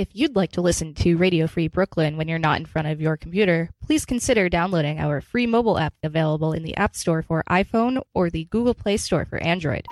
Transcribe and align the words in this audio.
If 0.00 0.08
you'd 0.14 0.34
like 0.34 0.52
to 0.52 0.62
listen 0.62 0.94
to 0.94 1.18
Radio 1.18 1.46
Free 1.46 1.68
Brooklyn 1.68 2.16
when 2.16 2.26
you're 2.26 2.38
not 2.38 2.58
in 2.58 2.64
front 2.64 2.88
of 2.88 3.02
your 3.02 3.18
computer, 3.18 3.68
please 3.84 4.06
consider 4.06 4.48
downloading 4.48 4.98
our 4.98 5.20
free 5.20 5.46
mobile 5.46 5.76
app 5.76 5.92
available 6.02 6.54
in 6.54 6.62
the 6.62 6.74
App 6.78 6.96
Store 6.96 7.20
for 7.20 7.44
iPhone 7.50 8.00
or 8.14 8.30
the 8.30 8.46
Google 8.46 8.72
Play 8.72 8.96
Store 8.96 9.26
for 9.26 9.36
Android. 9.42 9.84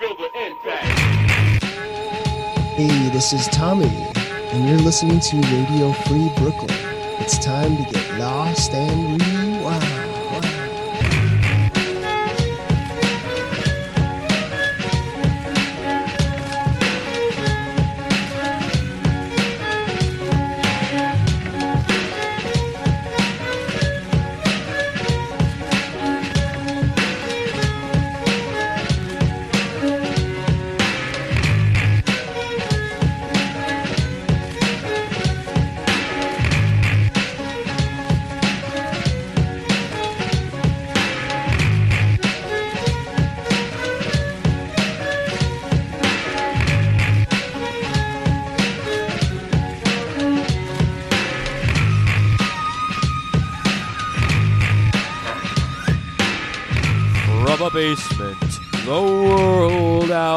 Hey, 2.73 3.09
this 3.09 3.33
is 3.33 3.47
Tommy, 3.49 3.85
and 3.85 4.67
you're 4.67 4.79
listening 4.79 5.19
to 5.19 5.35
Radio 5.35 5.91
Free 5.91 6.31
Brooklyn. 6.37 6.75
It's 7.19 7.37
time 7.37 7.77
to 7.77 7.83
get 7.83 8.17
lost 8.17 8.73
and 8.73 9.21
rewind. 9.21 9.48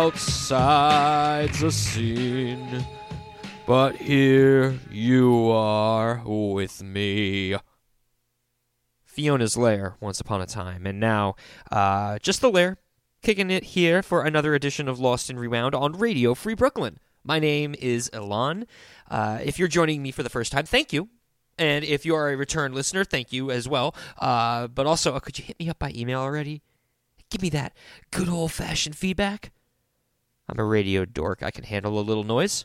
Outside's 0.02 1.62
a 1.62 1.70
scene. 1.70 2.84
But 3.68 3.94
here 3.94 4.76
you 4.90 5.48
are 5.48 6.22
with 6.26 6.82
me. 6.82 7.54
Fiona's 9.04 9.56
Lair, 9.56 9.94
once 10.00 10.18
upon 10.18 10.40
a 10.40 10.46
time, 10.46 10.86
and 10.86 10.98
now, 10.98 11.36
uh, 11.70 12.18
just 12.18 12.40
the 12.40 12.50
Lair, 12.50 12.78
kicking 13.22 13.48
it 13.48 13.62
here 13.62 14.02
for 14.02 14.24
another 14.24 14.56
edition 14.56 14.88
of 14.88 14.98
Lost 14.98 15.30
and 15.30 15.38
Rewound 15.38 15.72
on 15.72 15.92
Radio 15.92 16.34
Free 16.34 16.54
Brooklyn. 16.54 16.98
My 17.22 17.38
name 17.38 17.76
is 17.78 18.10
Elon. 18.12 18.66
Uh, 19.08 19.38
if 19.44 19.56
you're 19.56 19.68
joining 19.68 20.02
me 20.02 20.10
for 20.10 20.24
the 20.24 20.30
first 20.30 20.50
time, 20.50 20.64
thank 20.66 20.92
you. 20.92 21.10
And 21.56 21.84
if 21.84 22.04
you 22.04 22.16
are 22.16 22.28
a 22.28 22.36
return 22.36 22.72
listener, 22.72 23.04
thank 23.04 23.32
you 23.32 23.52
as 23.52 23.68
well. 23.68 23.94
Uh, 24.18 24.66
but 24.66 24.84
also, 24.84 25.14
uh, 25.14 25.20
could 25.20 25.38
you 25.38 25.44
hit 25.44 25.60
me 25.60 25.68
up 25.68 25.78
by 25.78 25.92
email 25.94 26.18
already? 26.18 26.60
Give 27.30 27.40
me 27.40 27.50
that 27.50 27.76
good 28.10 28.28
old 28.28 28.50
fashioned 28.50 28.96
feedback. 28.96 29.52
I'm 30.48 30.58
a 30.58 30.64
radio 30.64 31.04
dork. 31.04 31.42
I 31.42 31.50
can 31.50 31.64
handle 31.64 31.98
a 31.98 32.00
little 32.00 32.24
noise. 32.24 32.64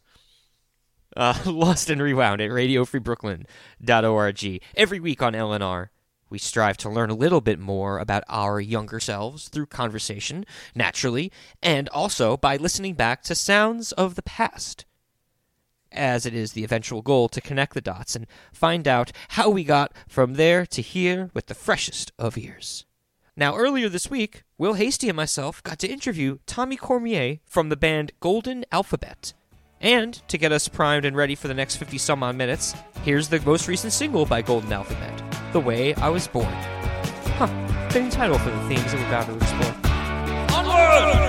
Uh, 1.16 1.38
Lost 1.46 1.90
and 1.90 2.02
Rewound 2.02 2.42
at 2.42 2.50
radiofreebrooklyn.org. 2.50 4.62
Every 4.76 5.00
week 5.00 5.22
on 5.22 5.34
LNR, 5.34 5.90
we 6.30 6.38
strive 6.38 6.78
to 6.78 6.90
learn 6.90 7.10
a 7.10 7.16
little 7.16 7.42
bit 7.42 7.60
more 7.60 8.00
about 8.00 8.24
our 8.28 8.60
younger 8.60 9.00
selves 9.00 9.48
through 9.48 9.68
conversation, 9.68 10.46
naturally, 10.76 11.32
and 11.64 11.88
also 11.90 12.38
by 12.38 12.58
listening 12.58 12.96
back 12.96 13.24
to 13.24 13.36
sounds 13.36 13.92
of 13.94 14.16
the 14.16 14.24
past. 14.24 14.86
As 15.90 16.26
it 16.26 16.36
is 16.36 16.52
the 16.52 16.66
eventual 16.66 17.02
goal 17.02 17.30
to 17.30 17.40
connect 17.40 17.74
the 17.74 17.82
dots 17.82 18.16
and 18.16 18.28
find 18.52 18.88
out 18.88 19.14
how 19.30 19.50
we 19.50 19.64
got 19.64 19.94
from 20.08 20.34
there 20.34 20.66
to 20.66 20.82
here 20.82 21.32
with 21.34 21.48
the 21.48 21.56
freshest 21.56 22.12
of 22.20 22.38
ears. 22.38 22.86
Now, 23.40 23.56
earlier 23.56 23.88
this 23.88 24.10
week, 24.10 24.42
Will 24.58 24.74
Hasty 24.74 25.10
and 25.10 25.16
myself 25.16 25.62
got 25.62 25.78
to 25.80 25.88
interview 25.88 26.40
Tommy 26.48 26.76
Cormier 26.76 27.38
from 27.46 27.70
the 27.70 27.78
band 27.78 28.12
Golden 28.20 28.66
Alphabet. 28.72 29.34
And 29.80 30.16
to 30.28 30.40
get 30.40 30.52
us 30.52 30.68
primed 30.68 31.06
and 31.06 31.16
ready 31.16 31.36
for 31.36 31.48
the 31.48 31.54
next 31.54 31.76
50 31.76 32.00
some 32.00 32.24
odd 32.24 32.36
minutes, 32.36 32.74
here's 33.04 33.28
the 33.28 33.40
most 33.42 33.68
recent 33.68 33.94
single 33.94 34.26
by 34.26 34.42
Golden 34.42 34.74
Alphabet 34.74 35.22
The 35.54 35.60
Way 35.60 35.94
I 35.94 36.10
Was 36.10 36.28
Born. 36.28 36.52
Huh, 37.38 37.46
fitting 37.90 38.10
title 38.10 38.40
for 38.40 38.50
the 38.50 38.60
themes 38.68 38.92
that 38.92 38.96
we're 38.96 39.08
about 39.08 39.28
to 39.28 39.36
explore. 39.36 39.74
Feel 40.50 41.27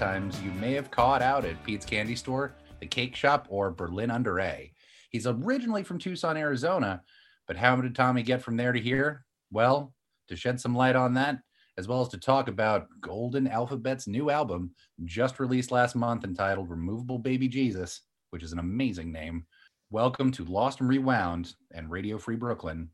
times 0.00 0.40
you 0.42 0.50
may 0.52 0.72
have 0.72 0.90
caught 0.90 1.20
out 1.20 1.44
at 1.44 1.62
Pete's 1.62 1.84
Candy 1.84 2.16
Store, 2.16 2.54
the 2.80 2.86
Cake 2.86 3.14
Shop, 3.14 3.46
or 3.50 3.70
Berlin 3.70 4.10
Under 4.10 4.40
A. 4.40 4.72
He's 5.10 5.26
originally 5.26 5.82
from 5.82 5.98
Tucson, 5.98 6.38
Arizona, 6.38 7.02
but 7.46 7.56
how 7.56 7.76
did 7.76 7.94
Tommy 7.94 8.22
get 8.22 8.42
from 8.42 8.56
there 8.56 8.72
to 8.72 8.80
here? 8.80 9.26
Well, 9.52 9.92
to 10.28 10.36
shed 10.36 10.58
some 10.58 10.74
light 10.74 10.96
on 10.96 11.14
that, 11.14 11.40
as 11.78 11.88
well 11.88 12.00
as 12.00 12.08
to 12.08 12.18
talk 12.18 12.48
about 12.48 12.86
Golden 13.00 13.46
Alphabet's 13.46 14.06
new 14.06 14.30
album, 14.30 14.70
just 15.04 15.40
released 15.40 15.70
last 15.70 15.94
month 15.94 16.24
entitled 16.24 16.68
Removable 16.68 17.18
Baby 17.18 17.48
Jesus, 17.48 18.02
which 18.30 18.42
is 18.42 18.52
an 18.52 18.58
amazing 18.58 19.12
name. 19.12 19.46
Welcome 19.90 20.30
to 20.32 20.44
Lost 20.44 20.80
and 20.80 20.88
Rewound 20.88 21.54
and 21.72 21.90
Radio 21.90 22.18
Free 22.18 22.36
Brooklyn, 22.36 22.88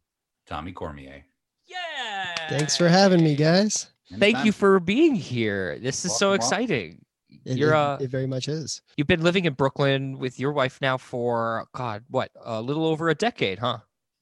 Tommy 0.47 0.73
Cormier. 0.73 1.25
Yeah! 1.67 2.35
Thanks 2.49 2.77
for 2.77 2.89
having 2.89 3.23
me, 3.25 3.35
guys. 3.35 3.89
Thank 4.19 4.45
you 4.45 4.53
for 4.53 4.79
being 4.79 5.15
here. 5.15 5.79
This 5.81 6.05
is 6.05 6.17
so 6.17 6.31
Welcome, 6.31 6.41
welcome. 6.43 6.63
exciting. 6.65 7.05
It, 7.45 7.59
You're 7.59 7.73
it- 7.75 7.77
uh, 7.77 7.99
it 8.01 8.11
very 8.11 8.27
much 8.27 8.49
is. 8.49 8.83
you've 8.97 9.07
been 9.09 9.23
living 9.23 9.45
in 9.47 9.55
Brooklyn 9.55 10.19
with 10.19 10.39
your 10.39 10.53
wife 10.53 10.79
now 10.81 10.97
for 10.97 11.67
God, 11.75 12.05
what, 12.09 12.31
a 12.45 12.63
little 12.63 12.87
over 12.87 13.09
a 13.09 13.15
decade, 13.15 13.59
huh? 13.59 13.79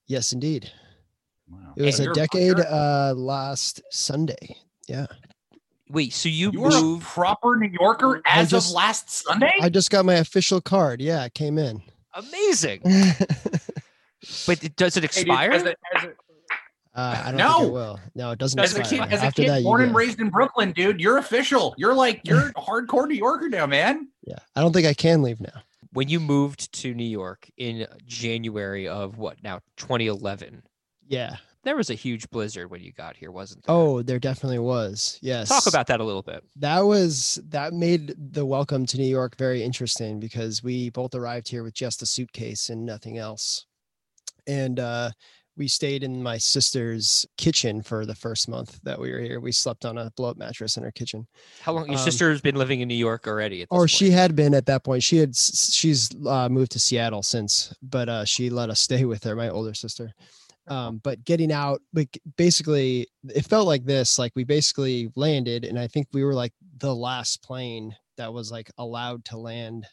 Yes, 0.07 0.33
indeed. 0.33 0.71
Wow. 1.55 1.73
It 1.77 1.83
was 1.83 1.99
Hey, 1.99 2.07
a 2.07 2.13
decade 2.13 2.61
uh, 2.61 3.15
last 3.17 3.81
Sunday. 3.91 4.57
Yeah. 4.89 5.07
Wait, 5.91 6.13
so 6.13 6.29
you, 6.29 6.51
You 6.53 6.65
are 6.65 6.71
a 6.77 6.81
moved? 6.81 7.05
proper 7.07 7.57
New 7.57 7.69
Yorker 7.81 8.21
as 8.27 8.51
just- 8.51 8.71
of 8.71 8.75
last 8.75 9.11
Sunday? 9.11 9.53
I 9.61 9.69
just 9.69 9.91
got 9.91 10.05
my 10.05 10.15
official 10.15 10.61
card. 10.61 11.01
Yeah, 11.01 11.25
it 11.25 11.35
came 11.35 11.59
in. 11.59 11.83
Amazing. 12.15 12.81
uh, 12.87 13.13
But 14.47 14.65
it- 14.65 14.77
does 14.77 14.97
it 14.97 15.03
Hey, 15.03 15.09
dude, 15.25 15.29
expire? 15.29 15.51
as 15.53 15.63
a, 15.65 15.75
as 15.97 16.05
a, 16.05 16.13
I 16.97 17.15
don't 17.17 17.25
think 17.25 17.37
No! 17.39 17.67
it 17.67 17.73
will. 17.73 18.01
No, 18.15 18.31
it 18.31 18.39
doesn't 18.39 18.59
as 18.59 18.77
a 18.77 18.83
kid, 18.83 19.01
as 19.11 19.23
a 19.23 19.33
kid 19.33 19.49
that, 19.49 19.63
born 19.65 19.83
and 19.83 19.91
get- 19.91 19.97
raised 19.97 20.21
in 20.21 20.31
Brooklyn, 20.31 20.73
dude, 20.73 21.01
you're 21.01 21.19
official. 21.19 21.75
You're 21.77 21.95
like 21.95 22.21
you're 22.25 22.49
a 22.49 22.53
hardcore 22.55 23.07
New 23.09 23.17
Yorker 23.17 23.49
now, 23.49 23.67
man. 23.67 24.09
Yeah, 24.27 24.37
I 24.57 24.61
don't 24.61 24.73
think 24.73 24.87
I 24.87 24.95
can 24.95 25.21
leave 25.23 25.41
now. 25.41 25.63
when 25.93 26.09
you 26.09 26.21
moved 26.21 26.73
to 26.83 26.95
New 26.95 27.05
York 27.05 27.51
in 27.59 27.87
January 28.07 28.87
of 28.89 29.19
what 29.19 29.43
now 29.43 29.61
2011 29.77 30.63
Yeah, 31.09 31.37
there 31.65 31.77
was 31.77 31.91
a 31.91 31.95
huge 31.95 32.29
blizzard 32.31 32.71
when 32.71 32.83
you 32.83 32.93
got 32.93 33.17
here, 33.17 33.31
wasn't 33.31 33.65
there? 33.65 33.75
Oh, 33.75 34.03
there 34.03 34.19
definitely 34.19 34.59
was. 34.59 35.19
Yes. 35.23 35.49
talk 35.49 35.67
about 35.67 35.87
that 35.89 36.01
a 36.01 36.05
little 36.05 36.23
bit. 36.23 36.45
that 36.57 36.81
was 36.81 37.41
that 37.49 37.73
made 37.73 38.15
the 38.33 38.45
welcome 38.45 38.87
to 38.87 38.97
New 38.99 39.07
York 39.09 39.37
very 39.37 39.63
interesting 39.63 40.21
because 40.21 40.63
we 40.63 40.91
both 40.91 41.15
arrived 41.15 41.49
here 41.49 41.63
with 41.63 41.75
just 41.75 42.03
a 42.03 42.07
suitcase 42.07 42.71
and 42.71 42.85
nothing 42.85 43.19
else. 43.19 43.67
And 44.47 44.79
uh 44.81 45.11
we 45.57 45.69
stayed 45.69 46.03
in 46.03 46.21
my 46.21 46.37
sister's 46.37 47.25
kitchen 47.39 47.81
for 47.81 48.05
the 48.05 48.15
first 48.15 48.49
month 48.49 48.81
that 48.83 48.99
we 48.99 49.13
were 49.13 49.21
here. 49.21 49.39
We 49.39 49.53
slept 49.53 49.85
on 49.85 49.97
a 49.99 50.11
blow 50.17 50.31
up 50.31 50.37
mattress 50.37 50.77
in 50.77 50.83
her 50.83 50.91
kitchen. 50.91 51.29
How 51.61 51.73
long? 51.75 51.87
Your 51.87 51.97
Um, 51.97 52.05
sister's 52.05 52.41
been 52.41 52.57
living 52.57 52.81
in 52.81 52.89
New 52.89 52.97
York 52.97 53.29
already. 53.29 53.63
At 53.63 53.69
this 53.71 53.77
or 53.79 53.87
she 53.87 54.11
had 54.11 54.35
been 54.35 54.53
at 54.53 54.67
that 54.67 54.83
point. 54.83 55.05
She 55.05 55.19
had 55.19 55.37
she's 55.37 56.11
uh, 56.27 56.49
moved 56.49 56.73
to 56.73 56.81
Seattle 56.81 57.23
since, 57.23 57.73
but 57.83 58.09
uh, 58.09 58.25
she 58.25 58.51
let 58.51 58.69
us 58.69 58.81
stay 58.81 59.05
with 59.05 59.23
her, 59.23 59.37
my 59.37 59.49
older 59.49 59.75
sister. 59.75 60.13
Um, 60.67 60.99
but 61.03 61.25
getting 61.25 61.53
out, 61.53 61.81
like 61.93 62.19
basically, 62.37 63.07
it 63.35 63.47
felt 63.47 63.67
like 63.67 63.85
this. 63.85 64.19
Like 64.19 64.33
we 64.35 64.45
basically 64.45 65.11
landed, 65.15 65.65
and 65.65 65.79
I 65.79 65.87
think 65.87 66.09
we 66.13 66.25
were 66.25 66.35
like 66.35 66.53
the 66.79 66.95
last 66.95 67.43
plane 67.43 67.95
that 68.17 68.33
was 68.33 68.51
like 68.51 68.71
allowed 68.79 69.25
to 69.27 69.37
land 69.37 69.87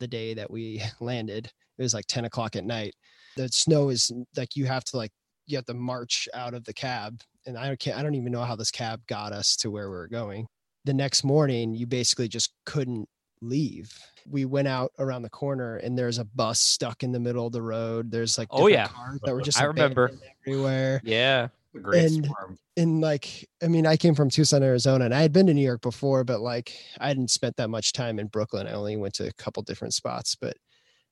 the 0.00 0.08
day 0.08 0.34
that 0.34 0.50
we 0.50 0.82
landed. 1.00 1.50
It 1.78 1.82
was 1.82 1.94
like 1.94 2.06
ten 2.06 2.24
o'clock 2.24 2.56
at 2.56 2.64
night. 2.64 2.94
The 3.36 3.48
snow 3.48 3.90
is 3.90 4.12
like 4.36 4.56
you 4.56 4.66
have 4.66 4.84
to 4.84 4.96
like 4.96 5.12
you 5.46 5.56
have 5.56 5.66
to 5.66 5.74
march 5.74 6.28
out 6.34 6.54
of 6.54 6.64
the 6.64 6.74
cab, 6.74 7.20
and 7.46 7.56
I 7.56 7.76
can't. 7.76 7.98
I 7.98 8.02
don't 8.02 8.14
even 8.14 8.32
know 8.32 8.44
how 8.44 8.56
this 8.56 8.70
cab 8.70 9.00
got 9.06 9.32
us 9.32 9.56
to 9.56 9.70
where 9.70 9.88
we 9.88 9.96
were 9.96 10.08
going 10.08 10.48
the 10.86 10.94
next 10.94 11.24
morning 11.24 11.74
you 11.74 11.84
basically 11.84 12.28
just 12.28 12.52
couldn't 12.64 13.08
leave 13.42 13.92
we 14.30 14.44
went 14.44 14.66
out 14.66 14.92
around 14.98 15.22
the 15.22 15.30
corner 15.30 15.76
and 15.76 15.96
there's 15.98 16.18
a 16.18 16.24
bus 16.24 16.58
stuck 16.58 17.02
in 17.02 17.12
the 17.12 17.20
middle 17.20 17.46
of 17.46 17.52
the 17.52 17.62
road 17.62 18.10
there's 18.10 18.38
like 18.38 18.48
Oh, 18.50 18.66
yeah. 18.66 18.86
cars 18.88 19.20
that 19.24 19.34
were 19.34 19.40
just 19.50 19.60
I 19.60 19.64
remember. 19.64 20.10
everywhere 20.46 21.00
Yeah. 21.04 21.48
Great 21.82 22.06
And- 22.06 22.24
storm. 22.24 22.58
and 22.78 23.00
like 23.02 23.46
i 23.62 23.66
mean 23.68 23.86
i 23.86 23.96
came 23.98 24.14
from 24.14 24.30
tucson 24.30 24.62
arizona 24.62 25.04
and 25.04 25.14
i 25.14 25.20
had 25.20 25.30
been 25.32 25.46
to 25.46 25.52
new 25.52 25.60
york 25.64 25.82
before 25.82 26.24
but 26.24 26.40
like 26.40 26.72
i 27.00 27.08
hadn't 27.08 27.30
spent 27.30 27.54
that 27.58 27.68
much 27.68 27.92
time 27.92 28.18
in 28.18 28.26
brooklyn 28.28 28.66
i 28.66 28.72
only 28.72 28.96
went 28.96 29.12
to 29.14 29.26
a 29.28 29.32
couple 29.34 29.62
different 29.62 29.92
spots 29.92 30.34
but 30.34 30.56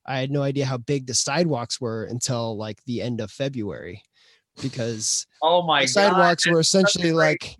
i 0.06 0.19
had 0.19 0.31
no 0.31 0.43
idea 0.43 0.65
how 0.65 0.79
big 0.79 1.06
the 1.06 1.12
sidewalks 1.12 1.82
were 1.82 2.05
until 2.05 2.56
like 2.56 2.82
the 2.87 3.03
end 3.03 3.21
of 3.21 3.31
february 3.31 4.03
because 4.62 5.26
Oh 5.43 5.62
my 5.62 5.81
the 5.82 5.87
god. 5.87 5.91
sidewalks 5.93 6.47
were 6.47 6.56
that's 6.56 6.69
such 6.71 6.82
a 6.85 6.88
essentially 7.00 7.12
like 7.12 7.56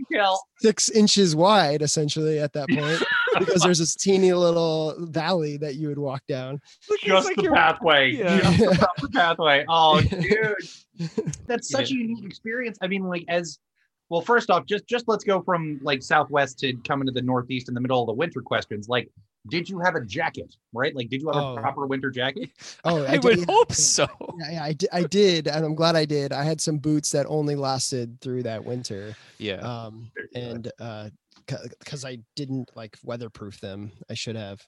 six 0.61 0.89
inches 0.89 1.37
wide 1.37 1.83
essentially 1.83 2.39
at 2.39 2.53
that 2.55 2.69
point 2.71 3.03
because 3.39 3.63
there's 3.63 3.79
this 3.79 3.95
teeny 3.95 4.33
little 4.33 4.95
valley 4.99 5.57
that 5.59 5.75
you 5.77 5.89
would 5.89 5.99
walk 5.99 6.23
down 6.29 6.61
just 7.03 7.29
the 7.37 7.51
pathway. 7.53 8.13
Yeah. 8.17 8.39
Just 8.57 8.81
the 9.01 9.09
pathway. 9.13 9.65
Oh, 9.69 10.01
dude. 11.01 11.09
That's 11.47 11.69
such 11.71 11.91
a 11.91 11.95
unique 11.95 12.25
experience. 12.25 12.79
I 12.83 12.87
mean, 12.89 13.05
like 13.05 13.25
as 13.29 13.59
well, 14.11 14.21
first 14.21 14.51
off, 14.51 14.67
just 14.67 14.87
just 14.87 15.09
let's 15.09 15.25
go 15.25 15.41
from 15.43 15.81
like 15.83 16.03
southwest 16.03 16.59
to 16.61 16.75
coming 16.87 17.07
to 17.07 17.13
the 17.13 17.23
northeast 17.23 17.69
in 17.69 17.75
the 17.75 17.81
middle 17.81 18.01
of 18.03 18.07
the 18.07 18.13
winter 18.13 18.41
questions. 18.43 18.89
Like, 18.89 19.09
did 19.49 19.69
you 19.69 19.81
have 19.81 19.95
a 19.95 20.01
jacket? 20.05 20.55
Right? 20.73 20.95
Like, 20.95 21.09
did 21.09 21.21
you 21.23 21.29
have 21.29 21.37
Oh. 21.43 21.57
a 21.57 21.61
proper 21.61 21.87
winter 21.87 22.11
jacket? 22.11 22.51
oh 22.85 23.05
I, 23.09 23.13
did- 23.17 23.25
would 23.25 23.45
hope 23.49 23.73
so. 23.73 24.07
yeah, 24.39 24.51
yeah, 24.53 24.65
I, 24.65 24.73
di- 24.75 24.89
I 24.93 25.03
did 25.05 25.49
and 25.49 25.65
i'm 25.65 25.75
glad 25.75 25.95
i 25.97 26.05
did 26.05 26.33
i 26.33 26.43
had 26.43 26.61
some 26.61 26.79
boots 26.79 27.13
that 27.13 27.27
only 27.29 27.55
lasted 27.57 28.21
through 28.21 28.43
that 28.45 28.65
winter 28.65 29.15
Yeah. 29.39 29.57
um 29.57 30.11
and 30.35 30.71
uh 30.81 31.11
because 31.47 32.05
i 32.05 32.19
didn't 32.37 32.71
like 32.75 32.97
weatherproof 33.03 33.61
them 33.61 33.93
i 34.11 34.15
should 34.15 34.37
have 34.37 34.61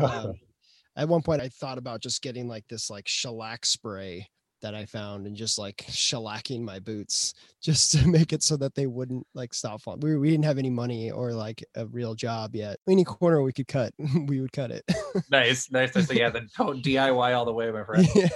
um, 0.00 0.34
at 0.96 1.08
one 1.08 1.22
point 1.22 1.42
i 1.42 1.48
thought 1.48 1.78
about 1.78 2.00
just 2.00 2.22
getting 2.22 2.48
like 2.48 2.66
this 2.68 2.90
like 2.90 3.06
shellac 3.08 3.64
spray 3.66 4.26
that 4.62 4.74
i 4.74 4.84
found 4.86 5.26
and 5.26 5.36
just 5.36 5.58
like 5.58 5.84
shellacking 5.88 6.62
my 6.62 6.78
boots 6.78 7.34
just 7.62 7.92
to 7.92 8.06
make 8.06 8.32
it 8.32 8.42
so 8.42 8.56
that 8.56 8.74
they 8.74 8.86
wouldn't 8.86 9.26
like 9.34 9.52
stop 9.52 9.80
falling 9.82 10.00
we, 10.00 10.16
we 10.16 10.30
didn't 10.30 10.44
have 10.44 10.58
any 10.58 10.70
money 10.70 11.10
or 11.10 11.32
like 11.32 11.62
a 11.76 11.86
real 11.86 12.14
job 12.14 12.54
yet 12.54 12.78
any 12.88 13.04
corner 13.04 13.42
we 13.42 13.52
could 13.52 13.68
cut 13.68 13.92
we 14.26 14.40
would 14.40 14.52
cut 14.52 14.70
it 14.70 14.84
nice, 15.30 15.70
nice. 15.70 15.92
So 15.92 16.12
yeah, 16.12 16.30
the 16.30 16.40
DIY 16.40 17.36
all 17.36 17.44
the 17.44 17.52
way, 17.52 17.70
my 17.70 17.84
friend. 17.84 18.06
yeah. 18.14 18.28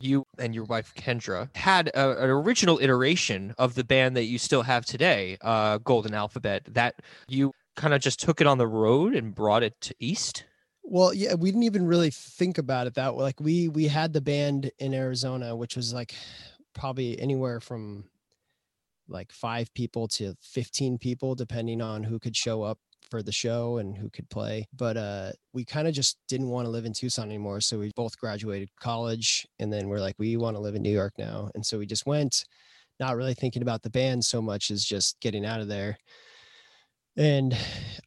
You 0.00 0.26
and 0.38 0.54
your 0.54 0.64
wife 0.64 0.92
Kendra 0.94 1.54
had 1.56 1.88
a, 1.88 2.22
an 2.22 2.30
original 2.30 2.78
iteration 2.80 3.54
of 3.58 3.74
the 3.74 3.84
band 3.84 4.16
that 4.16 4.24
you 4.24 4.38
still 4.38 4.62
have 4.62 4.84
today, 4.84 5.36
uh, 5.40 5.78
Golden 5.78 6.14
Alphabet. 6.14 6.62
That 6.70 6.96
you 7.28 7.52
kind 7.76 7.94
of 7.94 8.00
just 8.00 8.20
took 8.20 8.40
it 8.40 8.46
on 8.46 8.58
the 8.58 8.66
road 8.66 9.14
and 9.14 9.34
brought 9.34 9.62
it 9.62 9.80
to 9.82 9.94
East. 9.98 10.44
Well, 10.82 11.14
yeah, 11.14 11.34
we 11.34 11.50
didn't 11.50 11.64
even 11.64 11.86
really 11.86 12.10
think 12.10 12.58
about 12.58 12.86
it 12.86 12.94
that 12.94 13.14
way. 13.14 13.22
Like 13.22 13.40
we 13.40 13.68
we 13.68 13.88
had 13.88 14.12
the 14.12 14.20
band 14.20 14.70
in 14.78 14.94
Arizona, 14.94 15.56
which 15.56 15.76
was 15.76 15.94
like 15.94 16.14
probably 16.74 17.18
anywhere 17.18 17.60
from 17.60 18.04
like 19.08 19.32
five 19.32 19.72
people 19.74 20.08
to 20.08 20.34
15 20.40 20.98
people, 20.98 21.34
depending 21.34 21.80
on 21.80 22.02
who 22.02 22.18
could 22.18 22.36
show 22.36 22.62
up 22.62 22.78
for 23.10 23.22
the 23.22 23.32
show 23.32 23.78
and 23.78 23.96
who 23.96 24.10
could 24.10 24.28
play. 24.30 24.66
But 24.76 24.96
uh 24.96 25.32
we 25.52 25.64
kind 25.64 25.88
of 25.88 25.94
just 25.94 26.18
didn't 26.28 26.48
want 26.48 26.66
to 26.66 26.70
live 26.70 26.84
in 26.84 26.92
Tucson 26.92 27.26
anymore. 27.26 27.60
So 27.60 27.78
we 27.78 27.92
both 27.94 28.18
graduated 28.18 28.68
college 28.80 29.46
and 29.58 29.72
then 29.72 29.88
we're 29.88 30.00
like, 30.00 30.16
we 30.18 30.36
want 30.36 30.56
to 30.56 30.60
live 30.60 30.74
in 30.74 30.82
New 30.82 30.92
York 30.92 31.14
now. 31.18 31.50
And 31.54 31.64
so 31.64 31.78
we 31.78 31.86
just 31.86 32.06
went, 32.06 32.44
not 33.00 33.16
really 33.16 33.34
thinking 33.34 33.62
about 33.62 33.82
the 33.82 33.90
band 33.90 34.24
so 34.24 34.40
much 34.40 34.70
as 34.70 34.84
just 34.84 35.20
getting 35.20 35.44
out 35.44 35.60
of 35.60 35.68
there. 35.68 35.96
And 37.16 37.56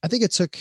I 0.04 0.08
think 0.08 0.24
it 0.24 0.32
took 0.32 0.58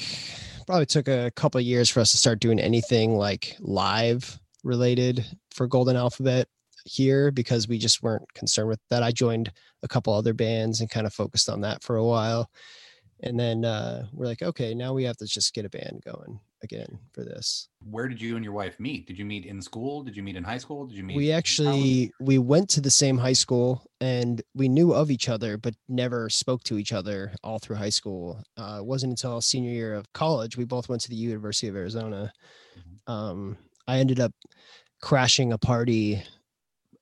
probably 0.67 0.87
took 0.87 1.09
a 1.09 1.31
couple 1.37 1.61
years 1.61 1.89
for 1.89 2.01
us 2.01 2.11
to 2.11 2.17
start 2.17 2.41
doing 2.41 2.59
anything 2.59 3.17
like 3.17 3.57
live 3.61 4.39
related 4.65 5.25
for 5.53 5.67
Golden 5.69 5.97
Alphabet 5.97 6.49
here 6.85 7.31
because 7.31 7.69
we 7.69 7.79
just 7.79 8.03
weren't 8.03 8.33
concerned 8.35 8.69
with 8.69 8.81
that. 8.91 9.03
I 9.03 9.13
joined 9.13 9.53
a 9.83 9.89
couple 9.89 10.13
other 10.13 10.35
bands 10.35 10.81
and 10.81 10.91
kind 10.91 11.07
of 11.07 11.15
focused 11.15 11.49
on 11.49 11.61
that 11.63 11.83
for 11.83 11.97
a 11.97 12.05
while. 12.05 12.51
And 13.23 13.39
then 13.39 13.65
uh, 13.65 14.07
we're 14.13 14.27
like, 14.27 14.43
okay, 14.43 14.75
now 14.75 14.93
we 14.93 15.05
have 15.05 15.17
to 15.19 15.27
just 15.27 15.55
get 15.55 15.65
a 15.65 15.71
band 15.71 16.03
going 16.05 16.39
again 16.63 16.99
for 17.13 17.25
this. 17.25 17.69
Where 17.91 18.09
did 18.09 18.21
you 18.21 18.37
and 18.37 18.45
your 18.45 18.53
wife 18.53 18.79
meet? 18.81 19.07
Did 19.07 19.19
you 19.19 19.25
meet 19.25 19.47
in 19.47 19.63
school? 19.63 20.03
Did 20.03 20.17
you 20.17 20.23
meet 20.23 20.37
in 20.37 20.45
high 20.45 20.59
school? 20.59 20.87
Did 20.87 20.97
you 20.97 21.05
meet? 21.05 21.17
we 21.17 21.33
actually 21.33 22.13
we 22.21 22.39
went 22.39 22.69
to 22.71 22.81
the 22.81 22.91
same 22.91 23.17
high 23.17 23.33
school 23.33 23.83
and 24.01 24.43
we 24.55 24.69
knew 24.69 24.93
of 24.93 25.11
each 25.11 25.29
other 25.29 25.57
but 25.57 25.75
never 25.89 26.29
spoke 26.29 26.63
to 26.65 26.79
each 26.79 26.93
other 26.93 27.33
all 27.43 27.59
through 27.59 27.77
high 27.77 27.89
school 27.89 28.43
uh, 28.59 28.77
it 28.81 28.85
wasn't 28.85 29.11
until 29.11 29.41
senior 29.41 29.71
year 29.71 29.95
of 29.95 30.13
college 30.13 30.57
we 30.57 30.65
both 30.65 30.89
went 30.89 31.01
to 31.01 31.09
the 31.09 31.17
university 31.17 31.69
of 31.69 31.77
arizona 31.77 32.33
um, 33.07 33.57
i 33.89 33.99
ended 33.99 34.21
up 34.21 34.33
crashing 35.01 35.53
a 35.53 35.59
party 35.59 36.23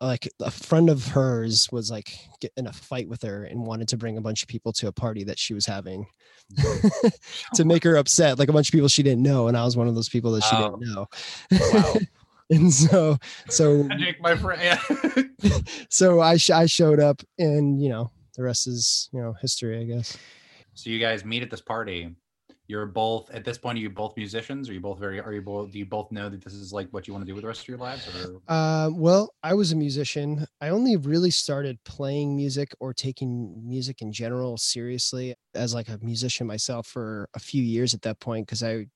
like 0.06 0.28
a 0.40 0.50
friend 0.50 0.90
of 0.90 1.06
hers 1.08 1.68
was 1.72 1.90
like 1.90 2.16
get 2.40 2.52
in 2.56 2.66
a 2.66 2.72
fight 2.72 3.08
with 3.08 3.22
her 3.22 3.44
and 3.44 3.66
wanted 3.66 3.88
to 3.88 3.96
bring 3.96 4.16
a 4.16 4.20
bunch 4.20 4.42
of 4.42 4.48
people 4.48 4.72
to 4.72 4.88
a 4.88 4.92
party 4.92 5.24
that 5.24 5.38
she 5.38 5.54
was 5.54 5.66
having 5.66 6.06
mm. 6.58 7.12
to 7.54 7.64
make 7.64 7.84
her 7.84 7.96
upset 7.96 8.38
like 8.38 8.48
a 8.48 8.52
bunch 8.52 8.68
of 8.68 8.72
people 8.72 8.88
she 8.88 9.02
didn't 9.02 9.22
know 9.22 9.48
and 9.48 9.56
i 9.56 9.64
was 9.64 9.76
one 9.76 9.88
of 9.88 9.94
those 9.94 10.08
people 10.08 10.32
that 10.32 10.42
she 10.44 10.54
Oh. 10.56 10.76
didn't 10.76 10.94
know 10.94 11.06
Wow. 11.72 11.94
and 12.50 12.72
so 12.72 13.16
so 13.48 13.84
Magic, 13.84 14.20
my 14.20 14.36
friend. 14.36 14.78
so 15.88 16.20
I 16.20 16.36
sh- 16.36 16.50
I 16.50 16.66
showed 16.66 17.00
up, 17.00 17.22
and 17.38 17.82
you 17.82 17.88
know 17.88 18.10
the 18.36 18.42
rest 18.42 18.66
is 18.66 19.08
you 19.12 19.20
know 19.20 19.34
history, 19.40 19.80
I 19.80 19.84
guess. 19.84 20.16
So 20.74 20.90
you 20.90 20.98
guys 20.98 21.24
meet 21.24 21.42
at 21.42 21.50
this 21.50 21.60
party. 21.62 22.14
You're 22.66 22.86
both 22.86 23.30
at 23.30 23.44
this 23.44 23.58
point. 23.58 23.76
Are 23.76 23.80
you 23.80 23.90
both 23.90 24.16
musicians? 24.16 24.70
Are 24.70 24.72
you 24.72 24.80
both 24.80 24.98
very? 24.98 25.20
Are 25.20 25.32
you 25.32 25.42
both? 25.42 25.70
Do 25.70 25.78
you 25.78 25.84
both 25.84 26.10
know 26.10 26.30
that 26.30 26.42
this 26.42 26.54
is 26.54 26.72
like 26.72 26.88
what 26.92 27.06
you 27.06 27.12
want 27.12 27.24
to 27.24 27.30
do 27.30 27.34
with 27.34 27.42
the 27.42 27.48
rest 27.48 27.60
of 27.62 27.68
your 27.68 27.76
lives? 27.76 28.08
Or 28.08 28.40
Uh, 28.48 28.90
well, 28.90 29.34
I 29.42 29.52
was 29.52 29.72
a 29.72 29.76
musician. 29.76 30.46
I 30.62 30.70
only 30.70 30.96
really 30.96 31.30
started 31.30 31.78
playing 31.84 32.34
music 32.34 32.74
or 32.80 32.94
taking 32.94 33.68
music 33.68 34.00
in 34.00 34.12
general 34.12 34.56
seriously 34.56 35.34
as 35.54 35.74
like 35.74 35.88
a 35.88 35.98
musician 36.00 36.46
myself 36.46 36.86
for 36.86 37.28
a 37.34 37.38
few 37.38 37.62
years 37.62 37.92
at 37.92 38.00
that 38.02 38.18
point 38.18 38.46
because 38.46 38.62
I 38.62 38.86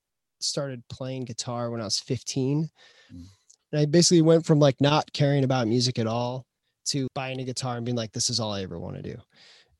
started 0.40 0.82
playing 0.88 1.24
guitar 1.24 1.70
when 1.70 1.82
I 1.82 1.84
was 1.84 1.98
15. 1.98 2.70
Mm. 3.14 3.24
And 3.72 3.80
I 3.80 3.84
basically 3.84 4.22
went 4.22 4.46
from 4.46 4.60
like 4.60 4.80
not 4.80 5.12
caring 5.12 5.44
about 5.44 5.68
music 5.68 5.98
at 5.98 6.06
all 6.06 6.46
to 6.86 7.06
buying 7.14 7.40
a 7.40 7.44
guitar 7.44 7.76
and 7.76 7.84
being 7.84 7.96
like, 7.96 8.12
this 8.12 8.30
is 8.30 8.40
all 8.40 8.52
I 8.52 8.62
ever 8.62 8.78
want 8.78 8.96
to 8.96 9.02
do. 9.02 9.16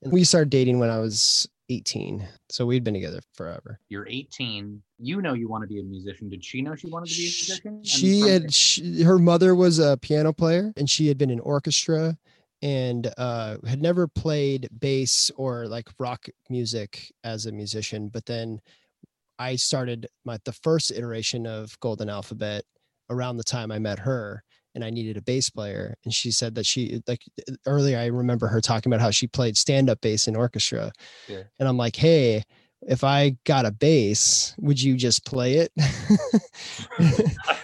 And 0.03 0.13
we 0.13 0.25
started 0.25 0.51
dating 0.51 0.79
when 0.79 0.91
I 0.91 0.99
was 0.99 1.49
18. 1.69 2.27
So 2.49 2.67
we'd 2.67 2.85
been 2.85 2.95
together 2.95 3.21
forever. 3.35 3.79
You're 3.89 4.09
18. 4.09 4.83
You 4.99 5.21
know 5.21 5.35
you 5.35 5.49
want 5.49 5.63
to 5.63 5.69
be 5.69 5.81
a 5.81 5.83
musician. 5.83 6.29
Did 6.29 6.45
she 6.45 6.63
know 6.63 6.75
she 6.75 6.89
wanted 6.89 7.11
to 7.11 7.17
be 7.17 7.23
a 7.23 7.71
musician? 7.71 7.85
She 7.85 8.21
from- 8.21 8.31
had 8.31 8.55
she, 8.55 9.03
her 9.03 9.19
mother 9.19 9.55
was 9.55 9.79
a 9.79 9.97
piano 9.99 10.33
player 10.33 10.73
and 10.77 10.89
she 10.89 11.09
had 11.09 11.19
been 11.19 11.31
in 11.31 11.41
orchestra 11.41 12.17
and 12.63 13.13
uh, 13.19 13.57
had 13.67 13.81
never 13.81 14.09
played 14.09 14.69
bass 14.81 15.31
or 15.37 15.69
like 15.69 15.89
rock 15.99 16.27
music 16.51 17.13
as 17.23 17.47
a 17.47 17.53
musician. 17.53 18.09
But 18.09 18.27
then 18.27 18.61
I 19.39 19.57
started 19.57 20.09
my 20.25 20.39
the 20.45 20.53
first 20.53 20.91
iteration 20.91 21.47
of 21.47 21.79
Golden 21.81 22.09
Alphabet 22.09 22.65
around 23.11 23.37
the 23.37 23.45
time 23.45 23.71
I 23.71 23.79
met 23.79 23.99
her 24.01 24.43
and 24.79 24.85
I 24.85 24.91
needed 24.91 25.17
a 25.17 25.23
bass 25.23 25.51
player. 25.51 25.97
And 26.05 26.15
she 26.15 26.31
said 26.31 26.55
that 26.55 26.65
she 26.65 26.95
eh, 26.95 26.99
like 27.09 27.25
eh, 27.49 27.55
earlier 27.67 27.99
I 27.99 28.07
remember 28.07 28.47
her 28.47 28.61
talking 28.61 28.93
about 28.93 29.03
how 29.03 29.11
she 29.11 29.27
played 29.27 29.57
stand-up 29.57 30.01
bass 30.01 30.29
in 30.29 30.37
orchestra. 30.37 30.93
Yeah. 31.27 31.43
And 31.59 31.69
I'm 31.69 31.77
like, 31.77 31.97
hey, 31.97 32.45
if 32.83 33.03
I 33.03 33.37
got 33.43 33.67
a 33.67 33.73
bass, 33.73 34.55
would 34.59 34.81
you 34.81 34.95
just 34.95 35.27
play 35.27 35.55
it? 35.55 35.73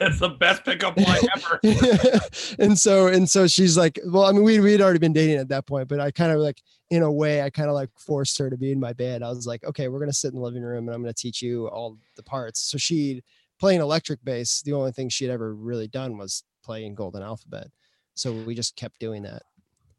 That's 0.00 0.18
the 0.18 0.36
best 0.40 0.64
pickup 0.64 0.96
line 0.98 1.20
ever. 1.36 1.60
and 2.58 2.76
so 2.76 3.06
and 3.06 3.30
so 3.30 3.46
she's 3.46 3.78
like, 3.78 4.00
well, 4.06 4.24
I 4.24 4.32
mean, 4.32 4.42
we 4.42 4.58
we'd 4.58 4.80
already 4.80 4.98
been 4.98 5.12
dating 5.12 5.36
at 5.36 5.48
that 5.50 5.66
point, 5.66 5.86
but 5.86 6.00
I 6.00 6.10
kind 6.10 6.32
of 6.32 6.40
like 6.40 6.60
in 6.90 7.04
a 7.04 7.12
way, 7.12 7.42
I 7.42 7.50
kind 7.50 7.68
of 7.68 7.74
like 7.74 7.90
forced 7.96 8.36
her 8.38 8.50
to 8.50 8.56
be 8.56 8.72
in 8.72 8.80
my 8.80 8.92
band. 8.92 9.24
I 9.24 9.28
was 9.28 9.46
like, 9.46 9.62
okay, 9.62 9.86
we're 9.86 10.00
gonna 10.00 10.12
sit 10.12 10.32
in 10.32 10.40
the 10.40 10.44
living 10.44 10.64
room 10.64 10.88
and 10.88 10.94
I'm 10.96 11.00
gonna 11.00 11.12
teach 11.12 11.40
you 11.40 11.68
all 11.68 11.96
the 12.16 12.24
parts. 12.24 12.58
So 12.60 12.76
she 12.76 13.22
playing 13.60 13.80
electric 13.80 14.24
bass, 14.24 14.62
the 14.62 14.72
only 14.72 14.90
thing 14.90 15.08
she'd 15.08 15.30
ever 15.30 15.54
really 15.54 15.86
done 15.86 16.18
was 16.18 16.42
playing 16.64 16.94
Golden 16.94 17.22
Alphabet. 17.22 17.68
So 18.14 18.32
we 18.32 18.54
just 18.54 18.76
kept 18.76 18.98
doing 19.00 19.22
that. 19.22 19.42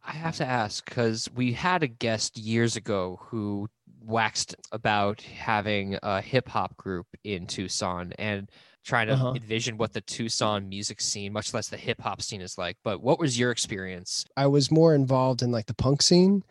I 0.04 0.12
have 0.14 0.38
to 0.38 0.46
ask 0.46 0.86
because 0.86 1.30
we 1.34 1.54
had 1.54 1.84
a 1.84 1.88
guest 1.88 2.38
years 2.38 2.76
ago 2.76 3.20
who 3.24 3.68
waxed 4.02 4.56
about 4.72 5.22
having 5.22 5.98
a 6.04 6.22
hip 6.22 6.48
hop 6.48 6.78
group 6.78 7.08
in 7.24 7.48
Tucson 7.48 8.14
and 8.20 8.50
trying 8.84 9.08
to 9.08 9.14
Uh-huh. 9.14 9.34
envision 9.36 9.78
what 9.78 9.94
the 9.94 10.02
Tucson 10.02 10.70
music 10.70 11.02
scene, 11.02 11.34
much 11.34 11.54
less 11.56 11.70
the 11.70 11.78
hip 11.78 12.02
hop 12.02 12.22
scene, 12.22 12.42
is 12.42 12.56
like. 12.58 12.78
But 12.84 13.02
what 13.02 13.18
was 13.20 13.40
your 13.40 13.50
experience? 13.50 14.26
I 14.38 14.46
was 14.46 14.70
more 14.70 14.94
involved 14.94 15.42
in 15.42 15.52
like 15.52 15.66
the 15.66 15.74
punk 15.74 16.04
scene 16.04 16.44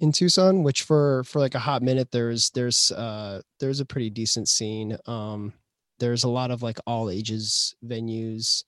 in 0.00 0.10
Tucson, 0.12 0.62
which 0.62 0.82
for 0.82 1.22
for 1.24 1.38
like 1.38 1.54
a 1.54 1.58
hot 1.58 1.82
minute 1.82 2.10
there's 2.12 2.48
there's 2.50 2.90
uh 2.92 3.42
there's 3.60 3.80
a 3.80 3.84
pretty 3.84 4.08
decent 4.08 4.48
scene. 4.48 4.96
Um 5.06 5.52
there's 5.98 6.24
a 6.24 6.28
lot 6.28 6.50
of 6.50 6.62
like 6.62 6.78
all 6.86 7.10
ages 7.10 7.76
venues 7.84 8.64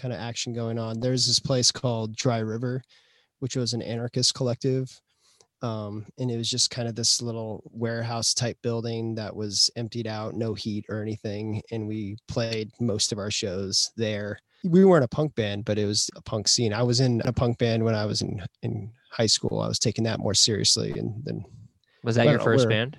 kind 0.00 0.14
of 0.14 0.20
action 0.20 0.52
going 0.52 0.78
on. 0.78 1.00
There's 1.00 1.26
this 1.26 1.38
place 1.38 1.70
called 1.70 2.16
Dry 2.16 2.38
River, 2.38 2.82
which 3.40 3.56
was 3.56 3.72
an 3.72 3.82
anarchist 3.82 4.34
collective. 4.34 5.00
Um, 5.62 6.06
and 6.18 6.30
it 6.30 6.38
was 6.38 6.48
just 6.48 6.70
kind 6.70 6.88
of 6.88 6.94
this 6.94 7.20
little 7.20 7.62
warehouse 7.72 8.32
type 8.32 8.56
building 8.62 9.14
that 9.16 9.36
was 9.36 9.68
emptied 9.76 10.06
out, 10.06 10.34
no 10.34 10.54
heat 10.54 10.86
or 10.88 11.02
anything. 11.02 11.62
And 11.70 11.86
we 11.86 12.16
played 12.28 12.70
most 12.80 13.12
of 13.12 13.18
our 13.18 13.30
shows 13.30 13.90
there 13.96 14.38
we 14.64 14.84
weren't 14.84 15.04
a 15.04 15.08
punk 15.08 15.34
band, 15.34 15.64
but 15.64 15.78
it 15.78 15.86
was 15.86 16.10
a 16.16 16.22
punk 16.22 16.48
scene. 16.48 16.72
I 16.72 16.82
was 16.82 17.00
in 17.00 17.22
a 17.24 17.32
punk 17.32 17.58
band 17.58 17.84
when 17.84 17.94
I 17.94 18.04
was 18.04 18.22
in 18.22 18.42
in 18.62 18.90
high 19.10 19.26
school. 19.26 19.60
I 19.60 19.68
was 19.68 19.78
taking 19.78 20.04
that 20.04 20.20
more 20.20 20.34
seriously, 20.34 20.92
and 20.92 21.24
then 21.24 21.44
Was 22.04 22.16
that 22.16 22.26
your 22.26 22.38
know, 22.38 22.44
first 22.44 22.68
band? 22.68 22.96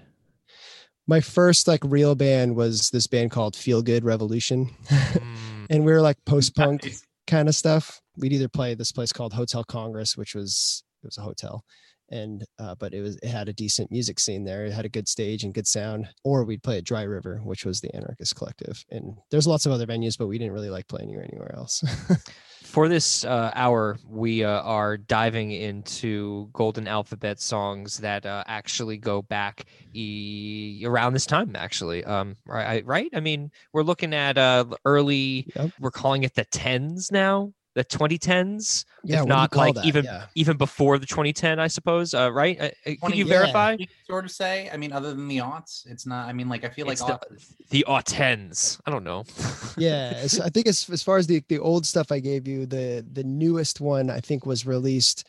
my 1.08 1.22
first 1.22 1.68
like 1.68 1.82
real 1.84 2.16
band 2.16 2.56
was 2.56 2.90
this 2.90 3.08
band 3.08 3.32
called 3.32 3.56
Feel 3.56 3.82
Good 3.82 4.04
Revolution, 4.04 4.70
Mm, 4.90 5.61
and 5.72 5.84
we 5.86 5.92
were 5.92 6.02
like 6.02 6.18
post 6.26 6.56
punk 6.56 6.84
Nice. 6.84 7.04
kind 7.26 7.50
of 7.50 7.56
stuff. 7.56 8.00
We'd 8.18 8.34
either 8.34 8.50
play 8.50 8.76
this 8.76 8.92
place 8.92 9.12
called 9.12 9.34
Hotel 9.34 9.64
Congress, 9.64 10.16
which 10.16 10.36
was 10.36 10.84
it 11.04 11.08
was 11.08 11.18
a 11.18 11.22
hotel, 11.22 11.64
and 12.12 12.44
uh, 12.60 12.76
but 12.76 12.94
it 12.94 13.02
was 13.02 13.16
it 13.24 13.30
had 13.30 13.50
a 13.50 13.54
decent 13.54 13.90
music 13.90 14.20
scene 14.20 14.44
there. 14.44 14.66
It 14.66 14.74
had 14.74 14.86
a 14.86 14.90
good 14.90 15.08
stage 15.08 15.44
and 15.44 15.54
good 15.54 15.66
sound. 15.68 16.08
Or 16.24 16.44
we'd 16.44 16.62
play 16.62 16.78
at 16.78 16.84
Dry 16.84 17.04
River, 17.04 17.42
which 17.44 17.66
was 17.66 17.82
the 17.82 17.96
anarchist 17.96 18.36
collective. 18.36 18.84
And 18.92 19.16
there's 19.32 19.48
lots 19.48 19.66
of 19.66 19.72
other 19.72 19.88
venues, 19.88 20.18
but 20.18 20.28
we 20.28 20.38
didn't 20.38 20.54
really 20.54 20.70
like 20.70 20.88
playing 20.88 21.10
anywhere 21.16 21.56
else. 21.56 21.84
For 22.72 22.88
this 22.88 23.26
uh, 23.26 23.52
hour, 23.54 24.00
we 24.08 24.46
uh, 24.46 24.62
are 24.62 24.96
diving 24.96 25.52
into 25.52 26.50
Golden 26.54 26.88
Alphabet 26.88 27.42
songs 27.42 27.98
that 27.98 28.26
uh, 28.26 28.46
actually 28.48 28.96
go 28.96 29.22
back 29.22 29.66
e- 29.94 30.82
around 30.86 31.12
this 31.12 31.26
time. 31.26 31.58
Actually, 31.58 32.06
um, 32.06 32.38
right? 32.46 32.86
Right? 32.86 33.10
I 33.14 33.20
mean, 33.20 33.52
we're 33.74 33.84
looking 33.84 34.14
at 34.14 34.38
uh, 34.38 34.64
early. 34.86 35.48
Yep. 35.54 35.72
We're 35.82 35.92
calling 35.92 36.24
it 36.24 36.36
the 36.36 36.46
tens 36.46 37.12
now, 37.12 37.52
the 37.74 37.86
2010s, 37.86 38.86
yeah, 39.04 39.18
what 39.22 39.26
do 39.26 39.30
you 39.30 39.36
not 39.36 39.56
like 39.56 39.76
that? 39.76 39.86
even- 39.86 40.04
Yeah. 40.06 40.26
even 40.36 40.58
before 40.58 40.98
the 40.98 41.06
2010, 41.06 41.60
I 41.60 41.68
suppose. 41.68 42.14
Uh, 42.14 42.32
right? 42.32 42.60
Uh, 42.60 42.70
uh, 42.86 42.92
Can 43.08 43.18
you 43.18 43.26
yeah. 43.26 43.34
verify 43.40 43.76
You 43.80 43.88
sort 44.06 44.26
of 44.26 44.32
say. 44.32 44.70
I 44.74 44.78
mean, 44.78 44.92
other 44.92 45.10
than 45.14 45.28
the 45.28 45.38
aughts, 45.38 45.86
it's 45.90 46.06
not. 46.06 46.28
I 46.28 46.34
mean, 46.34 46.50
like 46.50 46.66
I 46.66 46.70
feel 46.70 46.86
like 46.86 46.98
the, 46.98 47.06
aughts- 47.06 47.54
the 47.70 47.86
aughts? 47.88 48.80
I 48.86 48.92
don't 48.92 49.04
know. 49.04 49.24
yeah 49.78 50.12
it's, 50.12 50.40
i 50.40 50.50
think 50.50 50.68
as, 50.68 50.90
as 50.90 51.02
far 51.02 51.18
as 51.18 51.28
the, 51.28 51.42
the 51.48 51.58
old 51.60 51.86
stuff 51.86 52.12
i 52.12 52.20
gave 52.20 52.48
you 52.48 52.66
the 52.66 53.06
the 53.14 53.24
newest 53.24 53.80
one 53.80 54.10
i 54.10 54.20
think 54.20 54.46
was 54.46 54.66
released 54.66 55.26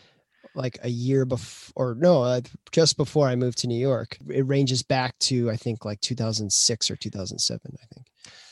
like 0.54 0.78
a 0.82 0.88
year 0.88 1.24
before 1.24 1.72
or 1.90 1.94
no 1.94 2.22
uh, 2.22 2.40
just 2.72 2.96
before 2.96 3.28
i 3.28 3.36
moved 3.36 3.58
to 3.58 3.66
new 3.68 3.78
york 3.78 4.18
it 4.28 4.46
ranges 4.46 4.82
back 4.82 5.16
to 5.20 5.48
i 5.50 5.56
think 5.56 5.84
like 5.84 6.00
2006 6.00 6.90
or 6.90 6.96
2007 6.96 7.60
i 7.80 7.94
think 7.94 8.06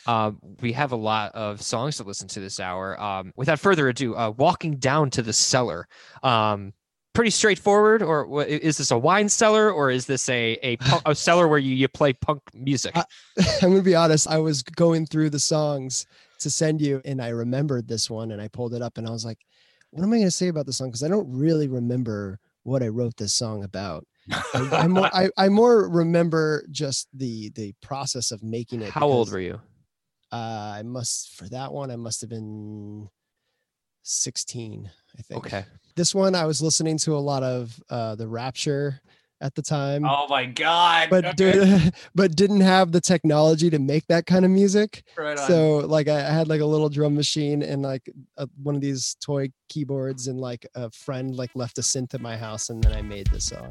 Um, 0.06 0.38
we 0.60 0.72
have 0.72 0.92
a 0.92 0.96
lot 0.96 1.34
of 1.34 1.62
songs 1.62 1.96
to 1.98 2.04
listen 2.04 2.28
to 2.28 2.40
this 2.40 2.60
hour. 2.60 3.00
Um, 3.00 3.32
without 3.36 3.60
further 3.60 3.88
ado, 3.88 4.16
uh, 4.16 4.30
walking 4.36 4.76
down 4.76 5.10
to 5.10 5.22
the 5.22 5.32
cellar. 5.32 5.86
Um, 6.22 6.72
pretty 7.12 7.30
straightforward, 7.30 8.02
or 8.02 8.44
is 8.44 8.78
this 8.78 8.90
a 8.90 8.98
wine 8.98 9.28
cellar, 9.28 9.70
or 9.70 9.90
is 9.90 10.06
this 10.06 10.28
a 10.28 10.58
a, 10.62 10.78
a 11.06 11.14
cellar 11.14 11.48
where 11.48 11.58
you, 11.58 11.74
you 11.74 11.88
play 11.88 12.12
punk 12.12 12.42
music? 12.54 12.96
Uh, 12.96 13.04
i'm 13.62 13.70
gonna 13.70 13.82
be 13.82 13.94
honest 13.94 14.28
i 14.28 14.38
was 14.38 14.62
going 14.62 15.06
through 15.06 15.30
the 15.30 15.38
songs 15.38 16.06
to 16.38 16.50
send 16.50 16.80
you 16.80 17.00
and 17.04 17.20
i 17.20 17.28
remembered 17.28 17.86
this 17.86 18.08
one 18.10 18.32
and 18.32 18.40
i 18.40 18.48
pulled 18.48 18.74
it 18.74 18.82
up 18.82 18.98
and 18.98 19.06
i 19.06 19.10
was 19.10 19.24
like 19.24 19.38
what 19.90 20.02
am 20.02 20.12
i 20.12 20.16
going 20.16 20.26
to 20.26 20.30
say 20.30 20.48
about 20.48 20.66
this 20.66 20.78
song 20.78 20.88
because 20.88 21.02
i 21.02 21.08
don't 21.08 21.30
really 21.30 21.68
remember 21.68 22.38
what 22.62 22.82
i 22.82 22.88
wrote 22.88 23.16
this 23.16 23.34
song 23.34 23.64
about 23.64 24.04
I, 24.54 24.68
I 24.72 24.86
more 24.88 25.10
I, 25.14 25.30
I 25.36 25.48
more 25.48 25.88
remember 25.88 26.64
just 26.70 27.08
the 27.14 27.50
the 27.50 27.74
process 27.82 28.30
of 28.30 28.42
making 28.42 28.82
it 28.82 28.90
How 28.90 29.06
old 29.06 29.30
were 29.30 29.40
you? 29.40 29.60
Uh, 30.32 30.74
I 30.78 30.82
must 30.82 31.34
for 31.36 31.48
that 31.48 31.72
one. 31.72 31.90
I 31.90 31.96
must 31.96 32.20
have 32.20 32.30
been 32.30 33.08
sixteen. 34.02 34.90
I 35.18 35.22
think. 35.22 35.46
Okay. 35.46 35.64
This 35.96 36.14
one, 36.14 36.34
I 36.34 36.44
was 36.46 36.62
listening 36.62 36.98
to 36.98 37.14
a 37.16 37.18
lot 37.18 37.42
of 37.42 37.78
uh, 37.90 38.14
the 38.14 38.28
Rapture 38.28 39.00
at 39.42 39.54
the 39.54 39.62
time, 39.62 40.04
Oh 40.04 40.26
my 40.28 40.44
god! 40.44 41.08
but 41.08 41.24
Okay, 41.24 41.34
dude, 41.34 41.94
but 42.14 42.36
didn't 42.36 42.60
have 42.60 42.92
the 42.92 43.00
technology 43.00 43.70
to 43.70 43.78
make 43.78 44.06
that 44.08 44.26
kind 44.26 44.44
of 44.44 44.50
music. 44.50 45.02
right 45.16 45.38
on. 45.38 45.46
So 45.48 45.78
like 45.78 46.08
I, 46.08 46.18
I 46.18 46.30
had 46.30 46.46
like 46.48 46.60
a 46.60 46.66
little 46.66 46.90
drum 46.90 47.14
machine 47.14 47.62
and 47.62 47.80
like 47.82 48.08
a, 48.36 48.46
one 48.62 48.74
of 48.74 48.82
these 48.82 49.16
toy 49.24 49.50
keyboards, 49.70 50.26
and 50.28 50.38
like 50.38 50.66
a 50.74 50.90
friend 50.90 51.34
like 51.36 51.50
left 51.54 51.78
a 51.78 51.80
synth 51.80 52.12
at 52.14 52.20
my 52.20 52.36
house, 52.36 52.68
and 52.68 52.84
then 52.84 52.92
I 52.92 53.00
made 53.00 53.28
this 53.28 53.46
song. 53.46 53.70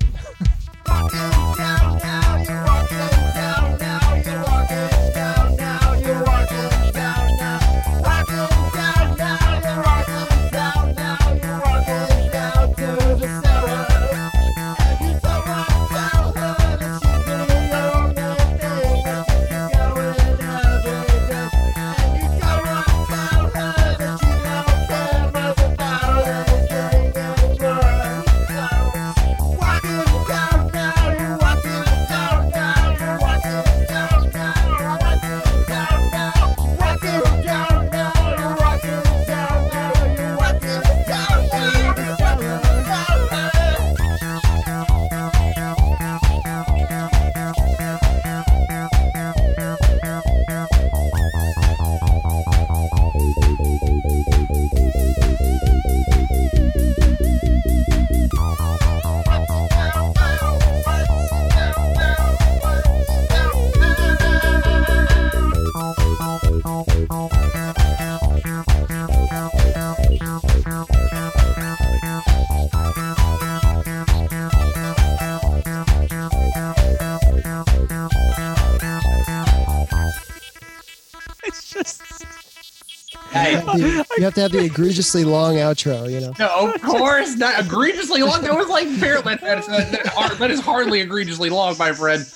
Hey, 83.32 83.54
You 83.78 83.86
have, 83.98 84.08
you 84.18 84.24
have 84.24 84.34
to 84.34 84.42
have 84.42 84.52
the 84.52 84.66
egregiously 84.66 85.24
long 85.24 85.56
outro, 85.56 86.12
you 86.12 86.20
know. 86.20 86.34
no, 86.40 86.74
of 86.74 86.82
course 86.82 87.36
not 87.36 87.60
egregiously 87.64 88.22
long. 88.24 88.42
That 88.42 88.56
was 88.56 88.70
like 88.70 88.88
fair. 88.88 89.22
That, 89.22 89.42
that, 89.42 89.60
is, 89.60 89.68
that, 89.68 89.92
that, 89.92 90.36
that 90.40 90.52
is 90.52 90.60
hardly 90.60 91.02
egregiously 91.02 91.50
long, 91.50 91.78
my 91.78 91.94
friend. 91.94 92.26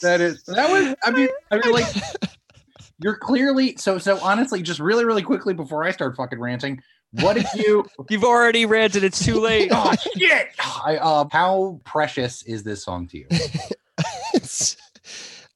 That 0.00 0.20
is 0.20 0.42
that 0.44 0.70
was. 0.70 0.94
I 1.04 1.10
mean, 1.10 1.28
I 1.50 1.56
mean, 1.56 1.72
like 1.72 1.86
you're 3.00 3.16
clearly 3.16 3.76
so 3.76 3.98
so. 3.98 4.18
Honestly, 4.22 4.62
just 4.62 4.80
really, 4.80 5.04
really 5.04 5.22
quickly 5.22 5.52
before 5.54 5.84
I 5.84 5.90
start 5.90 6.16
fucking 6.16 6.40
ranting, 6.40 6.82
what 7.12 7.36
if 7.36 7.52
you? 7.54 7.84
you've 8.10 8.24
already 8.24 8.64
ranted. 8.66 9.04
It's 9.04 9.22
too 9.24 9.40
late. 9.40 9.68
oh 9.74 9.92
shit! 10.16 10.48
I, 10.58 10.96
uh, 10.96 11.26
how 11.30 11.80
precious 11.84 12.42
is 12.44 12.62
this 12.62 12.82
song 12.82 13.08
to 13.08 13.18
you? 13.18 13.26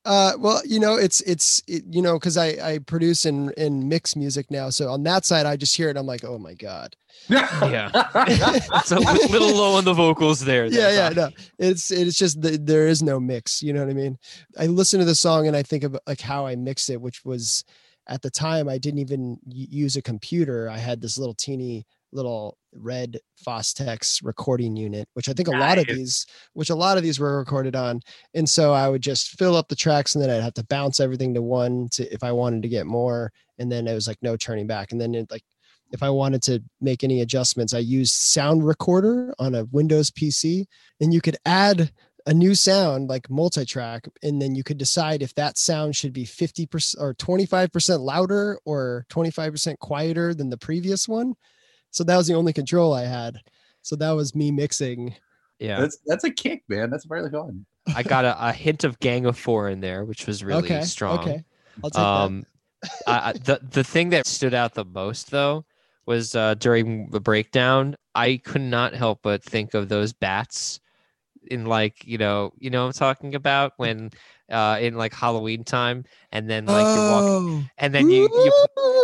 Uh, 0.04 0.32
well, 0.38 0.60
you 0.66 0.78
know, 0.78 0.96
it's 0.96 1.20
it's 1.22 1.62
it, 1.66 1.84
you 1.90 2.02
know 2.02 2.14
because 2.14 2.36
I 2.36 2.48
I 2.62 2.78
produce 2.78 3.24
and 3.24 3.52
and 3.56 3.88
mix 3.88 4.14
music 4.16 4.50
now, 4.50 4.70
so 4.70 4.90
on 4.90 5.02
that 5.04 5.24
side 5.24 5.46
I 5.46 5.56
just 5.56 5.76
hear 5.76 5.88
it. 5.88 5.96
I'm 5.96 6.06
like, 6.06 6.24
oh 6.24 6.38
my 6.38 6.54
god. 6.54 6.94
Yeah. 7.28 7.90
it's 8.26 8.90
a 8.92 8.98
little 8.98 9.54
low 9.54 9.76
on 9.76 9.84
the 9.84 9.94
vocals 9.94 10.40
there. 10.40 10.66
Yeah, 10.66 10.90
yeah, 10.90 11.08
no, 11.10 11.30
it's 11.58 11.90
it's 11.90 12.18
just 12.18 12.42
the, 12.42 12.58
there 12.58 12.86
is 12.86 13.02
no 13.02 13.18
mix. 13.18 13.62
You 13.62 13.72
know 13.72 13.80
what 13.80 13.90
I 13.90 13.94
mean? 13.94 14.18
I 14.58 14.66
listen 14.66 14.98
to 15.00 15.06
the 15.06 15.14
song 15.14 15.46
and 15.46 15.56
I 15.56 15.62
think 15.62 15.84
of 15.84 15.96
like 16.06 16.20
how 16.20 16.46
I 16.46 16.54
mixed 16.56 16.90
it, 16.90 17.00
which 17.00 17.24
was 17.24 17.64
at 18.06 18.20
the 18.20 18.30
time 18.30 18.68
I 18.68 18.76
didn't 18.76 19.00
even 19.00 19.38
use 19.46 19.96
a 19.96 20.02
computer. 20.02 20.68
I 20.68 20.78
had 20.78 21.00
this 21.00 21.16
little 21.16 21.34
teeny 21.34 21.86
little 22.14 22.56
red 22.72 23.18
Fostex 23.46 24.24
recording 24.24 24.76
unit, 24.76 25.08
which 25.14 25.28
I 25.28 25.32
think 25.32 25.48
a 25.48 25.52
lot 25.52 25.78
of 25.78 25.86
these, 25.86 26.26
which 26.54 26.70
a 26.70 26.74
lot 26.74 26.96
of 26.96 27.02
these 27.02 27.20
were 27.20 27.38
recorded 27.38 27.76
on. 27.76 28.00
And 28.34 28.48
so 28.48 28.72
I 28.72 28.88
would 28.88 29.02
just 29.02 29.38
fill 29.38 29.56
up 29.56 29.68
the 29.68 29.76
tracks 29.76 30.14
and 30.14 30.22
then 30.22 30.30
I'd 30.30 30.42
have 30.42 30.54
to 30.54 30.64
bounce 30.64 31.00
everything 31.00 31.34
to 31.34 31.42
one 31.42 31.88
to 31.92 32.12
if 32.12 32.22
I 32.22 32.32
wanted 32.32 32.62
to 32.62 32.68
get 32.68 32.86
more. 32.86 33.32
And 33.58 33.70
then 33.70 33.86
it 33.86 33.94
was 33.94 34.08
like 34.08 34.18
no 34.22 34.36
turning 34.36 34.66
back. 34.66 34.92
And 34.92 35.00
then 35.00 35.14
it 35.14 35.30
like 35.30 35.44
if 35.92 36.02
I 36.02 36.10
wanted 36.10 36.42
to 36.42 36.62
make 36.80 37.04
any 37.04 37.20
adjustments, 37.20 37.72
I 37.72 37.78
used 37.78 38.14
Sound 38.14 38.66
Recorder 38.66 39.34
on 39.38 39.54
a 39.54 39.64
Windows 39.66 40.10
PC, 40.10 40.66
and 41.00 41.14
you 41.14 41.20
could 41.20 41.36
add 41.46 41.92
a 42.26 42.34
new 42.34 42.54
sound 42.54 43.08
like 43.08 43.28
multi-track, 43.30 44.08
and 44.22 44.40
then 44.40 44.54
you 44.54 44.64
could 44.64 44.78
decide 44.78 45.22
if 45.22 45.34
that 45.34 45.58
sound 45.58 45.94
should 45.94 46.12
be 46.12 46.24
50% 46.24 46.96
or 46.98 47.14
25% 47.14 48.00
louder 48.00 48.58
or 48.64 49.06
25% 49.10 49.78
quieter 49.78 50.34
than 50.34 50.50
the 50.50 50.56
previous 50.56 51.06
one. 51.06 51.34
So 51.94 52.02
that 52.02 52.16
was 52.16 52.26
the 52.26 52.34
only 52.34 52.52
control 52.52 52.92
I 52.92 53.04
had. 53.04 53.38
So 53.82 53.94
that 53.96 54.10
was 54.10 54.34
me 54.34 54.50
mixing. 54.50 55.14
Yeah. 55.60 55.80
That's 55.80 55.98
that's 56.06 56.24
a 56.24 56.30
kick, 56.30 56.64
man. 56.68 56.90
That's 56.90 57.08
really 57.08 57.30
fun. 57.30 57.64
I 57.94 58.02
got 58.02 58.24
a, 58.24 58.48
a 58.48 58.52
hint 58.52 58.82
of 58.82 58.98
Gang 58.98 59.26
of 59.26 59.38
Four 59.38 59.68
in 59.68 59.80
there, 59.80 60.04
which 60.04 60.26
was 60.26 60.42
really 60.42 60.64
okay. 60.64 60.82
strong. 60.82 61.20
Okay. 61.20 61.44
I'll 61.84 61.90
take 61.90 62.02
Um, 62.02 62.44
I, 63.06 63.28
I- 63.28 63.32
the 63.34 63.60
the 63.70 63.84
thing 63.84 64.10
that 64.10 64.26
stood 64.26 64.54
out 64.54 64.74
the 64.74 64.84
most 64.84 65.30
though 65.30 65.64
was 66.04 66.34
uh, 66.34 66.54
during 66.54 67.10
the 67.10 67.20
breakdown. 67.20 67.94
I 68.16 68.40
could 68.44 68.62
not 68.62 68.94
help 68.94 69.20
but 69.22 69.44
think 69.44 69.74
of 69.74 69.88
those 69.88 70.12
bats 70.12 70.80
in 71.46 71.66
like 71.66 72.04
you 72.04 72.18
know 72.18 72.52
you 72.58 72.70
know 72.70 72.82
what 72.82 72.86
I'm 72.88 72.92
talking 72.94 73.34
about 73.34 73.74
when 73.76 74.10
uh 74.50 74.78
in 74.80 74.96
like 74.96 75.14
Halloween 75.14 75.62
time 75.62 76.04
and 76.32 76.48
then 76.48 76.64
that. 76.64 76.72
like 76.72 76.94
you're 76.94 77.08
walking 77.08 77.70
and 77.78 77.94
then 77.94 78.10
you 78.10 78.28
you 78.32 79.03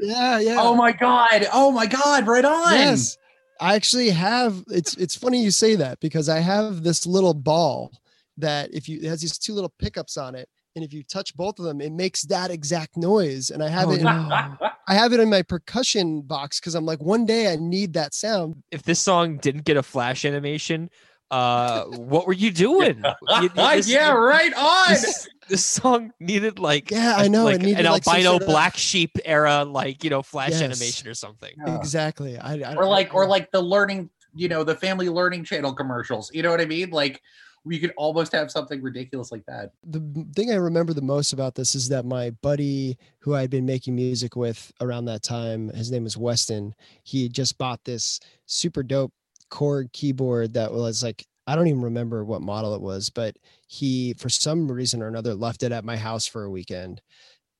yeah, 0.00 0.38
yeah. 0.38 0.56
Oh 0.58 0.74
my 0.74 0.92
god. 0.92 1.46
Oh 1.52 1.70
my 1.70 1.86
god. 1.86 2.26
Right 2.26 2.44
on. 2.44 2.72
Yes. 2.74 3.16
I 3.60 3.74
actually 3.74 4.10
have 4.10 4.62
it's 4.68 4.94
it's 4.96 5.14
funny 5.14 5.42
you 5.42 5.50
say 5.50 5.74
that 5.76 6.00
because 6.00 6.28
I 6.28 6.38
have 6.38 6.82
this 6.82 7.06
little 7.06 7.34
ball 7.34 7.92
that 8.38 8.72
if 8.72 8.88
you 8.88 8.98
it 9.02 9.04
has 9.08 9.20
these 9.20 9.36
two 9.38 9.52
little 9.52 9.72
pickups 9.78 10.16
on 10.16 10.34
it 10.34 10.48
and 10.74 10.82
if 10.84 10.94
you 10.94 11.02
touch 11.02 11.36
both 11.36 11.58
of 11.58 11.66
them 11.66 11.80
it 11.82 11.92
makes 11.92 12.22
that 12.22 12.50
exact 12.50 12.96
noise 12.96 13.50
and 13.50 13.62
I 13.62 13.68
have 13.68 13.88
Oh, 13.88 13.92
it 13.92 13.98
in, 13.98 14.04
no. 14.04 14.56
I 14.88 14.94
have 14.94 15.12
it 15.12 15.20
in 15.20 15.28
my 15.28 15.42
percussion 15.42 16.22
box 16.22 16.58
cuz 16.58 16.74
I'm 16.74 16.86
like 16.86 17.02
one 17.02 17.26
day 17.26 17.52
I 17.52 17.56
need 17.56 17.92
that 17.94 18.14
sound. 18.14 18.62
if 18.70 18.82
this 18.84 18.98
song 18.98 19.36
didn't 19.36 19.64
get 19.64 19.76
a 19.76 19.82
flash 19.82 20.24
animation, 20.24 20.88
uh, 21.30 21.84
what 21.84 22.26
were 22.26 22.32
you 22.32 22.50
doing? 22.50 23.04
You- 23.42 23.42
you- 23.42 23.48
this- 23.76 23.88
yeah, 23.88 24.10
right 24.12 24.54
on. 24.54 24.88
This, 24.88 25.28
this 25.50 25.66
song 25.66 26.12
needed 26.20 26.58
like 26.58 26.90
Yeah, 26.90 27.14
I 27.18 27.28
know, 27.28 27.48
it 27.48 27.52
like 27.52 27.60
needed, 27.62 27.84
an 27.84 27.92
like, 27.92 28.06
albino 28.06 28.30
sort 28.30 28.42
of- 28.42 28.48
black 28.48 28.76
sheep 28.76 29.10
era 29.24 29.64
like 29.64 30.02
you 30.04 30.10
know 30.10 30.22
flash 30.22 30.50
Yes. 30.50 30.62
animation 30.62 31.08
or 31.08 31.14
something. 31.14 31.52
Yeah. 31.66 31.76
Exactly. 31.76 32.38
I, 32.38 32.54
I 32.60 32.74
or 32.76 32.86
like 32.86 33.12
or 33.14 33.26
like 33.26 33.50
the 33.50 33.60
learning 33.60 34.08
you 34.34 34.48
know 34.48 34.62
the 34.64 34.76
family 34.76 35.08
learning 35.08 35.42
channel 35.42 35.72
commercials 35.74 36.30
you 36.32 36.40
know 36.40 36.50
what 36.52 36.60
i 36.60 36.64
mean 36.64 36.90
like 36.90 37.20
we 37.64 37.80
could 37.80 37.92
almost 37.96 38.30
have 38.30 38.48
something 38.48 38.80
ridiculous 38.80 39.32
like 39.32 39.44
that 39.46 39.72
the 39.84 40.00
thing 40.36 40.50
I 40.52 40.54
remember 40.54 40.94
the 40.94 41.02
most 41.02 41.32
about 41.32 41.56
this 41.56 41.74
is 41.74 41.88
that 41.88 42.04
my 42.06 42.30
buddy 42.30 42.96
who 43.18 43.34
I'd 43.34 43.50
been 43.50 43.66
making 43.66 43.96
music 43.96 44.36
with 44.36 44.72
around 44.80 45.04
that 45.06 45.22
time, 45.22 45.68
his 45.70 45.90
name 45.90 46.04
was 46.04 46.16
Weston. 46.16 46.74
He 47.02 47.28
just 47.28 47.58
bought 47.58 47.84
this 47.84 48.18
super 48.46 48.82
dope 48.82 49.12
chord 49.50 49.92
keyboard 49.92 50.54
that 50.54 50.72
was 50.72 51.02
like 51.02 51.26
I 51.46 51.54
don't 51.56 51.66
even 51.66 51.82
remember 51.82 52.24
what 52.24 52.40
model 52.40 52.74
it 52.76 52.80
was, 52.80 53.10
but 53.10 53.36
he 53.70 54.14
for 54.14 54.28
some 54.28 54.70
reason 54.70 55.00
or 55.00 55.06
another 55.06 55.32
left 55.32 55.62
it 55.62 55.70
at 55.70 55.84
my 55.84 55.96
house 55.96 56.26
for 56.26 56.42
a 56.42 56.50
weekend. 56.50 57.00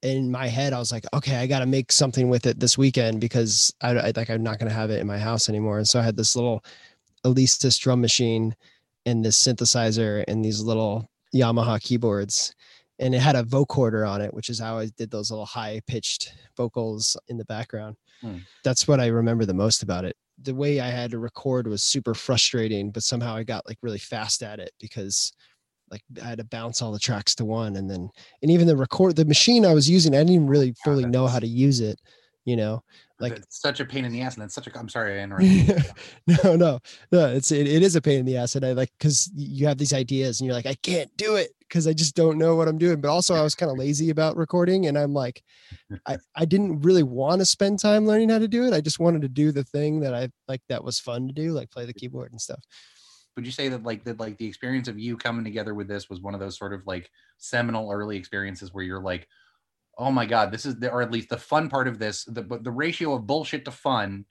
In 0.03 0.29
my 0.29 0.49
head, 0.49 0.73
I 0.73 0.79
was 0.81 0.91
like, 0.91 1.05
okay, 1.15 1.37
I 1.37 1.47
got 1.47 1.61
to 1.61 1.67
make 1.67 1.93
something 1.93 2.29
with 2.29 2.47
it 2.47 2.59
this 2.59 2.77
weekend 2.77 3.21
because 3.21 3.73
I, 3.81 3.91
I 3.91 4.13
like 4.17 4.29
I'm 4.29 4.43
not 4.43 4.59
going 4.59 4.69
to 4.69 4.75
have 4.75 4.91
it 4.91 5.01
in 5.01 5.07
my 5.07 5.19
house 5.19 5.49
anymore. 5.49 5.79
And 5.79 5.87
so 5.87 6.01
I 6.01 6.03
had 6.03 6.17
this 6.17 6.35
little 6.35 6.65
Alesis 7.25 7.79
drum 7.79 8.01
machine 8.01 8.57
and 9.07 9.25
this 9.25 9.41
synthesizer 9.41 10.25
and 10.27 10.45
these 10.45 10.61
little 10.61 11.09
Yamaha 11.33 11.81
keyboards. 11.81 12.57
And 12.99 13.15
it 13.15 13.21
had 13.21 13.37
a 13.37 13.45
vocoder 13.45 14.09
on 14.09 14.21
it, 14.21 14.35
which 14.35 14.51
is 14.51 14.59
how 14.59 14.79
I 14.79 14.91
did 14.99 15.13
those 15.13 15.31
little 15.31 15.47
high 15.47 15.81
pitched 15.87 16.35
vocals 16.57 17.17
in 17.29 17.39
the 17.39 17.45
background. 17.45 17.95
Hmm. 18.21 18.39
That's 18.65 18.89
what 18.89 18.99
I 18.99 19.07
remember 19.07 19.45
the 19.45 19.55
most 19.55 19.85
about 19.85 20.05
it. 20.05 20.17
The 20.43 20.57
way 20.57 20.81
I 20.81 20.89
had 20.89 21.13
to 21.13 21.21
record 21.21 21.69
was 21.69 21.85
super 21.85 22.15
frustrating, 22.15 22.91
but 22.91 23.05
somehow 23.05 23.37
I 23.37 23.45
got 23.45 23.69
like 23.69 23.79
really 23.81 23.99
fast 23.99 24.43
at 24.43 24.59
it 24.59 24.73
because 24.81 25.33
like 25.91 26.03
I 26.23 26.27
had 26.27 26.39
to 26.39 26.45
bounce 26.45 26.83
all 26.83 26.93
the 26.93 26.99
tracks 26.99 27.35
to 27.37 27.45
one 27.45 27.77
and 27.77 27.91
then 27.91 28.09
and 28.43 28.51
even 28.51 28.67
the 28.67 28.77
record 28.77 29.17
the 29.17 29.25
machine 29.25 29.67
I 29.67 29.75
was 29.75 29.89
using, 29.89 30.15
I 30.15 30.19
didn't 30.19 30.35
even 30.35 30.47
really 30.47 30.75
fully 30.85 31.07
know 31.07 31.27
how 31.27 31.39
to 31.39 31.47
use 31.47 31.81
it, 31.81 32.01
you 32.45 32.57
know. 32.57 32.83
Like 33.19 33.33
it's 33.33 33.61
such 33.61 33.81
a 33.81 33.85
pain 33.85 34.05
in 34.05 34.13
the 34.13 34.23
ass 34.23 34.37
and 34.37 34.45
it's 34.45 34.55
such 34.55 34.67
a 34.67 34.79
i'm 34.79 34.89
sorry 34.89 35.21
i 35.21 35.23
interrupted 35.23 35.85
no, 36.27 36.57
no, 36.57 36.79
no. 37.13 37.27
It's 37.27 37.53
it, 37.53 37.67
it 37.67 37.83
is 37.83 37.95
a 37.95 38.01
pain 38.01 38.21
in 38.21 38.25
the 38.25 38.39
ass, 38.39 38.55
and 38.55 38.65
I 38.65 38.73
like 38.73 38.91
because 38.99 39.31
you 39.35 39.67
have 39.67 39.79
these 39.79 39.93
ideas, 39.93 40.41
and 40.41 40.47
you're 40.47 40.55
like, 40.55 40.67
I 40.67 40.75
can't 40.83 41.15
do 41.17 41.37
it 41.37 41.51
because 41.61 41.87
I 41.87 41.93
just 41.93 42.17
don't 42.17 42.39
know 42.39 42.57
what 42.57 42.67
I'm 42.67 42.79
doing. 42.79 43.01
But 43.01 43.11
also, 43.11 43.35
I 43.35 43.43
was 43.43 43.55
kind 43.55 43.71
of 43.71 43.79
lazy 43.79 44.09
about 44.11 44.37
recording, 44.37 44.87
and 44.87 44.97
I'm 44.97 45.13
like, 45.13 45.43
I 46.07 46.17
I 46.35 46.45
didn't 46.47 46.81
really 46.81 47.03
want 47.03 47.41
to 47.41 47.45
spend 47.45 47.79
time 47.79 48.07
learning 48.07 48.31
how 48.31 48.39
to 48.39 48.49
do 48.49 48.65
it. 48.65 48.73
I 48.73 48.81
just 48.81 48.99
wanted 48.99 49.23
to 49.23 49.29
do 49.29 49.53
the 49.53 49.65
thing 49.65 50.01
that 50.01 50.15
I 50.15 50.31
like 50.49 50.63
that 50.69 50.83
was 50.83 50.99
fun 50.99 51.27
to 51.27 51.35
do, 51.35 51.53
like 51.53 51.71
play 51.71 51.85
the 51.85 51.95
keyboard 51.95 52.33
and 52.33 52.41
stuff. 52.41 52.61
Would 53.37 53.47
you 53.47 53.53
say 53.53 53.69
that 53.69 53.83
like 53.83 54.05
that 54.05 54.21
like 54.21 54.37
the 54.39 54.47
experience 54.47 54.89
of 54.89 54.99
you 54.99 55.17
coming 55.17 55.45
together 55.45 55.75
with 55.75 55.89
this 55.89 56.09
was 56.09 56.21
one 56.21 56.35
of 56.35 56.41
those 56.41 56.59
sort 56.59 56.73
of 56.73 56.87
like 56.87 57.11
seminal 57.39 57.91
early 57.91 58.17
experiences 58.17 58.73
where 58.73 58.85
you're 58.85 59.03
like 59.03 59.27
oh 59.99 60.11
my 60.11 60.27
god 60.27 60.51
this 60.51 60.67
is 60.67 60.79
the 60.79 60.91
or 60.91 61.03
at 61.03 61.13
least 61.13 61.29
the 61.29 61.37
fun 61.37 61.69
part 61.69 61.89
of 61.89 61.99
this 61.99 62.25
the 62.25 62.43
but 62.43 62.65
the 62.65 62.71
ratio 62.71 63.15
of 63.15 63.27
bullshit 63.27 63.65
to 63.65 63.71
fun 63.71 64.25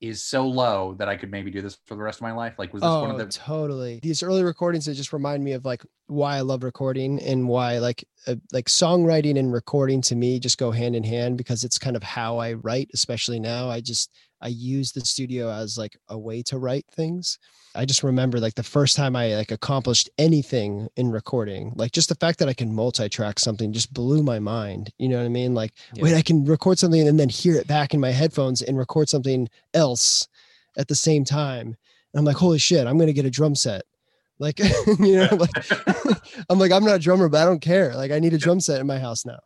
is 0.00 0.22
so 0.22 0.46
low 0.46 0.94
that 0.98 1.08
i 1.08 1.16
could 1.16 1.30
maybe 1.30 1.50
do 1.50 1.62
this 1.62 1.78
for 1.84 1.94
the 1.94 2.02
rest 2.02 2.18
of 2.18 2.22
my 2.22 2.32
life 2.32 2.54
like 2.58 2.72
was 2.72 2.82
this 2.82 2.90
oh, 2.90 3.02
one 3.02 3.10
of 3.10 3.18
the 3.18 3.26
totally. 3.26 4.00
These 4.02 4.22
early 4.22 4.42
recordings 4.42 4.86
that 4.86 4.94
just 4.94 5.12
remind 5.12 5.42
me 5.42 5.52
of 5.52 5.64
like 5.64 5.82
why 6.06 6.36
I 6.36 6.40
love 6.40 6.62
recording 6.62 7.20
and 7.22 7.48
why 7.48 7.78
like 7.78 8.04
uh, 8.26 8.36
like 8.52 8.66
songwriting 8.66 9.38
and 9.38 9.52
recording 9.52 10.02
to 10.02 10.16
me 10.16 10.38
just 10.38 10.58
go 10.58 10.70
hand 10.70 10.94
in 10.94 11.04
hand 11.04 11.38
because 11.38 11.64
it's 11.64 11.78
kind 11.78 11.96
of 11.96 12.02
how 12.02 12.38
I 12.38 12.54
write, 12.54 12.90
especially 12.92 13.40
now. 13.40 13.70
I 13.70 13.80
just 13.80 14.10
I 14.40 14.48
use 14.48 14.92
the 14.92 15.00
studio 15.00 15.50
as 15.50 15.78
like 15.78 15.96
a 16.08 16.18
way 16.18 16.42
to 16.44 16.58
write 16.58 16.86
things. 16.92 17.38
I 17.74 17.84
just 17.84 18.02
remember 18.02 18.38
like 18.38 18.54
the 18.54 18.62
first 18.62 18.96
time 18.96 19.16
I 19.16 19.34
like 19.34 19.50
accomplished 19.50 20.08
anything 20.18 20.88
in 20.96 21.10
recording, 21.10 21.72
like 21.76 21.92
just 21.92 22.08
the 22.08 22.14
fact 22.14 22.38
that 22.38 22.48
I 22.48 22.54
can 22.54 22.74
multi-track 22.74 23.38
something 23.38 23.72
just 23.72 23.92
blew 23.92 24.22
my 24.22 24.38
mind. 24.38 24.92
You 24.98 25.08
know 25.08 25.18
what 25.18 25.24
I 25.26 25.28
mean? 25.28 25.54
Like, 25.54 25.72
Yeah. 25.94 26.04
wait, 26.04 26.14
I 26.14 26.22
can 26.22 26.44
record 26.44 26.78
something 26.78 27.06
and 27.06 27.18
then 27.18 27.28
hear 27.28 27.56
it 27.56 27.66
back 27.66 27.92
in 27.94 28.00
my 28.00 28.10
headphones 28.10 28.62
and 28.62 28.78
record 28.78 29.08
something 29.08 29.48
else 29.72 30.28
at 30.76 30.88
the 30.88 30.94
same 30.94 31.24
time. 31.24 31.68
And 32.12 32.18
I'm 32.20 32.24
like, 32.24 32.36
holy 32.36 32.58
shit, 32.58 32.86
I'm 32.86 32.96
gonna 32.98 33.12
get 33.12 33.24
a 33.26 33.30
drum 33.30 33.54
set. 33.54 33.82
Like, 34.40 34.58
you 34.98 35.16
know, 35.16 35.28
like 35.32 35.50
I'm 36.50 36.58
like, 36.58 36.72
I'm 36.72 36.84
not 36.84 36.96
a 36.96 36.98
drummer, 36.98 37.28
but 37.28 37.40
I 37.40 37.44
don't 37.44 37.60
care. 37.60 37.94
Like, 37.94 38.10
I 38.10 38.18
need 38.18 38.34
a 38.34 38.38
drum 38.38 38.60
set 38.60 38.80
in 38.80 38.86
my 38.86 38.98
house 38.98 39.24
now. 39.24 39.38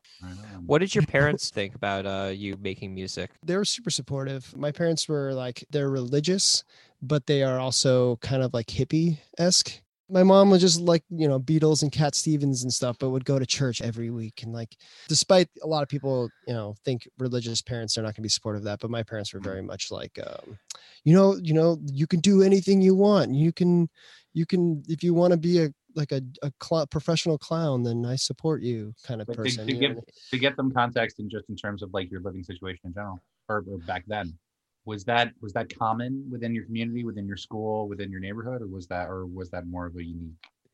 What 0.66 0.78
did 0.78 0.94
your 0.94 1.04
parents 1.04 1.50
think 1.50 1.74
about 1.74 2.06
uh, 2.06 2.30
you 2.34 2.56
making 2.60 2.94
music? 2.94 3.30
They 3.44 3.56
were 3.56 3.64
super 3.64 3.90
supportive. 3.90 4.56
My 4.56 4.72
parents 4.72 5.08
were 5.08 5.32
like, 5.32 5.64
they're 5.70 5.90
religious, 5.90 6.64
but 7.02 7.26
they 7.26 7.42
are 7.42 7.58
also 7.58 8.16
kind 8.16 8.42
of 8.42 8.54
like 8.54 8.66
hippie 8.66 9.18
esque. 9.38 9.80
My 10.11 10.22
mom 10.22 10.48
was 10.48 10.62
just 10.62 10.80
like, 10.80 11.04
you 11.11 11.28
know, 11.28 11.38
Beatles 11.38 11.82
and 11.82 11.92
Cat 11.92 12.14
Stevens 12.14 12.62
and 12.62 12.72
stuff, 12.72 12.96
but 12.98 13.11
would 13.11 13.26
go 13.26 13.38
to 13.38 13.44
church 13.44 13.82
every 13.82 14.08
week. 14.08 14.42
And 14.42 14.54
like, 14.54 14.74
despite 15.06 15.48
a 15.62 15.66
lot 15.66 15.82
of 15.82 15.90
people, 15.90 16.30
you 16.46 16.54
know, 16.54 16.74
think 16.82 17.06
religious 17.18 17.61
parents 17.61 17.98
are 17.98 18.02
not 18.02 18.08
going 18.08 18.14
to 18.14 18.22
be 18.22 18.30
supportive 18.30 18.61
of 18.61 18.64
that, 18.64 18.80
but 18.80 18.90
my 18.90 19.02
parents 19.02 19.34
were 19.34 19.40
very 19.40 19.61
much 19.61 19.90
like, 19.90 20.18
um, 20.26 20.58
you 21.04 21.14
know, 21.14 21.37
you 21.42 21.52
know, 21.52 21.78
you 21.84 22.06
can 22.06 22.20
do 22.20 22.42
anything 22.42 22.80
you 22.80 22.94
want. 22.94 23.34
You 23.34 23.52
can, 23.52 23.90
you 24.32 24.46
can, 24.46 24.82
if 24.88 25.02
you 25.02 25.12
want 25.12 25.32
to 25.32 25.37
be 25.38 25.62
a 25.64 25.68
like 25.94 26.12
a, 26.12 26.22
a 26.42 26.52
cl- 26.62 26.87
professional 26.87 27.37
clown, 27.37 27.82
then 27.82 28.06
I 28.06 28.16
support 28.16 28.62
you, 28.62 28.94
kind 29.04 29.20
of 29.20 29.26
to, 29.26 29.34
person. 29.34 29.66
to 29.66 29.88
what 29.94 30.04
to 30.30 30.38
get 30.38 30.56
them 30.56 30.72
context 30.72 31.18
and 31.18 31.30
just 31.30 31.50
in 31.50 31.56
terms 31.56 31.82
of 31.82 31.92
like 31.92 32.11
your 32.11 32.20
living 32.20 32.44
situation 32.44 32.80
in 32.84 32.94
general, 32.94 33.20
or, 33.48 33.64
or 33.68 33.78
back 33.78 34.04
then, 34.06 34.38
was 34.88 35.05
that 35.05 35.33
was 35.42 35.53
that 35.53 35.77
common 35.79 36.27
within 36.31 36.55
your 36.55 36.64
community, 36.64 37.05
within 37.05 37.27
your 37.29 37.37
school, 37.37 37.88
within 37.88 38.11
your 38.11 38.20
neighborhood, 38.20 38.62
or 38.62 38.66
was 38.66 38.87
that 38.87 39.09
or 39.09 39.27
was 39.27 39.51
that 39.51 39.66
more 39.66 39.87
of 39.87 39.94
a 39.96 40.03
unique 40.03 40.33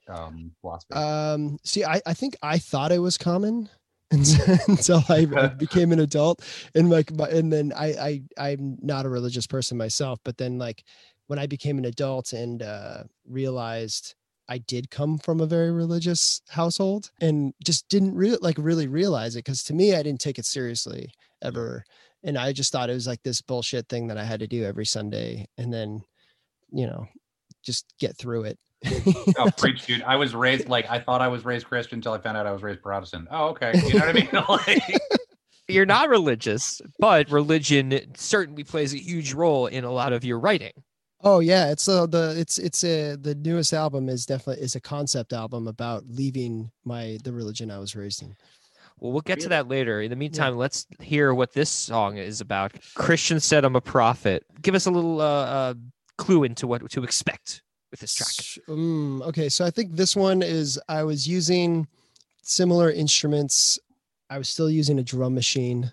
um, 0.08 0.52
philosophy? 0.60 0.94
Um, 0.94 1.58
see, 1.64 1.84
I, 1.84 2.00
I 2.06 2.14
think 2.14 2.36
I 2.40 2.58
thought 2.58 2.92
it 2.92 3.00
was 3.00 3.18
common 3.18 3.68
until 4.10 5.02
I 5.08 5.24
became 5.58 5.90
an 5.90 5.98
adult, 5.98 6.42
and 6.76 6.88
like, 6.88 7.10
and 7.10 7.52
then 7.52 7.72
I, 7.76 8.22
I, 8.38 8.50
I'm 8.50 8.78
not 8.80 9.04
a 9.04 9.08
religious 9.08 9.48
person 9.48 9.76
myself, 9.76 10.20
but 10.24 10.38
then 10.38 10.58
like, 10.58 10.84
when 11.26 11.40
I 11.40 11.46
became 11.46 11.78
an 11.78 11.84
adult 11.84 12.32
and 12.32 12.62
uh, 12.62 13.04
realized 13.28 14.14
I 14.48 14.58
did 14.58 14.90
come 14.90 15.18
from 15.18 15.40
a 15.40 15.46
very 15.46 15.70
religious 15.70 16.42
household 16.48 17.10
and 17.20 17.54
just 17.64 17.88
didn't 17.88 18.14
really 18.14 18.38
like 18.40 18.56
really 18.58 18.88
realize 18.88 19.36
it 19.36 19.44
because 19.44 19.62
to 19.64 19.74
me 19.74 19.94
I 19.94 20.02
didn't 20.02 20.20
take 20.20 20.38
it 20.38 20.46
seriously 20.46 21.10
mm. 21.10 21.46
ever 21.48 21.84
and 22.22 22.38
I 22.38 22.52
just 22.52 22.72
thought 22.72 22.90
it 22.90 22.94
was 22.94 23.06
like 23.06 23.22
this 23.22 23.40
bullshit 23.40 23.88
thing 23.88 24.08
that 24.08 24.18
I 24.18 24.24
had 24.24 24.40
to 24.40 24.46
do 24.46 24.64
every 24.64 24.86
Sunday 24.86 25.46
and 25.58 25.72
then 25.72 26.02
you 26.70 26.86
know 26.86 27.06
just 27.64 27.94
get 27.98 28.16
through 28.16 28.44
it. 28.44 28.58
Oh, 29.38 29.50
preach, 29.56 29.86
dude. 29.86 30.02
I 30.02 30.16
was 30.16 30.34
raised 30.34 30.68
like 30.68 30.88
I 30.88 31.00
thought 31.00 31.22
I 31.22 31.28
was 31.28 31.44
raised 31.44 31.66
Christian 31.66 31.98
until 31.98 32.12
I 32.12 32.18
found 32.18 32.36
out 32.36 32.46
I 32.46 32.52
was 32.52 32.62
raised 32.62 32.82
Protestant. 32.82 33.28
Oh, 33.30 33.48
okay. 33.48 33.72
You 33.86 33.94
know 33.94 34.06
what 34.06 34.08
I 34.08 34.12
mean? 34.12 34.28
Like, 34.48 35.00
You're 35.68 35.86
not 35.86 36.10
religious, 36.10 36.82
but 36.98 37.30
religion 37.30 37.98
certainly 38.16 38.64
plays 38.64 38.92
a 38.92 38.98
huge 38.98 39.32
role 39.32 39.66
in 39.66 39.84
a 39.84 39.90
lot 39.90 40.12
of 40.12 40.22
your 40.22 40.38
writing. 40.38 40.72
Oh 41.26 41.40
yeah, 41.40 41.70
it's 41.70 41.88
uh, 41.88 42.06
the 42.06 42.34
it's 42.36 42.58
it's 42.58 42.84
a 42.84 43.16
the 43.16 43.34
newest 43.34 43.72
album 43.72 44.10
is 44.10 44.26
definitely 44.26 44.62
is 44.62 44.74
a 44.74 44.80
concept 44.80 45.32
album 45.32 45.66
about 45.66 46.04
leaving 46.06 46.70
my 46.84 47.18
the 47.24 47.32
religion 47.32 47.70
I 47.70 47.78
was 47.78 47.96
raised 47.96 48.22
in. 48.22 48.36
Well, 49.00 49.10
we'll 49.12 49.22
get 49.22 49.40
to 49.40 49.48
that 49.48 49.66
later. 49.66 50.02
In 50.02 50.10
the 50.10 50.16
meantime, 50.16 50.56
let's 50.56 50.86
hear 51.00 51.32
what 51.34 51.54
this 51.54 51.70
song 51.70 52.18
is 52.18 52.42
about. 52.42 52.74
Christian 52.94 53.40
said, 53.40 53.64
"I'm 53.64 53.74
a 53.74 53.80
prophet." 53.80 54.44
Give 54.60 54.74
us 54.74 54.84
a 54.84 54.90
little 54.90 55.20
uh, 55.22 55.24
uh, 55.24 55.74
clue 56.18 56.44
into 56.44 56.66
what 56.66 56.88
to 56.90 57.02
expect 57.02 57.62
with 57.90 58.00
this 58.00 58.14
track. 58.14 58.28
S- 58.28 58.58
Mm, 58.68 59.22
okay, 59.22 59.48
so 59.48 59.64
I 59.64 59.70
think 59.70 59.96
this 59.96 60.14
one 60.14 60.42
is 60.42 60.78
I 60.88 61.02
was 61.04 61.26
using 61.26 61.88
similar 62.42 62.90
instruments. 62.90 63.78
I 64.28 64.36
was 64.38 64.48
still 64.48 64.70
using 64.70 64.98
a 64.98 65.02
drum 65.02 65.34
machine 65.34 65.90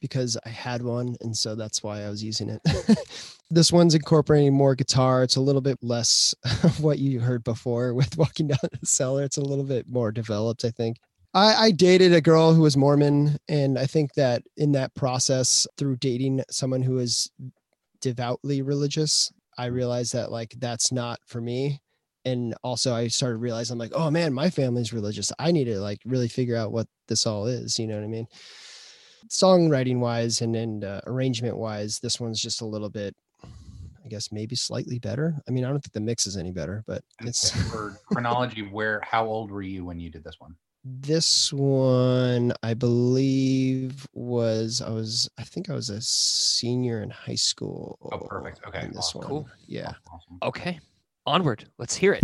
because 0.00 0.36
I 0.44 0.50
had 0.50 0.82
one, 0.82 1.16
and 1.22 1.36
so 1.36 1.54
that's 1.54 1.82
why 1.82 2.02
I 2.02 2.10
was 2.10 2.22
using 2.22 2.50
it. 2.50 2.60
this 3.50 3.72
one's 3.72 3.94
incorporating 3.94 4.52
more 4.52 4.74
guitar. 4.74 5.22
It's 5.22 5.36
a 5.36 5.40
little 5.40 5.60
bit 5.60 5.78
less 5.82 6.34
of 6.62 6.80
what 6.82 6.98
you 6.98 7.20
heard 7.20 7.44
before 7.44 7.94
with 7.94 8.16
walking 8.18 8.48
down 8.48 8.58
the 8.62 8.86
cellar. 8.86 9.22
It's 9.22 9.36
a 9.36 9.44
little 9.44 9.64
bit 9.64 9.88
more 9.88 10.12
developed, 10.12 10.64
I 10.64 10.70
think. 10.70 10.98
I, 11.34 11.54
I 11.54 11.70
dated 11.72 12.12
a 12.12 12.20
girl 12.20 12.54
who 12.54 12.62
was 12.62 12.76
Mormon, 12.76 13.38
and 13.48 13.76
I 13.76 13.86
think 13.86 14.14
that 14.14 14.42
in 14.56 14.72
that 14.72 14.94
process, 14.94 15.66
through 15.76 15.96
dating 15.96 16.42
someone 16.48 16.82
who 16.82 16.98
is 16.98 17.28
devoutly 18.00 18.62
religious, 18.62 19.32
I 19.58 19.66
realized 19.66 20.12
that 20.12 20.30
like 20.30 20.54
that's 20.58 20.92
not 20.92 21.18
for 21.26 21.40
me. 21.40 21.80
And 22.24 22.54
also 22.62 22.94
I 22.94 23.08
started 23.08 23.38
realizing 23.38 23.74
I'm 23.74 23.78
like, 23.78 23.92
oh 23.94 24.10
man, 24.10 24.32
my 24.32 24.48
family's 24.50 24.92
religious. 24.92 25.32
I 25.38 25.52
need 25.52 25.64
to 25.64 25.80
like 25.80 26.00
really 26.04 26.28
figure 26.28 26.56
out 26.56 26.72
what 26.72 26.86
this 27.08 27.26
all 27.26 27.46
is. 27.46 27.78
You 27.78 27.86
know 27.86 27.96
what 27.96 28.04
I 28.04 28.08
mean? 28.08 28.26
Songwriting 29.28 29.98
wise 29.98 30.40
and 30.40 30.54
and 30.54 30.84
uh, 30.84 31.00
arrangement 31.06 31.56
wise, 31.56 31.98
this 31.98 32.20
one's 32.20 32.40
just 32.40 32.60
a 32.60 32.66
little 32.66 32.90
bit, 32.90 33.14
I 34.04 34.08
guess 34.08 34.30
maybe 34.30 34.54
slightly 34.54 34.98
better. 34.98 35.34
I 35.48 35.50
mean, 35.50 35.64
I 35.64 35.68
don't 35.68 35.80
think 35.80 35.92
the 35.92 36.00
mix 36.00 36.26
is 36.26 36.36
any 36.36 36.52
better, 36.52 36.84
but 36.86 37.02
it's 37.20 37.50
for 37.70 37.98
chronology, 38.06 38.62
where 38.62 39.00
how 39.02 39.24
old 39.26 39.50
were 39.50 39.62
you 39.62 39.84
when 39.84 39.98
you 39.98 40.10
did 40.10 40.24
this 40.24 40.36
one? 40.38 40.54
this 40.84 41.50
one 41.50 42.52
I 42.62 42.74
believe 42.74 44.06
was 44.12 44.82
I 44.82 44.90
was 44.90 45.30
I 45.38 45.42
think 45.42 45.70
I 45.70 45.74
was 45.74 45.88
a 45.88 46.00
senior 46.00 47.02
in 47.02 47.10
high 47.10 47.34
school. 47.36 47.98
Oh, 48.12 48.18
perfect. 48.18 48.60
Okay, 48.68 48.82
in 48.82 48.88
this 48.88 48.98
awesome. 48.98 49.20
one. 49.20 49.28
Cool. 49.28 49.48
Yeah. 49.66 49.92
Awesome. 50.12 50.38
Okay, 50.42 50.78
onward. 51.26 51.66
Let's 51.78 51.96
hear 51.96 52.18
it. 52.20 52.22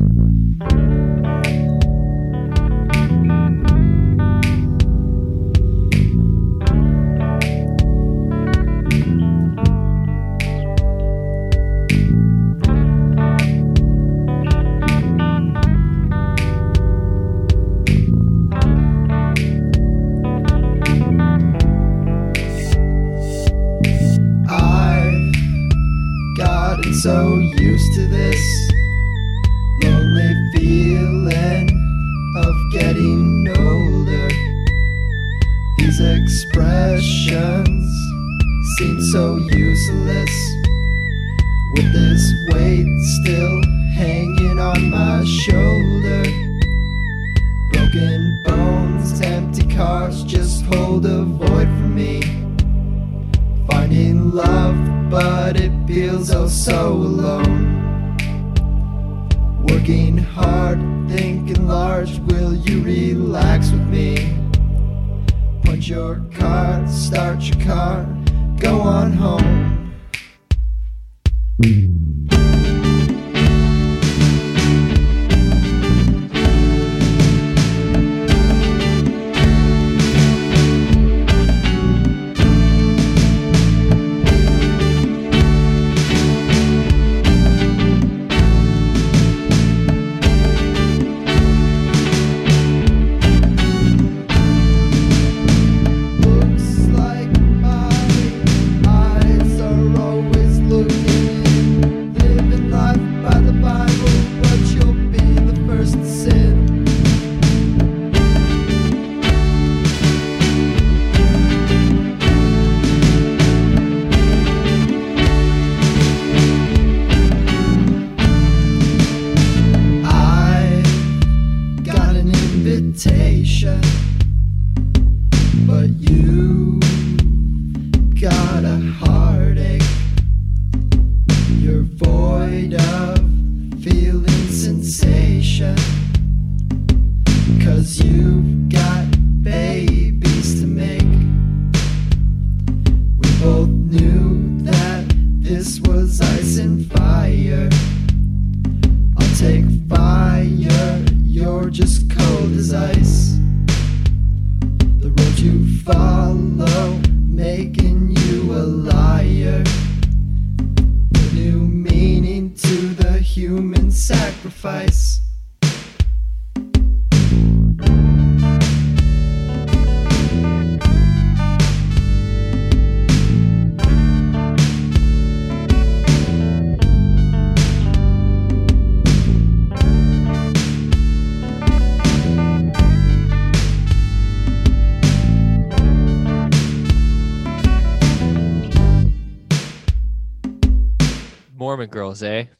Girls, 191.90 192.22
eh? 192.22 192.44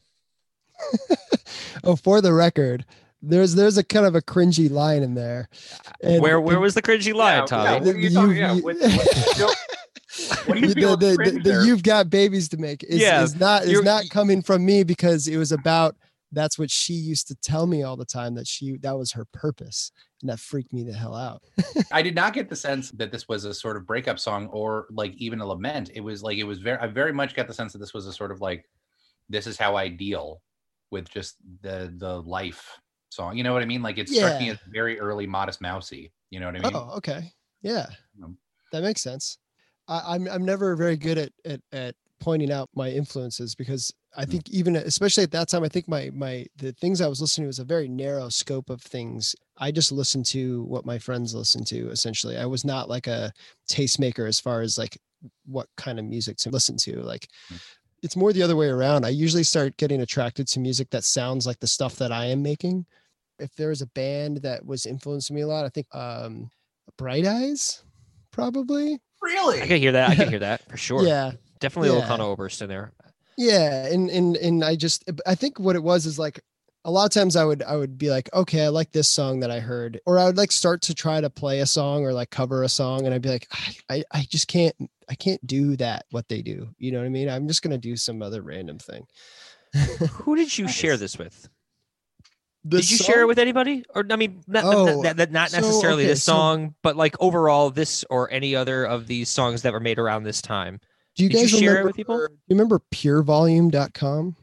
Oh, 1.83 1.95
for 1.95 2.21
the 2.21 2.33
record, 2.33 2.85
there's 3.21 3.55
there's 3.55 3.77
a 3.77 3.83
kind 3.83 4.05
of 4.05 4.15
a 4.15 4.21
cringy 4.21 4.69
line 4.69 5.03
in 5.03 5.15
there. 5.15 5.49
And- 6.01 6.21
where 6.21 6.39
where 6.39 6.55
and 6.55 6.61
was 6.61 6.73
the 6.75 6.81
cringy 6.81 7.13
line, 7.13 7.39
Yeah, 7.39 7.45
Tommy? 7.45 7.63
yeah, 7.63 7.79
what 7.79 7.95
are 7.95 7.99
you 7.99 8.09
talking- 8.09 8.37
yeah, 8.37 8.53
what- 8.53 8.63
what- 8.63 8.75
you 8.77 9.39
know, 9.39 9.53
what 10.45 10.55
do 10.55 10.59
you 10.61 10.67
the, 10.73 10.73
feel 10.75 10.97
the, 10.97 11.07
is 11.07 11.17
the, 11.17 11.23
cringe 11.23 11.43
the 11.43 11.49
there? 11.49 11.65
you've 11.65 11.83
got 11.83 12.09
babies 12.09 12.49
to 12.49 12.57
make 12.57 12.83
is, 12.83 12.99
Yeah, 13.01 13.23
is 13.23 13.39
not 13.39 13.63
is 13.65 13.81
not 13.83 14.09
coming 14.09 14.41
from 14.41 14.65
me 14.65 14.83
because 14.83 15.27
it 15.27 15.37
was 15.37 15.51
about 15.51 15.95
that's 16.31 16.57
what 16.59 16.69
she 16.71 16.93
used 16.93 17.27
to 17.27 17.35
tell 17.35 17.65
me 17.67 17.83
all 17.83 17.97
the 17.97 18.05
time 18.05 18.35
that 18.35 18.47
she 18.47 18.77
that 18.77 18.97
was 18.97 19.11
her 19.13 19.25
purpose 19.33 19.91
and 20.21 20.29
that 20.29 20.39
freaked 20.39 20.71
me 20.71 20.83
the 20.83 20.93
hell 20.93 21.15
out 21.15 21.41
I 21.91 22.01
did 22.01 22.15
not 22.15 22.33
get 22.33 22.49
the 22.49 22.55
sense 22.55 22.91
that 22.91 23.11
this 23.11 23.27
was 23.27 23.43
a 23.45 23.53
sort 23.53 23.75
of 23.77 23.85
breakup 23.87 24.19
song 24.19 24.47
or 24.47 24.87
like 24.91 25.13
even 25.15 25.41
a 25.41 25.45
lament. 25.45 25.89
It 25.93 26.01
was 26.01 26.21
like 26.23 26.37
it 26.37 26.43
was 26.45 26.59
very 26.59 26.77
I 26.79 26.87
very 26.87 27.11
much 27.13 27.35
got 27.35 27.47
the 27.47 27.53
sense 27.53 27.73
that 27.73 27.79
this 27.79 27.93
was 27.93 28.05
a 28.07 28.13
sort 28.13 28.31
of 28.31 28.39
like 28.39 28.65
this 29.31 29.47
is 29.47 29.57
how 29.57 29.75
I 29.75 29.87
deal 29.87 30.41
with 30.91 31.09
just 31.09 31.37
the 31.61 31.93
the 31.97 32.21
life 32.21 32.77
song. 33.09 33.37
You 33.37 33.43
know 33.43 33.53
what 33.53 33.61
I 33.63 33.65
mean? 33.65 33.81
Like 33.81 33.97
it 33.97 34.09
struck 34.09 34.39
me 34.39 34.49
as 34.49 34.57
very 34.69 34.99
early 34.99 35.25
modest 35.27 35.61
mousy. 35.61 36.11
You 36.29 36.39
know 36.39 36.47
what 36.47 36.55
I 36.55 36.59
mean? 36.59 36.71
oh 36.75 36.97
okay 36.97 37.31
yeah 37.61 37.87
Um, 38.23 38.37
that 38.71 38.81
makes 38.83 39.01
sense 39.01 39.37
I, 39.87 40.15
i'm 40.15 40.27
i'm 40.27 40.45
never 40.45 40.75
very 40.75 40.97
good 40.97 41.17
at, 41.17 41.31
at 41.45 41.61
at 41.71 41.95
pointing 42.19 42.51
out 42.51 42.69
my 42.75 42.89
influences 42.89 43.53
because 43.55 43.91
i 44.15 44.25
think 44.25 44.49
even 44.49 44.75
especially 44.75 45.23
at 45.23 45.31
that 45.31 45.49
time 45.49 45.63
i 45.63 45.67
think 45.69 45.87
my 45.87 46.09
my 46.13 46.45
the 46.55 46.71
things 46.73 47.01
i 47.01 47.07
was 47.07 47.19
listening 47.21 47.45
to 47.45 47.47
was 47.47 47.59
a 47.59 47.63
very 47.63 47.87
narrow 47.87 48.29
scope 48.29 48.69
of 48.69 48.81
things 48.81 49.35
i 49.57 49.71
just 49.71 49.91
listened 49.91 50.25
to 50.25 50.63
what 50.63 50.85
my 50.85 50.97
friends 50.97 51.33
listened 51.35 51.67
to 51.67 51.89
essentially 51.89 52.37
i 52.37 52.45
was 52.45 52.63
not 52.65 52.89
like 52.89 53.07
a 53.07 53.31
tastemaker 53.69 54.27
as 54.27 54.39
far 54.39 54.61
as 54.61 54.77
like 54.77 54.97
what 55.45 55.67
kind 55.77 55.99
of 55.99 56.05
music 56.05 56.37
to 56.37 56.49
listen 56.49 56.77
to 56.77 57.01
like 57.01 57.27
Mm. 57.51 57.61
It's 58.03 58.15
more 58.15 58.33
the 58.33 58.41
other 58.43 58.55
way 58.55 58.67
around 58.67 59.05
i 59.05 59.09
usually 59.09 59.43
start 59.43 59.77
getting 59.77 60.01
attracted 60.01 60.47
to 60.47 60.59
music 60.59 60.89
that 60.89 61.03
sounds 61.03 61.45
like 61.45 61.59
the 61.59 61.67
stuff 61.67 61.95
that 61.97 62.11
i 62.11 62.25
am 62.25 62.41
making 62.41 62.85
if 63.39 63.53
there 63.55 63.69
was 63.69 63.81
a 63.81 63.87
band 63.87 64.37
that 64.37 64.65
was 64.65 64.85
influencing 64.85 65.35
me 65.35 65.41
a 65.43 65.47
lot 65.47 65.65
i 65.65 65.69
think 65.69 65.87
um 65.93 66.49
bright 66.97 67.25
eyes 67.25 67.83
probably 68.31 68.99
Really? 69.23 69.61
I 69.61 69.67
can 69.67 69.77
hear 69.79 69.91
that. 69.91 70.09
I 70.09 70.15
can 70.15 70.29
hear 70.33 70.39
that 70.39 70.67
for 70.67 70.77
sure. 70.77 71.03
yeah 71.03 71.31
Definitely 71.59 71.89
a 71.89 71.91
Yeah. 71.91 71.99
little 71.99 72.09
Conor 72.17 72.23
Oberst 72.31 72.61
in 72.63 72.69
there. 72.69 72.91
yeah 73.37 73.85
and 73.85 74.09
and 74.09 74.35
and 74.37 74.63
i 74.65 74.75
just 74.75 75.03
i 75.27 75.35
think 75.35 75.59
what 75.59 75.75
it 75.75 75.83
was 75.83 76.05
is 76.07 76.17
like 76.17 76.41
a 76.85 76.91
lot 76.91 77.05
of 77.05 77.11
times 77.11 77.35
i 77.35 77.43
would 77.45 77.61
i 77.63 77.75
would 77.75 77.97
be 77.97 78.09
like 78.09 78.27
okay 78.33 78.63
i 78.65 78.67
like 78.69 78.91
this 78.91 79.07
song 79.07 79.39
that 79.39 79.51
i 79.51 79.59
heard 79.59 79.99
or 80.05 80.17
i 80.17 80.25
would 80.25 80.37
like 80.37 80.51
start 80.51 80.81
to 80.81 80.93
try 80.95 81.21
to 81.21 81.29
play 81.29 81.59
a 81.59 81.65
song 81.65 82.03
or 82.03 82.11
like 82.13 82.29
cover 82.31 82.63
a 82.63 82.69
song 82.69 83.05
and 83.05 83.13
i'd 83.13 83.21
be 83.21 83.29
like 83.29 83.47
i 83.51 83.75
i, 83.97 84.03
I 84.11 84.21
just 84.29 84.47
can't 84.47 84.75
i 85.09 85.13
can't 85.15 85.45
do 85.45 85.75
that 85.77 86.05
what 86.11 86.27
they 86.27 86.41
do 86.41 86.69
you 86.79 86.91
know 86.91 86.99
what 86.99 87.05
i 87.05 87.09
mean 87.09 87.29
i'm 87.29 87.47
just 87.47 87.61
gonna 87.61 87.77
do 87.77 87.95
some 87.95 88.21
other 88.21 88.41
random 88.41 88.79
thing 88.79 89.05
Who 90.11 90.35
did 90.35 90.57
you 90.57 90.67
share 90.67 90.97
this 90.97 91.17
with? 91.17 91.47
The 92.65 92.77
did 92.81 92.91
you 92.91 92.97
share 92.97 93.21
it 93.21 93.25
with 93.25 93.39
anybody? 93.39 93.85
Or 93.95 94.05
I 94.09 94.17
mean, 94.17 94.43
not, 94.45 94.65
Oh, 94.65 95.01
not, 95.01 95.15
not, 95.15 95.17
not- 95.17 95.31
not 95.31 95.49
so, 95.51 95.61
necessarily 95.61 96.03
okay, 96.03 96.11
this 96.11 96.23
so- 96.23 96.33
song, 96.33 96.75
but 96.83 96.97
like 96.97 97.15
overall, 97.21 97.69
this 97.69 98.03
or 98.09 98.29
any 98.33 98.53
other 98.53 98.83
of 98.83 99.07
these 99.07 99.29
songs 99.29 99.61
that 99.61 99.71
were 99.71 99.79
made 99.79 99.97
around 99.97 100.23
this 100.23 100.41
time. 100.41 100.81
do 101.15 101.23
you 101.23 101.29
did 101.29 101.37
you 101.37 101.43
guys 101.47 101.57
share 101.59 101.79
it 101.79 101.85
with 101.85 101.95
people? 101.95 102.17
do 102.17 102.23
you 102.47 102.53
remember 102.55 102.81
purevolume.com 102.93 104.35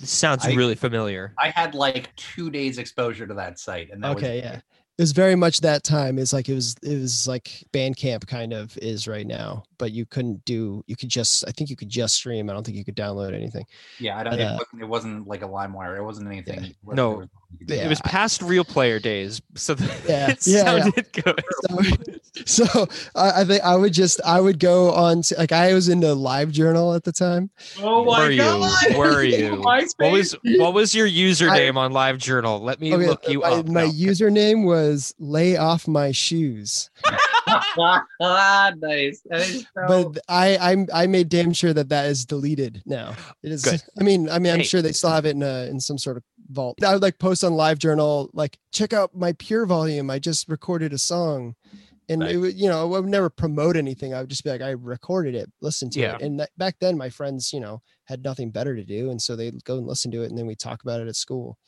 This 0.00 0.10
sounds 0.10 0.44
I- 0.46 0.52
really 0.54 0.74
familiar. 0.74 1.34
I 1.38 1.50
had 1.50 1.74
like 1.74 2.14
two 2.16 2.50
days 2.50 2.78
exposure 2.78 3.26
to 3.26 3.34
that 3.34 3.58
site, 3.58 3.90
and 3.90 4.02
that 4.02 4.16
okay 4.16 4.38
it. 4.38 4.44
yeah 4.44 4.60
it 4.98 5.02
was 5.02 5.12
very 5.12 5.36
much 5.36 5.60
that 5.60 5.84
time 5.84 6.18
it's 6.18 6.32
like 6.32 6.48
it 6.48 6.54
was 6.54 6.74
it 6.82 7.00
was 7.00 7.28
like 7.28 7.62
bandcamp 7.72 8.26
kind 8.26 8.52
of 8.52 8.76
is 8.78 9.06
right 9.06 9.28
now 9.28 9.62
but 9.78 9.92
you 9.92 10.04
couldn't 10.04 10.44
do 10.44 10.82
you 10.88 10.96
could 10.96 11.08
just 11.08 11.46
i 11.46 11.52
think 11.52 11.70
you 11.70 11.76
could 11.76 11.88
just 11.88 12.16
stream 12.16 12.50
i 12.50 12.52
don't 12.52 12.64
think 12.66 12.76
you 12.76 12.84
could 12.84 12.96
download 12.96 13.32
anything 13.32 13.64
Yeah, 14.00 14.18
I 14.18 14.24
don't. 14.24 14.32
But, 14.32 14.40
it, 14.40 14.44
uh, 14.44 14.58
wasn't, 14.58 14.82
it 14.82 14.88
wasn't 14.88 15.28
like 15.28 15.42
a 15.42 15.48
LimeWire. 15.48 15.96
It 15.98 16.02
wasn't 16.02 16.26
anything. 16.26 16.74
where 16.82 16.96
No. 16.96 17.24
There 17.50 17.56
was- 17.56 17.58
you 17.58 17.58
could 17.58 17.66
do 17.68 17.74
Yeah. 17.74 17.84
It 17.84 17.88
was 17.88 18.00
past 18.02 18.42
real 18.42 18.64
player 18.64 18.98
days, 18.98 19.40
so 19.54 19.74
that 19.74 20.00
Yeah, 20.08 20.30
it 20.32 20.46
yeah, 20.46 20.90
yeah. 20.96 21.02
good. 21.22 21.44
so, 22.46 22.64
so 22.64 22.86
I, 23.14 23.40
I 23.40 23.44
think 23.44 23.62
i 23.64 23.74
would 23.74 23.92
just 23.92 24.20
i 24.24 24.40
would 24.40 24.58
go 24.58 24.92
on 24.92 25.22
to 25.22 25.34
like 25.36 25.50
i 25.52 25.72
was 25.74 25.88
into 25.88 26.12
live 26.14 26.50
journal 26.52 26.94
at 26.94 27.04
the 27.04 27.12
time 27.12 27.50
Oh 27.80 28.04
my 28.04 28.24
Were 28.24 28.30
you? 28.30 28.38
god! 28.38 28.96
Were 28.96 29.22
you? 29.36 29.60
What 29.62 30.12
was 30.12 30.36
what 30.56 30.74
was 30.74 30.94
your 30.94 31.08
username 31.08 31.76
on 31.76 31.92
Live 31.92 32.18
Journal? 32.18 32.60
Let 32.60 32.80
me 32.80 32.94
Okay, 32.94 33.06
look 33.06 33.28
you 33.28 33.40
my, 33.40 33.48
up. 33.50 33.66
my 33.68 33.84
No. 33.86 33.90
username 33.90 34.64
was 34.64 35.14
lay 35.18 35.56
off 35.56 35.88
my 35.88 36.12
shoes 36.12 36.90
ah, 37.06 37.64
nice. 38.78 39.20
That 39.28 39.40
is 39.40 39.66
so- 39.74 40.10
but 40.12 40.22
i 40.28 40.56
i'm 40.60 40.86
i 40.92 41.06
made 41.06 41.28
damn 41.28 41.52
sure 41.52 41.72
that 41.72 41.88
that 41.88 42.06
is 42.06 42.24
deleted 42.24 42.82
now 42.86 43.14
it 43.42 43.52
is 43.52 43.64
Good. 43.64 43.82
i 43.98 44.02
mean 44.04 44.28
i 44.30 44.38
mean 44.38 44.52
i'm 44.52 44.58
Hey. 44.60 44.64
sure 44.64 44.82
they 44.82 44.92
still 44.92 45.10
have 45.10 45.26
it 45.26 45.30
in 45.36 45.42
a 45.42 45.66
in 45.70 45.80
some 45.80 45.98
sort 45.98 46.16
of 46.18 46.22
vault 46.48 46.82
i 46.82 46.92
would 46.92 47.02
like 47.02 47.18
post 47.18 47.44
on 47.44 47.52
live 47.54 47.78
journal 47.78 48.30
like 48.32 48.58
check 48.72 48.92
out 48.92 49.14
my 49.14 49.32
pure 49.34 49.66
volume 49.66 50.10
i 50.10 50.18
just 50.18 50.48
recorded 50.48 50.92
a 50.92 50.98
song 50.98 51.54
and 52.08 52.20
Nice. 52.20 52.32
it 52.32 52.36
would 52.38 52.54
you 52.54 52.68
know 52.68 52.80
i 52.80 52.98
would 53.00 53.04
never 53.10 53.28
promote 53.28 53.76
anything 53.76 54.14
i 54.14 54.20
would 54.20 54.30
just 54.30 54.44
be 54.44 54.50
like 54.50 54.62
i 54.62 54.70
recorded 54.70 55.34
it 55.34 55.50
listen 55.60 55.90
to 55.90 56.00
Yeah. 56.00 56.14
it 56.16 56.22
and 56.22 56.40
that, 56.40 56.50
back 56.56 56.76
then 56.80 56.96
my 56.96 57.10
friends 57.10 57.52
you 57.52 57.60
know 57.60 57.82
had 58.04 58.24
nothing 58.24 58.50
better 58.50 58.74
to 58.74 58.84
do 58.84 59.10
and 59.10 59.20
so 59.20 59.36
they'd 59.36 59.62
go 59.64 59.76
and 59.76 59.86
listen 59.86 60.10
to 60.12 60.22
it 60.22 60.30
and 60.30 60.38
then 60.38 60.46
we 60.46 60.54
talk 60.54 60.82
about 60.82 61.00
it 61.00 61.08
at 61.08 61.16
school 61.16 61.58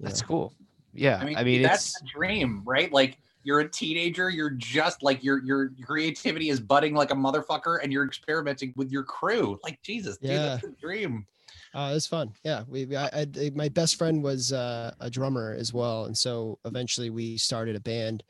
That's 0.00 0.22
know. 0.22 0.28
cool. 0.28 0.54
Yeah, 0.96 1.18
I 1.20 1.24
mean, 1.24 1.36
I 1.36 1.42
mean, 1.42 1.60
that's 1.62 1.86
it's 1.88 2.00
the 2.02 2.06
dream, 2.06 2.62
right? 2.64 2.92
Like 2.92 3.18
you're 3.42 3.58
a 3.58 3.68
teenager, 3.68 4.30
you're 4.30 4.50
just 4.50 5.02
like 5.02 5.24
your 5.24 5.42
your 5.44 5.70
creativity 5.82 6.50
is 6.50 6.60
budding 6.60 6.94
like 6.94 7.10
a 7.10 7.14
motherfucker, 7.16 7.80
and 7.82 7.92
you're 7.92 8.06
experimenting 8.06 8.72
with 8.76 8.92
your 8.92 9.02
crew. 9.02 9.58
Like 9.64 9.82
Jesus, 9.82 10.18
dude, 10.18 10.30
that's 10.30 10.62
the 10.62 10.72
dream. 10.80 11.26
Uh, 11.74 11.88
it 11.90 11.94
was 11.94 12.06
fun. 12.06 12.32
Yeah, 12.44 12.62
we. 12.68 12.94
I, 12.96 13.26
I, 13.36 13.50
my 13.54 13.68
best 13.68 13.96
friend 13.96 14.22
was 14.22 14.52
uh, 14.52 14.94
a 15.00 15.10
drummer 15.10 15.56
as 15.58 15.72
well, 15.74 16.04
and 16.04 16.16
so 16.16 16.58
eventually 16.64 17.10
we 17.10 17.36
started 17.36 17.74
a 17.74 17.80
band, 17.80 18.22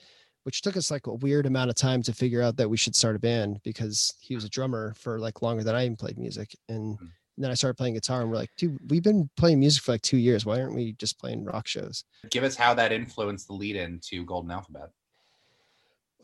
which 0.44 0.62
took 0.62 0.78
us 0.78 0.90
like 0.90 1.06
a 1.08 1.12
weird 1.12 1.44
amount 1.44 1.68
of 1.68 1.76
time 1.76 2.02
to 2.04 2.12
figure 2.14 2.40
out 2.40 2.56
that 2.56 2.70
we 2.70 2.78
should 2.78 2.96
start 2.96 3.16
a 3.16 3.18
band 3.18 3.60
because 3.62 4.14
he 4.18 4.34
was 4.34 4.44
a 4.44 4.48
drummer 4.48 4.94
for 4.96 5.18
like 5.18 5.42
longer 5.42 5.62
than 5.62 5.74
I 5.74 5.84
even 5.84 5.96
played 5.96 6.16
music, 6.18 6.56
and 6.70 6.98
Mhm. 6.98 7.10
then 7.36 7.50
I 7.50 7.54
started 7.54 7.76
playing 7.76 7.94
guitar, 7.94 8.22
and 8.22 8.30
we're 8.30 8.36
like, 8.36 8.50
dude, 8.56 8.78
we've 8.90 9.02
been 9.02 9.28
playing 9.36 9.60
music 9.60 9.82
for 9.82 9.92
like 9.92 10.02
two 10.02 10.16
years. 10.16 10.46
Why 10.46 10.62
aren't 10.62 10.74
we 10.74 10.92
just 10.94 11.18
playing 11.18 11.44
rock 11.44 11.66
shows? 11.66 12.04
Give 12.30 12.44
us 12.44 12.56
how 12.56 12.72
that 12.74 12.92
influenced 12.92 13.46
the 13.48 13.52
lead 13.54 13.76
in 13.76 14.00
to 14.04 14.24
Golden 14.24 14.52
Alphabet. 14.52 14.88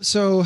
So, 0.00 0.44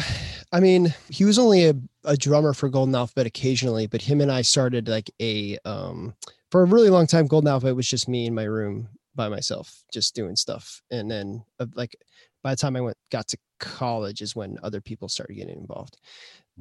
I 0.51 0.59
mean, 0.59 0.93
he 1.09 1.25
was 1.25 1.39
only 1.39 1.67
a, 1.67 1.75
a 2.03 2.17
drummer 2.17 2.53
for 2.53 2.69
Golden 2.69 2.97
Alphabet 2.97 3.27
occasionally, 3.27 3.87
but 3.87 4.03
him 4.03 4.21
and 4.21 4.33
I 4.33 4.43
started 4.43 4.89
like 4.89 5.09
a 5.23 5.57
um 5.65 6.15
for 6.55 6.62
a 6.62 6.67
really 6.67 6.88
long 6.88 7.09
time. 7.09 7.27
Golden 7.27 7.49
Alphabet 7.49 7.75
was 7.75 7.88
just 7.88 8.09
me 8.09 8.27
in 8.27 8.35
my 8.35 8.45
room 8.45 8.88
by 9.17 9.29
myself, 9.29 9.83
just 9.93 10.14
doing 10.14 10.37
stuff. 10.37 10.81
And 10.88 11.11
then, 11.11 11.45
uh, 11.59 11.67
like, 11.75 11.97
by 12.45 12.53
the 12.53 12.57
time 12.57 12.77
I 12.77 12.81
went 12.81 12.97
got 13.11 13.27
to 13.27 13.38
college, 13.59 14.23
is 14.23 14.37
when 14.37 14.59
other 14.62 14.81
people 14.81 15.09
started 15.09 15.35
getting 15.35 15.59
involved. 15.59 15.97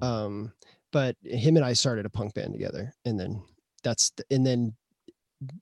Um, 0.01 0.51
but 0.91 1.15
him 1.23 1.57
and 1.57 1.63
I 1.63 1.73
started 1.73 2.07
a 2.07 2.09
punk 2.09 2.33
band 2.33 2.53
together, 2.53 2.91
and 3.05 3.19
then 3.19 3.43
that's 3.83 4.09
the, 4.17 4.23
and 4.31 4.43
then 4.43 4.73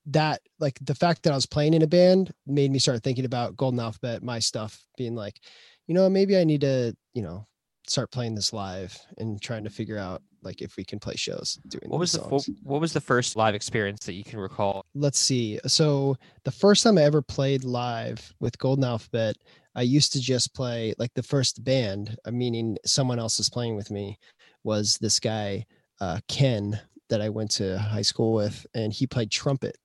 that 0.06 0.39
like 0.62 0.80
the 0.82 0.96
fact 0.96 1.24
that 1.24 1.34
I 1.34 1.36
was 1.36 1.46
playing 1.46 1.74
in 1.74 1.82
a 1.82 1.88
band 1.88 2.34
made 2.48 2.72
me 2.72 2.80
start 2.80 3.04
thinking 3.04 3.26
about 3.26 3.58
Golden 3.58 3.82
Alphabet, 3.82 4.24
my 4.24 4.39
stuff, 4.39 4.82
being 4.96 5.13
like, 5.13 5.41
you 5.88 5.94
know, 5.94 6.10
maybe 6.10 6.38
I 6.38 6.46
need 6.46 6.62
to, 6.62 6.96
you 7.13 7.22
know, 7.22 7.46
start 7.86 8.12
playing 8.12 8.36
this 8.36 8.54
live 8.54 8.98
and 9.17 9.41
trying 9.41 9.65
to 9.65 9.70
figure 9.70 9.98
out 9.98 10.22
like 10.43 10.62
if 10.62 10.77
we 10.77 10.84
can 10.84 10.99
play 10.99 11.15
shows 11.15 11.60
doing 11.67 11.89
what 11.89 11.99
was 11.99 12.13
these 12.13 12.21
the 12.21 12.30
songs. 12.30 12.49
what 12.63 12.82
was 12.82 12.93
the 12.93 13.01
first 13.01 13.36
live 13.36 13.56
experience 13.56 14.06
that 14.06 14.13
you 14.13 14.23
can 14.23 14.39
recall? 14.39 14.86
Let's 14.95 15.19
see. 15.19 15.60
So 15.67 16.17
the 16.43 16.51
first 16.51 16.84
time 16.84 16.97
I 16.97 17.04
ever 17.04 17.21
played 17.21 17.63
live 17.63 18.34
with 18.39 18.58
Golden 18.58 18.84
Alphabet, 18.84 19.38
I 19.75 19.84
used 19.84 20.13
to 20.13 20.21
just 20.21 20.54
play 20.54 20.93
like 20.97 21.13
the 21.13 21.23
first 21.23 21.63
band, 21.63 22.17
uh, 22.25 22.32
meaning 22.32 22.77
someone 22.86 23.19
else 23.19 23.39
is 23.39 23.49
playing 23.49 23.75
with 23.75 23.91
me, 23.91 24.17
was 24.63 24.97
this 24.97 25.19
guy 25.19 25.65
uh, 25.99 26.19
Ken 26.27 26.80
that 27.10 27.21
I 27.21 27.30
went 27.30 27.51
to 27.51 27.77
high 27.77 28.01
school 28.01 28.34
with, 28.34 28.65
and 28.73 28.91
he 28.91 29.08
played 29.08 29.32
trumpet. 29.32 29.77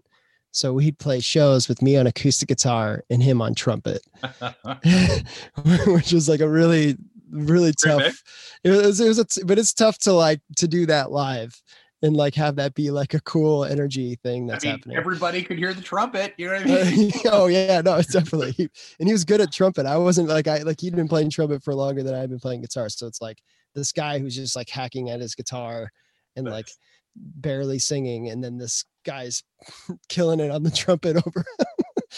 So 0.52 0.72
we'd 0.72 0.98
play 0.98 1.20
shows 1.20 1.68
with 1.68 1.82
me 1.82 1.98
on 1.98 2.06
acoustic 2.06 2.48
guitar 2.48 3.04
and 3.10 3.22
him 3.22 3.42
on 3.42 3.54
trumpet. 3.54 4.00
which 5.86 6.12
was 6.12 6.28
like 6.28 6.40
a 6.40 6.48
really 6.48 6.96
really 7.30 7.72
tough. 7.72 8.22
it 8.64 8.70
was 8.70 9.00
it 9.00 9.08
was 9.08 9.18
a 9.18 9.24
t- 9.24 9.42
but 9.44 9.58
it's 9.58 9.72
tough 9.74 9.98
to 9.98 10.12
like 10.12 10.40
to 10.56 10.68
do 10.68 10.86
that 10.86 11.10
live 11.10 11.60
and 12.02 12.14
like 12.16 12.34
have 12.34 12.56
that 12.56 12.74
be 12.74 12.90
like 12.90 13.14
a 13.14 13.20
cool 13.22 13.64
energy 13.64 14.16
thing 14.22 14.48
I 14.48 14.52
that's 14.54 14.64
mean, 14.64 14.72
happening. 14.74 14.96
everybody 14.96 15.42
could 15.42 15.58
hear 15.58 15.72
the 15.74 15.80
trumpet. 15.82 16.34
You 16.36 16.48
know 16.48 16.52
what 16.58 16.66
I 16.66 16.80
Uh, 16.82 16.84
mean? 16.90 17.12
oh 17.26 17.46
yeah 17.46 17.80
no 17.80 17.96
it's 17.96 18.12
definitely. 18.12 18.52
He, 18.52 18.68
and 19.00 19.08
he 19.08 19.12
was 19.12 19.24
good 19.24 19.40
at 19.40 19.52
trumpet. 19.52 19.86
I 19.86 19.96
wasn't 19.96 20.28
like 20.28 20.46
i 20.46 20.58
like 20.58 20.80
he'd 20.80 20.94
been 20.94 21.08
playing 21.08 21.30
trumpet 21.30 21.62
for 21.62 21.74
longer 21.74 22.02
than 22.02 22.14
i've 22.14 22.28
been 22.30 22.38
playing 22.40 22.60
guitar. 22.60 22.88
So 22.88 23.06
it's 23.06 23.20
like 23.22 23.38
this 23.74 23.92
guy 23.92 24.18
who's 24.18 24.36
just 24.36 24.56
like 24.56 24.68
hacking 24.70 25.10
at 25.10 25.20
his 25.20 25.34
guitar 25.34 25.90
and 26.36 26.46
like 26.48 26.68
barely 27.16 27.78
singing 27.78 28.28
and 28.28 28.44
then 28.44 28.58
this 28.58 28.84
guy's 29.04 29.42
killing 30.10 30.38
it 30.40 30.50
on 30.50 30.62
the 30.62 30.70
trumpet 30.70 31.16
over 31.26 31.44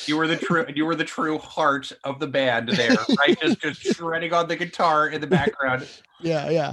You 0.07 0.17
were 0.17 0.27
the 0.27 0.37
true 0.37 0.67
you 0.75 0.87
were 0.87 0.95
the 0.95 1.05
true 1.05 1.39
heart 1.39 1.93
of 2.05 2.19
the 2.21 2.27
band 2.27 2.69
there, 2.69 2.97
right? 3.19 3.39
just 3.41 3.61
just 3.61 3.81
shredding 3.97 4.33
on 4.33 4.49
the 4.49 4.57
guitar 4.57 5.09
in 5.09 5.21
the 5.21 5.27
background. 5.27 5.87
yeah 6.21 6.51
yeah 6.51 6.73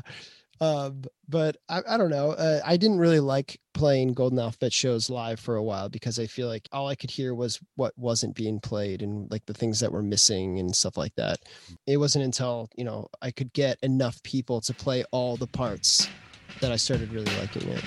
um 0.61 1.03
but 1.27 1.57
I, 1.69 1.81
I 1.89 1.97
don't 1.97 2.09
know. 2.09 2.31
Uh, 2.31 2.59
I 2.63 2.77
didn't 2.77 2.99
really 2.99 3.19
like 3.19 3.59
playing 3.73 4.13
Golden 4.13 4.39
Alphabet 4.39 4.71
shows 4.71 5.09
live 5.09 5.39
for 5.39 5.55
a 5.55 5.63
while 5.63 5.89
because 5.89 6.19
I 6.19 6.27
feel 6.27 6.47
like 6.47 6.67
all 6.71 6.87
I 6.87 6.95
could 6.95 7.09
hear 7.09 7.33
was 7.33 7.59
what 7.75 7.97
wasn't 7.97 8.35
being 8.35 8.59
played 8.59 9.01
and 9.01 9.29
like 9.31 9.45
the 9.45 9.53
things 9.53 9.79
that 9.79 9.91
were 9.91 10.03
missing 10.03 10.59
and 10.59 10.75
stuff 10.75 10.97
like 10.97 11.15
that. 11.15 11.39
It 11.87 11.97
wasn't 11.97 12.25
until, 12.25 12.69
you 12.75 12.83
know, 12.83 13.07
I 13.21 13.31
could 13.31 13.53
get 13.53 13.79
enough 13.81 14.21
people 14.23 14.61
to 14.61 14.73
play 14.73 15.03
all 15.11 15.35
the 15.35 15.47
parts 15.47 16.07
that 16.61 16.71
I 16.71 16.75
started 16.75 17.11
really 17.11 17.35
liking 17.37 17.67
it. 17.69 17.83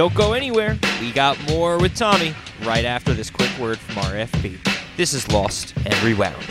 Don't 0.00 0.14
go 0.14 0.32
anywhere. 0.32 0.78
We 0.98 1.12
got 1.12 1.38
more 1.50 1.78
with 1.78 1.94
Tommy 1.94 2.34
right 2.62 2.86
after 2.86 3.12
this 3.12 3.28
quick 3.28 3.50
word 3.58 3.78
from 3.78 3.96
RFB. 3.96 4.58
This 4.96 5.12
is 5.12 5.30
Lost 5.30 5.74
and 5.84 5.94
Rewound. 6.02 6.42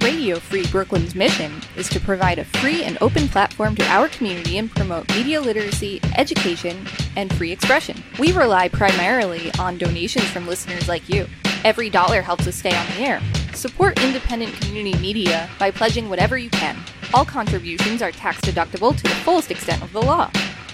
Radio 0.00 0.38
Free 0.38 0.66
Brooklyn's 0.68 1.14
mission 1.14 1.52
is 1.76 1.90
to 1.90 2.00
provide 2.00 2.38
a 2.38 2.44
free 2.46 2.82
and 2.82 2.96
open 3.02 3.28
platform 3.28 3.76
to 3.76 3.84
our 3.88 4.08
community 4.08 4.56
and 4.56 4.70
promote 4.70 5.06
media 5.10 5.42
literacy, 5.42 6.00
education, 6.16 6.86
and 7.16 7.30
free 7.34 7.52
expression. 7.52 8.02
We 8.18 8.32
rely 8.32 8.68
primarily 8.68 9.52
on 9.58 9.76
donations 9.76 10.30
from 10.30 10.46
listeners 10.46 10.88
like 10.88 11.06
you. 11.06 11.26
Every 11.66 11.90
dollar 11.90 12.22
helps 12.22 12.46
us 12.46 12.56
stay 12.56 12.74
on 12.74 12.86
the 12.96 13.02
air. 13.02 13.20
Support 13.52 14.02
independent 14.02 14.54
community 14.54 14.98
media 15.00 15.50
by 15.58 15.70
pledging 15.70 16.08
whatever 16.08 16.38
you 16.38 16.48
can. 16.48 16.78
All 17.12 17.26
contributions 17.26 18.00
are 18.00 18.10
tax 18.10 18.40
deductible 18.40 18.96
to 18.96 19.02
the 19.02 19.10
fullest 19.16 19.50
extent 19.50 19.82
of 19.82 19.92
the 19.92 20.00
law. 20.00 20.30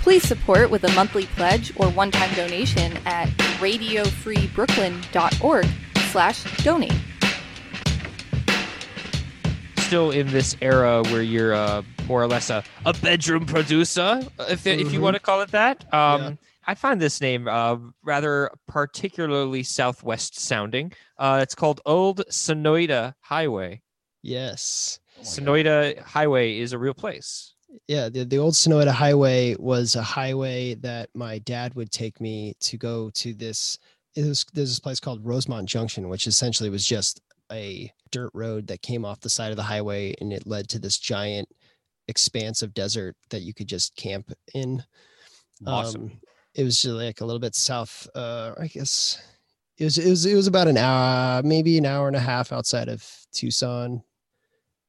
Please 0.06 0.22
support 0.22 0.70
with 0.70 0.84
a 0.84 0.92
monthly 0.92 1.26
pledge 1.26 1.72
or 1.80 1.88
one-time 1.90 2.32
donation 2.36 2.96
at 3.06 3.26
radiofreebrooklyn.org 3.58 5.66
slash 6.12 6.62
donate. 6.62 6.92
Still 9.78 10.12
in 10.12 10.28
this 10.28 10.56
era 10.62 11.02
where 11.06 11.22
you're 11.22 11.54
uh, 11.54 11.82
more 12.06 12.22
or 12.22 12.28
less 12.28 12.50
a, 12.50 12.62
a 12.84 12.92
bedroom 12.94 13.46
producer, 13.46 14.20
if, 14.48 14.64
if 14.64 14.92
you 14.92 15.00
Mhm. 15.00 15.02
want 15.02 15.14
to 15.14 15.20
call 15.20 15.40
it 15.40 15.50
that. 15.50 15.92
Um, 15.92 16.22
Yeah. 16.22 16.30
I 16.68 16.76
find 16.76 17.00
this 17.00 17.20
name 17.20 17.48
uh, 17.48 17.76
rather 18.04 18.52
particularly 18.68 19.64
southwest 19.64 20.38
sounding. 20.38 20.92
Uh, 21.18 21.40
it's 21.42 21.56
called 21.56 21.80
Old 21.84 22.22
Sonoita 22.30 23.14
Highway. 23.22 23.82
Yes. 24.22 25.00
Oh 25.18 25.22
my 25.42 25.62
God. 25.64 25.98
Highway 25.98 26.60
is 26.60 26.72
a 26.72 26.78
real 26.78 26.94
place. 26.94 27.55
Yeah, 27.88 28.09
the, 28.09 28.24
the 28.24 28.38
old 28.38 28.55
Sonoita 28.55 28.92
Highway 28.92 29.57
was 29.59 29.96
a 29.96 30.02
highway 30.02 30.74
that 30.76 31.11
my 31.14 31.38
dad 31.38 31.74
would 31.74 31.90
take 31.90 32.20
me 32.20 32.55
to 32.61 32.76
go 32.76 33.11
to 33.11 33.35
this. 33.35 33.79
It 34.14 34.24
was 34.24 34.46
there's 34.52 34.70
this 34.70 34.81
place 34.81 35.00
called 35.00 35.24
Rosemont 35.24 35.68
Junction, 35.68 36.09
which 36.09 36.26
essentially 36.26 36.70
was 36.70 36.87
just 36.87 37.20
a 37.52 37.90
dirt 38.11 38.31
road 38.35 38.66
that 38.68 38.83
came 38.83 39.05
off 39.05 39.20
the 39.20 39.29
side 39.29 39.50
of 39.50 39.57
the 39.57 39.62
highway, 39.62 40.14
and 40.20 40.33
it 40.33 40.46
led 40.46 40.68
to 40.68 40.79
this 40.79 40.98
giant 40.98 41.48
expanse 42.09 42.62
of 42.62 42.74
desert 42.74 43.16
that 43.31 43.42
you 43.42 43.52
could 43.52 43.68
just 43.68 43.96
camp 43.96 44.33
in. 44.55 44.83
Awesome. 45.66 46.02
Um, 46.02 46.20
it 46.55 46.64
was 46.64 46.81
just 46.81 46.94
like 46.94 47.20
a 47.20 47.24
little 47.24 47.40
bit 47.40 47.55
south. 47.55 48.09
Uh, 48.14 48.55
I 48.59 48.66
guess 48.68 49.20
it 49.79 49.85
was 49.85 49.98
it 49.98 50.09
was 50.09 50.26
it 50.26 50.35
was 50.35 50.46
about 50.46 50.68
an 50.68 50.79
hour, 50.79 51.42
maybe 51.42 51.76
an 51.79 51.87
hour 51.87 52.07
and 52.07 52.16
a 52.16 52.20
half 52.20 52.52
outside 52.52 52.88
of 52.88 53.07
Tucson, 53.33 54.02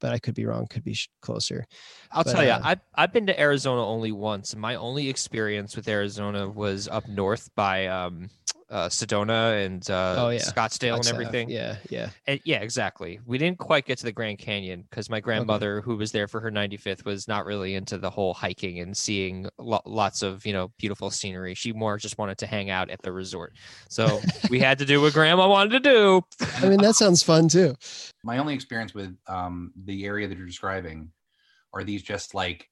but 0.00 0.12
I 0.12 0.18
could 0.18 0.34
be 0.34 0.46
wrong. 0.46 0.66
Could 0.66 0.84
be 0.84 0.94
sh- 0.94 1.08
closer. 1.20 1.66
I'll 2.12 2.24
But, 2.24 2.32
tell 2.32 2.44
you, 2.44 2.50
uh, 2.50 2.60
I've 2.62 2.80
I've 2.94 3.12
been 3.12 3.26
to 3.26 3.40
Arizona 3.40 3.84
only 3.86 4.12
once. 4.12 4.54
My 4.56 4.74
only 4.76 5.08
experience 5.08 5.76
with 5.76 5.88
Arizona 5.88 6.48
was 6.48 6.88
up 6.88 7.08
north 7.08 7.50
by 7.54 7.86
um, 7.86 8.30
uh, 8.70 8.88
Sedona 8.88 9.64
and 9.64 9.88
uh, 9.90 10.14
Oh, 10.18 10.28
yeah. 10.30 10.40
Scottsdale 10.40 10.94
and 10.96 11.04
Flagstaff, 11.04 11.14
everything. 11.14 11.48
Yeah, 11.48 11.76
yeah. 11.88 12.10
And- 12.26 12.40
yeah, 12.44 12.58
exactly. 12.60 13.18
We 13.24 13.38
didn't 13.38 13.58
quite 13.58 13.86
get 13.86 13.98
to 13.98 14.04
the 14.04 14.12
Grand 14.12 14.38
Canyon 14.38 14.84
because 14.90 15.08
my 15.08 15.20
grandmother, 15.20 15.80
who 15.80 15.96
was 15.96 16.12
there 16.12 16.28
for 16.28 16.40
her 16.40 16.50
95th, 16.50 17.04
was 17.04 17.26
not 17.28 17.46
really 17.46 17.74
into 17.74 17.96
the 17.98 18.10
whole 18.10 18.34
hiking 18.34 18.80
and 18.80 18.96
seeing 18.96 19.46
lo- 19.58 19.80
lots 19.86 20.22
of 20.22 20.44
you 20.44 20.52
know 20.52 20.70
beautiful 20.78 21.10
scenery. 21.10 21.54
She 21.54 21.72
more 21.72 21.96
just 21.96 22.18
wanted 22.18 22.38
to 22.38 22.46
hang 22.46 22.68
out 22.70 22.90
at 22.90 23.00
the 23.02 23.12
resort. 23.12 23.54
So 23.88 24.20
we 24.50 24.58
had 24.58 24.78
to 24.78 24.84
do 24.84 25.00
what 25.00 25.12
grandma 25.14 25.48
wanted 25.48 25.70
to 25.70 25.80
do. 25.80 26.22
I 26.56 26.68
mean, 26.68 26.80
that 26.82 26.94
sounds 26.96 27.22
fun 27.22 27.48
too. 27.48 27.74
My 28.24 28.38
only 28.38 28.54
experience 28.54 28.94
with 28.94 29.16
um, 29.26 29.72
the 29.84 30.04
area 30.04 30.28
that 30.28 30.36
you're 30.36 30.46
describing 30.46 31.10
are 31.72 31.84
these 31.84 32.02
just 32.02 32.34
like 32.34 32.68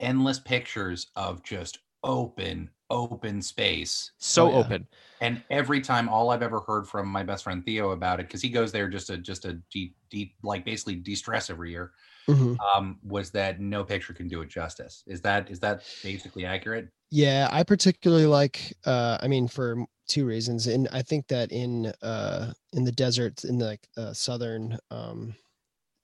endless 0.00 0.38
pictures 0.38 1.06
of 1.16 1.42
just 1.42 1.78
open, 2.04 2.70
open 2.90 3.42
space. 3.42 4.12
So 4.18 4.46
Oh, 4.46 4.50
yeah. 4.50 4.58
open. 4.58 4.88
And 5.20 5.42
every 5.50 5.80
time, 5.80 6.08
all 6.08 6.30
I've 6.30 6.42
ever 6.42 6.60
heard 6.60 6.86
from 6.86 7.08
my 7.08 7.24
best 7.24 7.44
friend 7.44 7.64
Theo 7.64 7.90
about 7.90 8.20
it, 8.20 8.26
because 8.28 8.40
he 8.40 8.48
goes 8.50 8.70
there 8.70 8.88
just 8.88 9.08
to 9.08 9.18
just 9.18 9.42
to 9.42 9.54
de, 9.70 9.92
de, 10.10 10.34
like 10.42 10.64
basically 10.64 10.94
de-stress 10.94 11.50
every 11.50 11.70
year, 11.70 11.92
Mhm. 12.28 12.56
um, 12.76 12.98
was 13.02 13.30
that 13.32 13.60
no 13.60 13.82
picture 13.84 14.12
can 14.12 14.28
do 14.28 14.42
it 14.42 14.48
justice. 14.48 15.02
Is 15.06 15.20
that 15.22 15.50
is 15.50 15.60
that 15.60 15.82
basically 16.04 16.44
accurate? 16.44 16.88
Yeah, 17.10 17.48
I 17.50 17.62
particularly 17.64 18.26
like. 18.26 18.76
Uh, 18.84 19.18
I 19.20 19.28
mean, 19.28 19.48
for 19.48 19.84
two 20.08 20.24
reasons, 20.26 20.66
and 20.66 20.88
I 20.92 21.02
think 21.02 21.26
that 21.28 21.50
in 21.50 21.86
uh, 22.02 22.52
in 22.74 22.84
the 22.84 22.92
desert, 22.92 23.44
in 23.44 23.58
the 23.58 23.64
like 23.66 23.88
uh, 23.96 24.12
southern 24.12 24.78
um, 24.90 25.34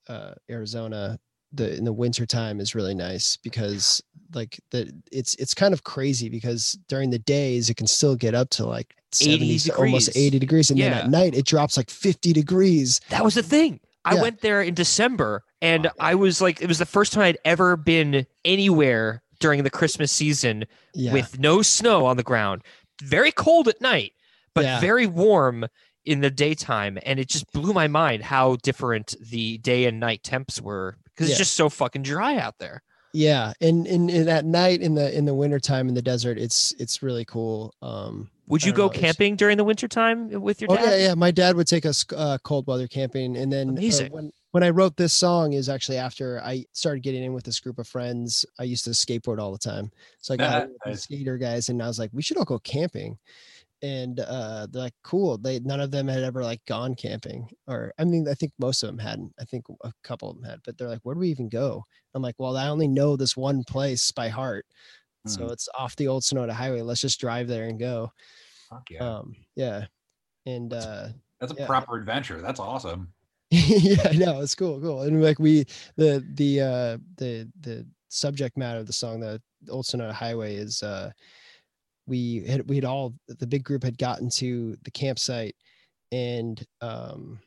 uh, 0.09 0.33
Arizona, 0.49 1.19
the 1.53 1.75
in 1.77 1.85
the 1.85 1.93
winter 1.93 2.25
time 2.25 2.59
is 2.59 2.75
really 2.75 2.95
nice 2.95 3.37
because 3.37 4.01
like 4.35 4.59
the 4.71 4.91
it's 5.11 5.33
it's 5.35 5.53
kind 5.53 5.73
of 5.73 5.83
crazy 5.83 6.29
because 6.29 6.77
during 6.87 7.09
the 7.09 7.19
days 7.19 7.69
it 7.69 7.77
can 7.77 7.87
still 7.87 8.15
get 8.15 8.35
up 8.35 8.49
to 8.51 8.65
like 8.65 8.93
80 9.21 9.57
70 9.57 9.81
almost 9.81 10.15
80 10.15 10.39
degrees 10.39 10.69
and 10.69 10.79
then 10.79 10.93
at 10.93 11.09
night 11.09 11.33
it 11.33 11.45
drops 11.45 11.77
like 11.77 11.89
50 11.89 12.33
degrees 12.33 12.99
That 13.09 13.23
was 13.23 13.35
the 13.35 13.43
thing. 13.43 13.79
I 14.03 14.15
Yeah. 14.15 14.21
went 14.21 14.41
there 14.41 14.61
in 14.61 14.73
December 14.73 15.43
and 15.61 15.85
Wow. 15.85 15.91
I 15.99 16.15
was 16.15 16.41
like, 16.41 16.61
it 16.61 16.67
was 16.67 16.77
the 16.79 16.85
first 16.85 17.13
time 17.13 17.23
I'd 17.23 17.37
ever 17.45 17.75
been 17.77 18.27
anywhere 18.43 19.23
during 19.39 19.63
the 19.63 19.69
Christmas 19.69 20.11
season 20.11 20.65
yeah 20.93 21.11
with 21.13 21.39
no 21.39 21.61
snow 21.61 22.05
on 22.05 22.17
the 22.17 22.23
ground. 22.23 22.61
Very 23.01 23.31
cold 23.31 23.67
at 23.67 23.81
night, 23.81 24.11
but 24.53 24.63
Yeah. 24.65 24.79
very 24.79 25.07
warm 25.07 25.65
in 26.05 26.21
the 26.21 26.29
daytime. 26.29 26.99
And 27.03 27.19
it 27.19 27.27
just 27.29 27.51
blew 27.51 27.73
my 27.73 27.87
mind 27.87 28.23
how 28.23 28.57
different 28.57 29.15
the 29.19 29.57
day 29.59 29.85
and 29.85 29.99
night 29.99 30.23
temps 30.23 30.61
were 30.61 30.97
because 31.05 31.29
Yeah. 31.29 31.33
it's 31.33 31.39
just 31.39 31.53
so 31.55 31.69
fucking 31.69 32.03
dry 32.03 32.37
out 32.37 32.59
there. 32.59 32.83
Yeah 33.15 33.53
and, 33.61 33.87
and 33.87 34.09
and 34.09 34.29
at 34.29 34.45
night 34.45 34.81
in 34.81 34.95
the 34.95 35.15
in 35.17 35.25
the 35.25 35.33
winter 35.33 35.59
time 35.59 35.87
in 35.87 35.93
the 35.93 36.01
desert 36.01 36.37
it's 36.37 36.73
it's 36.79 37.01
really 37.01 37.25
cool 37.25 37.73
um 37.81 38.29
Would 38.47 38.63
you 38.63 38.73
go 38.73 38.83
know, 38.83 38.89
camping 38.89 39.35
during 39.35 39.57
the 39.57 39.63
wintertime 39.63 40.29
with 40.41 40.61
your 40.61 40.69
Oh 40.71 40.75
dad? 40.75 40.85
yeah, 40.85 41.07
yeah. 41.07 41.13
My 41.15 41.31
dad 41.31 41.55
would 41.55 41.67
take 41.67 41.85
us 41.85 42.05
uh, 42.15 42.37
cold 42.43 42.67
weather 42.67 42.87
camping, 42.87 43.37
and 43.37 43.51
then 43.51 43.69
uh, 43.77 44.07
when 44.11 44.31
when 44.51 44.63
I 44.63 44.69
wrote 44.69 44.95
this 44.97 45.13
song 45.13 45.53
is 45.53 45.67
actually 45.67 45.97
after 45.97 46.39
I 46.41 46.65
started 46.71 47.01
getting 47.03 47.23
in 47.23 47.33
with 47.33 47.43
this 47.43 47.59
group 47.59 47.79
of 47.79 47.87
friends. 47.87 48.45
I 48.59 48.63
used 48.63 48.83
to 48.85 48.91
skateboard 48.91 49.39
all 49.39 49.51
the 49.51 49.57
time, 49.57 49.91
so 50.19 50.33
I 50.33 50.37
got 50.37 50.63
in 50.63 50.69
with 50.69 50.79
Nice. 50.85 51.03
skater 51.03 51.37
guys, 51.37 51.69
and 51.69 51.81
I 51.81 51.87
was 51.87 51.97
like, 51.99 52.11
we 52.13 52.21
should 52.21 52.37
all 52.37 52.45
go 52.45 52.59
camping. 52.59 53.17
And 53.81 54.19
uh, 54.21 54.67
they're 54.71 54.83
like, 54.83 54.93
cool. 55.03 55.37
They 55.37 55.59
none 55.59 55.81
of 55.81 55.91
them 55.91 56.07
had 56.07 56.23
ever 56.23 56.43
like 56.43 56.63
gone 56.65 56.95
camping, 56.95 57.49
or 57.67 57.93
I 57.99 58.03
mean, 58.05 58.27
I 58.27 58.33
think 58.33 58.53
most 58.59 58.81
of 58.83 58.87
them 58.87 58.97
hadn't. 58.99 59.33
I 59.39 59.43
think 59.45 59.65
a 59.83 59.91
couple 60.03 60.29
of 60.29 60.35
them 60.37 60.45
had, 60.49 60.59
but 60.63 60.77
they're 60.77 60.87
like, 60.89 61.01
where 61.03 61.15
do 61.15 61.19
we 61.19 61.29
even 61.29 61.49
go? 61.49 61.83
I'm 62.15 62.21
like, 62.21 62.35
well, 62.39 62.55
I 62.57 62.69
only 62.69 62.87
know 62.87 63.15
this 63.17 63.35
one 63.37 63.63
place 63.63 64.11
by 64.11 64.29
heart, 64.29 64.65
so 65.27 65.41
Mhm. 65.41 65.51
it's 65.51 65.67
off 65.77 65.95
the 65.97 66.07
old 66.07 66.23
Sonoita 66.23 66.51
Highway. 66.53 66.81
Let's 66.81 67.01
just 67.01 67.19
drive 67.19 67.47
there 67.47 67.65
and 67.67 67.77
go. 67.77 68.11
Fuck 68.69 68.89
yeah, 68.89 69.03
Um, 69.03 69.35
yeah, 69.55 69.85
and 70.45 70.71
That's- 70.71 70.87
uh, 70.87 71.11
that's 71.39 71.51
a 71.51 71.55
yeah. 71.59 71.65
proper 71.67 71.97
adventure. 71.97 72.41
That's 72.41 72.59
awesome. 72.59 73.11
yeah, 73.51 74.11
no, 74.13 74.41
it's 74.41 74.55
cool, 74.55 74.79
cool. 74.81 75.01
And 75.03 75.21
like 75.21 75.37
we 75.39 75.65
the 75.97 76.25
the 76.33 76.61
uh 76.61 76.97
the 77.17 77.47
the 77.59 77.85
subject 78.09 78.57
matter 78.57 78.79
of 78.79 78.87
the 78.87 78.93
song, 78.93 79.19
the 79.19 79.41
Old 79.69 79.85
Sonoita 79.85 80.13
Highway 80.13 80.55
is 80.55 80.81
uh 80.81 81.11
we 82.07 82.45
had 82.47 82.67
we 82.69 82.75
had 82.75 82.85
all 82.85 83.13
the 83.27 83.45
big 83.47 83.63
group 83.63 83.83
had 83.83 83.97
gotten 83.97 84.29
to 84.29 84.75
the 84.83 84.91
campsite 84.91 85.55
and 86.11 86.65
um 86.81 87.39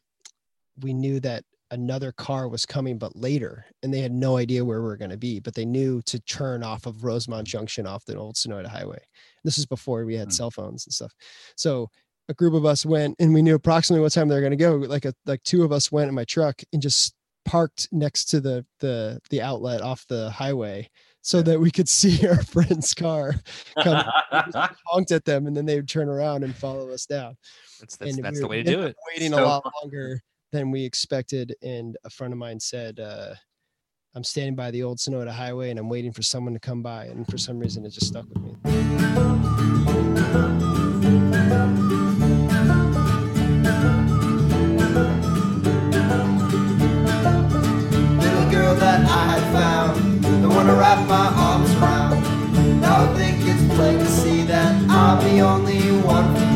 we 0.80 0.92
knew 0.92 1.18
that 1.20 1.44
another 1.70 2.12
car 2.12 2.48
was 2.48 2.64
coming 2.64 2.96
but 2.98 3.14
later 3.14 3.64
and 3.82 3.92
they 3.92 4.00
had 4.00 4.12
no 4.12 4.36
idea 4.38 4.64
where 4.64 4.80
we 4.80 4.88
were 4.88 4.96
going 4.96 5.10
to 5.10 5.18
be 5.18 5.38
but 5.38 5.54
they 5.54 5.64
knew 5.66 6.00
to 6.02 6.18
turn 6.20 6.62
off 6.62 6.86
of 6.86 7.04
rosemont 7.04 7.46
junction 7.46 7.86
off 7.86 8.04
the 8.06 8.16
old 8.16 8.34
Sonoita 8.36 8.66
highway. 8.66 9.00
This 9.44 9.58
is 9.58 9.66
before 9.66 10.04
we 10.04 10.14
had 10.14 10.28
Hmm. 10.28 10.32
cell 10.32 10.50
phones 10.50 10.86
and 10.86 10.92
stuff. 10.94 11.12
So 11.56 11.88
a 12.28 12.34
group 12.34 12.54
of 12.54 12.64
us 12.64 12.84
went 12.86 13.16
and 13.18 13.32
we 13.34 13.42
knew 13.42 13.54
approximately 13.54 14.02
what 14.02 14.12
time 14.12 14.28
they 14.28 14.34
were 14.34 14.40
going 14.40 14.50
to 14.50 14.56
go 14.56 14.76
like 14.76 15.04
a 15.04 15.14
like 15.26 15.42
two 15.42 15.62
of 15.62 15.72
us 15.72 15.92
went 15.92 16.08
in 16.08 16.14
my 16.14 16.24
truck 16.24 16.60
and 16.72 16.80
just 16.82 17.14
parked 17.44 17.88
next 17.92 18.26
to 18.26 18.40
the 18.40 18.64
the 18.80 19.18
the 19.30 19.40
outlet 19.40 19.80
off 19.80 20.06
the 20.08 20.30
highway 20.30 20.88
so 21.22 21.40
that 21.42 21.58
we 21.58 21.70
could 21.70 21.88
see 21.88 22.26
our 22.28 22.42
friend's 22.44 22.94
car 22.94 23.34
come 23.82 24.04
honked 24.86 25.12
at 25.12 25.24
them 25.24 25.46
and 25.46 25.56
then 25.56 25.66
they 25.66 25.76
would 25.76 25.88
turn 25.88 26.08
around 26.08 26.44
and 26.44 26.54
follow 26.54 26.90
us 26.90 27.06
down. 27.06 27.36
That's, 27.80 27.96
that's, 27.96 28.16
that's 28.18 28.36
we 28.36 28.40
the 28.40 28.48
way 28.48 28.62
to 28.62 28.70
do 28.70 28.82
it. 28.82 28.96
waiting 29.12 29.32
a 29.32 29.36
lot 29.42 29.64
longer 29.82 30.22
than 30.52 30.70
we 30.70 30.84
expected. 30.84 31.54
And 31.62 31.96
a 32.04 32.10
friend 32.10 32.32
of 32.32 32.38
mine 32.38 32.60
said, 32.60 33.00
uh, 33.00 33.34
I'm 34.14 34.24
standing 34.24 34.56
by 34.56 34.70
the 34.70 34.82
old 34.82 34.98
Sonoita 34.98 35.30
Highway 35.30 35.70
and 35.70 35.78
I'm 35.78 35.88
waiting 35.88 36.12
for 36.12 36.22
someone 36.22 36.54
to 36.54 36.60
come 36.60 36.82
by. 36.82 37.04
And 37.06 37.26
for 37.26 37.38
some 37.38 37.58
reason, 37.58 37.84
it 37.84 37.90
just 37.90 38.06
stuck 38.06 38.26
with 38.28 38.42
me. 38.42 38.56
Little 48.16 48.50
girl 48.50 48.74
that 48.76 49.06
I 49.08 49.38
had 49.38 49.52
found, 49.52 50.24
the 50.42 50.48
one 50.48 50.66
to 50.66 50.72
wrap 50.74 51.06
my 51.06 51.26
arms 51.36 51.70
around. 51.74 52.80
Now 52.80 53.10
I 53.10 53.14
think 53.16 53.36
it's 53.42 53.74
plain 53.74 53.98
to 53.98 54.06
see 54.06 54.42
that 54.44 54.90
I'm 54.90 55.22
the 55.22 55.40
only 55.40 55.80
one 56.02 56.47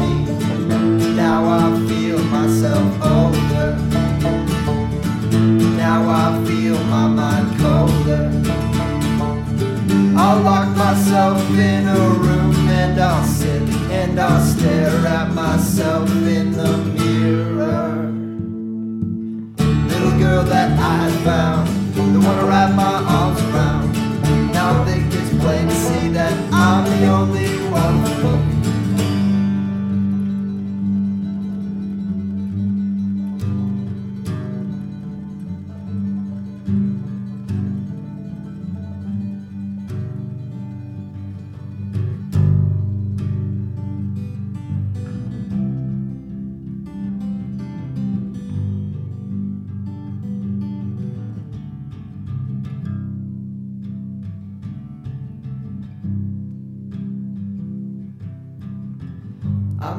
I'll 10.33 10.41
lock 10.41 10.75
myself 10.75 11.39
in 11.51 11.87
a 11.87 12.09
room 12.09 12.57
and 12.67 12.99
I'll 12.99 13.23
sit 13.23 13.61
and 13.91 14.19
I'll 14.19 14.43
stare 14.43 15.07
at 15.07 15.35
myself 15.35 16.09
in 16.11 16.53
the 16.53 16.79
mirror. 16.79 18.09
Little 19.89 20.19
girl 20.19 20.43
that 20.45 20.71
I 20.79 21.11
found, 21.23 21.69
the 22.15 22.21
one 22.27 22.39
around 22.39 22.77
my 22.77 23.12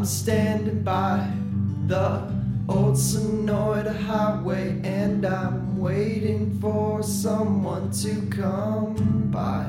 I'm 0.04 0.08
standing 0.08 0.84
by 0.84 1.32
the 1.88 2.30
old 2.68 2.96
Sonoita 2.96 3.98
highway 4.02 4.82
and 4.84 5.26
I'm 5.26 5.78
waiting 5.80 6.60
for 6.60 7.02
someone 7.02 7.90
to 8.02 8.22
come 8.28 9.32
by. 9.32 9.64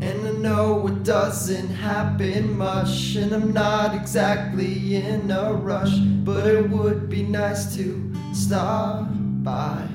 And 0.00 0.28
I 0.28 0.30
know 0.38 0.86
it 0.86 1.02
doesn't 1.02 1.70
happen 1.70 2.56
much, 2.56 3.16
and 3.16 3.32
I'm 3.32 3.52
not 3.52 3.96
exactly 3.96 4.94
in 4.94 5.28
a 5.32 5.54
rush, 5.54 5.98
but 5.98 6.46
it 6.46 6.70
would 6.70 7.10
be 7.10 7.24
nice 7.24 7.74
to 7.74 8.12
stop 8.32 9.08
by 9.42 9.88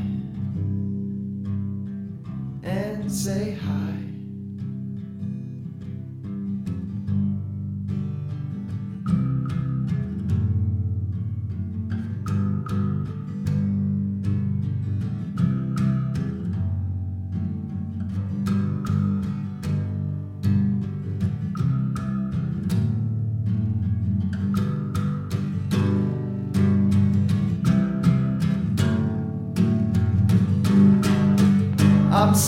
and 2.63 3.09
say 3.09 3.53
hi. 3.63 3.84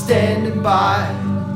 Standing 0.07 0.63
by 0.63 1.03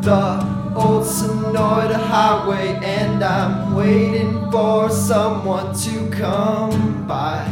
the 0.01 0.43
old 0.75 1.05
Sonoita 1.05 1.95
highway 1.95 2.77
and 2.83 3.23
I'm 3.23 3.73
waiting 3.73 4.51
for 4.51 4.89
someone 4.89 5.73
to 5.73 6.09
come 6.09 7.07
by. 7.07 7.45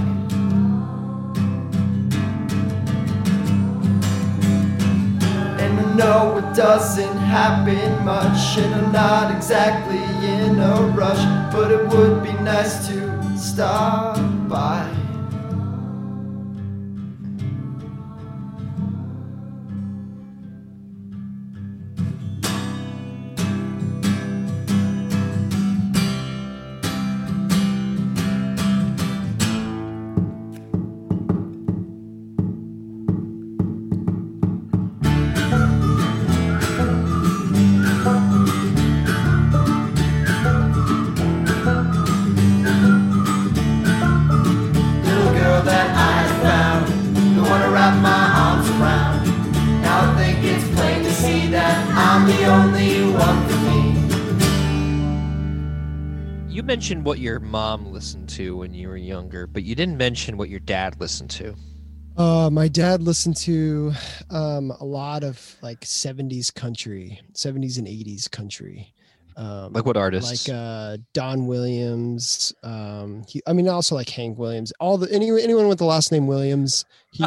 And 5.62 5.80
I 5.80 5.94
know 5.96 6.38
it 6.40 6.54
doesn't 6.54 7.18
happen 7.18 8.04
much, 8.04 8.58
and 8.58 8.76
I'm 8.76 8.92
not 8.92 9.34
exactly 9.34 10.04
in 10.28 10.60
a 10.60 10.82
rush, 10.98 11.24
but 11.54 11.72
it 11.72 11.88
would 11.96 12.24
be 12.24 12.34
nice 12.44 12.90
to 12.90 13.38
stop 13.38 14.18
by. 14.50 14.99
You 56.50 56.64
mentioned 56.64 57.06
what 57.06 57.20
your 57.20 57.40
mom 57.40 57.92
listened 57.94 58.28
to 58.30 58.58
when 58.58 58.74
you 58.74 58.88
were 58.90 58.98
younger, 58.98 59.46
but 59.46 59.62
you 59.62 59.76
didn't 59.76 59.98
mention 59.98 60.36
what 60.36 60.50
your 60.50 60.60
dad 60.60 61.00
listened 61.00 61.30
to. 61.32 61.54
Uh, 62.18 62.50
my 62.50 62.68
dad 62.68 63.04
listened 63.04 63.38
to 63.38 63.94
um, 64.32 64.72
a 64.80 64.84
lot 64.84 65.24
of 65.24 65.56
like 65.62 65.82
70s 65.82 66.52
country, 66.54 67.22
70s 67.34 67.78
and 67.78 67.86
80s 67.86 68.30
country. 68.32 68.92
Um, 69.38 69.74
Like 69.74 69.86
what 69.86 69.96
artists? 69.96 70.50
Like 70.50 70.58
uh, 70.58 70.98
Don 71.14 71.46
Williams. 71.46 72.52
Um, 72.64 73.24
he, 73.28 73.44
I 73.46 73.54
mean, 73.54 73.70
also 73.70 73.94
like 73.94 74.10
Hank 74.10 74.40
Williams. 74.40 74.74
All 74.80 74.98
the 74.98 75.10
any, 75.14 75.30
anyone 75.30 75.68
with 75.68 75.78
the 75.78 75.86
last 75.86 76.12
name 76.12 76.26
Williams. 76.26 76.84
He 77.12 77.24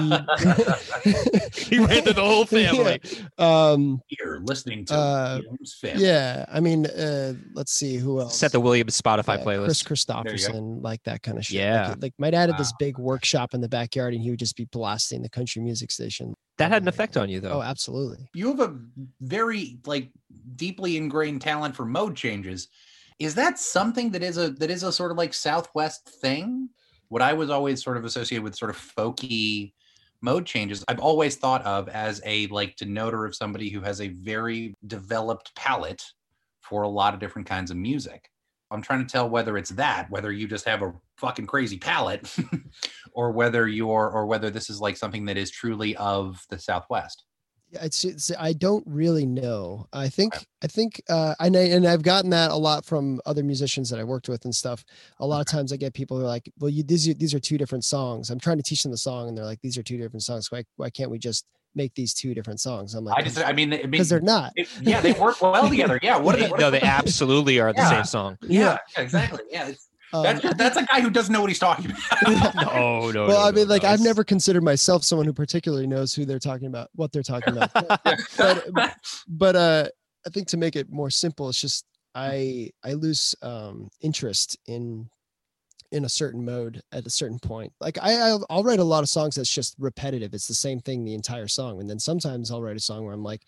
he 1.54 1.78
ran 1.78 2.02
through 2.02 2.12
the 2.12 2.22
whole 2.24 2.44
family. 2.46 3.00
Yeah. 3.38 3.70
Um, 3.70 4.00
You're 4.08 4.40
listening 4.40 4.84
to 4.86 4.94
Uh, 4.94 5.40
Williams 5.42 5.76
family. 5.80 6.04
yeah. 6.04 6.44
I 6.48 6.60
mean, 6.60 6.86
uh, 6.86 7.34
let's 7.54 7.72
see 7.72 7.96
who 7.96 8.20
else. 8.20 8.36
Set 8.38 8.52
the 8.52 8.60
Williams 8.60 9.00
Spotify 9.00 9.38
Yeah, 9.38 9.44
playlist. 9.44 9.84
Kris. 9.84 10.04
Kristofferson, 10.04 10.82
like 10.82 11.02
that 11.04 11.22
kind 11.22 11.38
of 11.38 11.44
shit. 11.44 11.56
Yeah. 11.56 11.94
Like, 12.00 12.14
my 12.18 12.30
dad 12.30 12.48
had 12.50 12.58
this 12.58 12.72
big 12.78 12.98
workshop 12.98 13.54
in 13.54 13.60
the 13.60 13.68
backyard, 13.68 14.14
and 14.14 14.22
he 14.22 14.30
would 14.30 14.38
just 14.38 14.56
be 14.56 14.66
blasting 14.66 15.22
the 15.22 15.28
country 15.28 15.60
music 15.62 15.90
station. 15.90 16.34
that 16.58 16.70
had 16.70 16.82
an 16.82 16.88
effect 16.88 17.16
on 17.16 17.28
you, 17.28 17.40
though. 17.40 17.54
Oh, 17.58 17.62
absolutely. 17.62 18.28
you 18.34 18.48
have 18.48 18.60
a 18.60 18.76
very 19.20 19.78
like 19.86 20.10
deeply 20.56 20.96
ingrained 20.96 21.40
talent 21.42 21.74
for 21.76 21.84
mode 21.84 22.14
changes 22.16 22.68
is 23.18 23.34
that 23.34 23.58
something 23.58 24.10
that 24.10 24.22
is 24.22 24.36
a 24.38 24.50
that 24.50 24.70
is 24.70 24.82
a 24.82 24.92
sort 24.92 25.10
of 25.10 25.16
like 25.18 25.34
southwest 25.34 26.08
thing 26.20 26.68
what 27.12 27.22
i 27.22 27.32
was 27.32 27.50
always 27.50 27.82
sort 27.82 27.96
of 27.96 28.04
associated 28.04 28.42
with 28.42 28.56
sort 28.56 28.70
of 28.70 28.76
folky 28.76 29.72
mode 30.20 30.46
changes 30.46 30.84
i've 30.88 31.00
always 31.00 31.36
thought 31.36 31.62
of 31.64 31.88
as 31.88 32.20
a 32.24 32.46
like 32.48 32.74
denoter 32.76 33.26
of 33.26 33.34
somebody 33.34 33.68
who 33.68 33.80
has 33.80 34.00
a 34.00 34.08
very 34.08 34.74
developed 34.86 35.54
palette 35.54 36.02
for 36.62 36.82
a 36.82 36.88
lot 36.88 37.12
of 37.12 37.20
different 37.20 37.46
kinds 37.46 37.70
of 37.70 37.76
music. 37.76 38.30
I'm 38.70 38.80
trying 38.80 39.04
to 39.04 39.12
tell 39.12 39.28
whether 39.28 39.58
it's 39.58 39.70
that 39.70 40.10
whether 40.10 40.32
you 40.32 40.48
just 40.48 40.64
have 40.64 40.80
a 40.80 40.94
fucking 41.18 41.46
crazy 41.46 41.76
palette 41.76 42.34
or 43.12 43.30
whether 43.30 43.68
you're 43.68 44.08
or 44.08 44.24
whether 44.24 44.48
this 44.48 44.70
is 44.70 44.80
like 44.80 44.96
something 44.96 45.26
that 45.26 45.36
is 45.36 45.50
truly 45.50 45.94
of 45.96 46.42
the 46.48 46.58
southwest 46.58 47.24
it's, 47.72 48.04
it's 48.04 48.30
I 48.38 48.52
don't 48.52 48.84
really 48.86 49.24
know. 49.26 49.86
I 49.92 50.08
think 50.08 50.46
I 50.62 50.66
think 50.66 51.02
uh 51.08 51.34
and 51.40 51.56
I, 51.56 51.60
and 51.60 51.86
I've 51.86 52.02
gotten 52.02 52.30
that 52.30 52.50
a 52.50 52.56
lot 52.56 52.84
from 52.84 53.20
other 53.26 53.42
musicians 53.42 53.88
that 53.90 53.98
I 53.98 54.04
worked 54.04 54.28
with 54.28 54.44
and 54.44 54.54
stuff. 54.54 54.84
A 55.20 55.26
lot 55.26 55.40
of 55.40 55.46
times 55.46 55.72
I 55.72 55.76
get 55.76 55.94
people 55.94 56.18
who 56.18 56.24
are 56.24 56.28
like, 56.28 56.50
"Well, 56.58 56.68
you 56.70 56.82
these 56.82 57.08
are, 57.08 57.14
these 57.14 57.34
are 57.34 57.40
two 57.40 57.58
different 57.58 57.84
songs." 57.84 58.30
I'm 58.30 58.38
trying 58.40 58.58
to 58.58 58.62
teach 58.62 58.82
them 58.82 58.92
the 58.92 58.98
song 58.98 59.28
and 59.28 59.36
they're 59.36 59.44
like, 59.44 59.60
"These 59.62 59.78
are 59.78 59.82
two 59.82 59.96
different 59.96 60.22
songs. 60.22 60.50
Why 60.52 60.64
why 60.76 60.90
can't 60.90 61.10
we 61.10 61.18
just 61.18 61.46
make 61.74 61.94
these 61.94 62.12
two 62.12 62.34
different 62.34 62.60
songs?" 62.60 62.94
I'm 62.94 63.04
like, 63.04 63.18
i 63.18 63.22
just 63.22 63.38
i 63.38 63.52
mean 63.52 63.72
i 63.72 63.78
mean 63.78 63.90
because 63.92 64.08
they're 64.10 64.20
not. 64.20 64.52
It- 64.56 64.68
yeah, 64.82 65.00
they 65.00 65.12
work 65.12 65.40
well 65.40 65.68
together. 65.68 65.98
Yeah, 66.02 66.18
what? 66.18 66.40
Are, 66.40 66.48
what 66.50 66.60
no, 66.60 66.68
are- 66.68 66.70
they 66.70 66.80
absolutely 66.82 67.58
are 67.60 67.72
the 67.72 67.78
Yeah. 67.80 67.88
same 67.90 68.04
song. 68.04 68.38
Yeah, 68.42 68.78
yeah, 68.96 69.02
exactly. 69.02 69.40
Yeah, 69.50 69.68
it's, 69.68 69.88
Um, 70.12 70.22
that's 70.22 70.54
that's 70.54 70.76
a 70.76 70.84
guy 70.84 71.00
who 71.00 71.10
doesn't 71.10 71.32
know 71.32 71.40
what 71.40 71.50
he's 71.50 71.58
talking 71.58 71.86
about. 71.86 72.54
No, 72.54 73.10
no. 73.12 73.26
well, 73.26 73.38
no, 73.38 73.46
I 73.46 73.50
no, 73.50 73.56
mean, 73.56 73.68
like 73.68 73.82
no, 73.82 73.90
I've 73.90 74.00
never 74.00 74.24
considered 74.24 74.62
myself 74.62 75.04
someone 75.04 75.26
who 75.26 75.32
particularly 75.32 75.86
knows 75.86 76.14
who 76.14 76.24
they're 76.24 76.38
talking 76.38 76.66
about, 76.66 76.88
what 76.94 77.12
they're 77.12 77.22
talking 77.22 77.56
about. 77.56 77.72
but 78.36 78.96
but 79.28 79.56
uh 79.56 79.88
i 80.26 80.30
think 80.30 80.48
to 80.48 80.56
make 80.56 80.76
it 80.76 80.90
more 80.90 81.10
simple 81.10 81.48
it's 81.48 81.60
just 81.60 81.84
i 82.14 82.70
i 82.84 82.92
lose 82.92 83.34
um 83.42 83.88
interest 84.00 84.58
in 84.66 85.08
in 85.90 86.04
a 86.04 86.08
certain 86.08 86.44
mode 86.44 86.80
at 86.92 87.06
a 87.06 87.10
certain 87.10 87.38
point 87.38 87.72
like 87.80 87.98
i 88.00 88.14
I'll, 88.14 88.46
I'll 88.48 88.64
write 88.64 88.78
a 88.78 88.84
lot 88.84 89.02
of 89.02 89.08
songs 89.08 89.34
that's 89.34 89.52
just 89.52 89.74
repetitive 89.78 90.32
it's 90.34 90.48
the 90.48 90.54
same 90.54 90.80
thing 90.80 91.04
the 91.04 91.14
entire 91.14 91.48
song 91.48 91.80
and 91.80 91.88
then 91.90 91.98
sometimes 91.98 92.50
i'll 92.50 92.62
write 92.62 92.76
a 92.76 92.80
song 92.80 93.04
where 93.04 93.14
i'm 93.14 93.22
like 93.24 93.42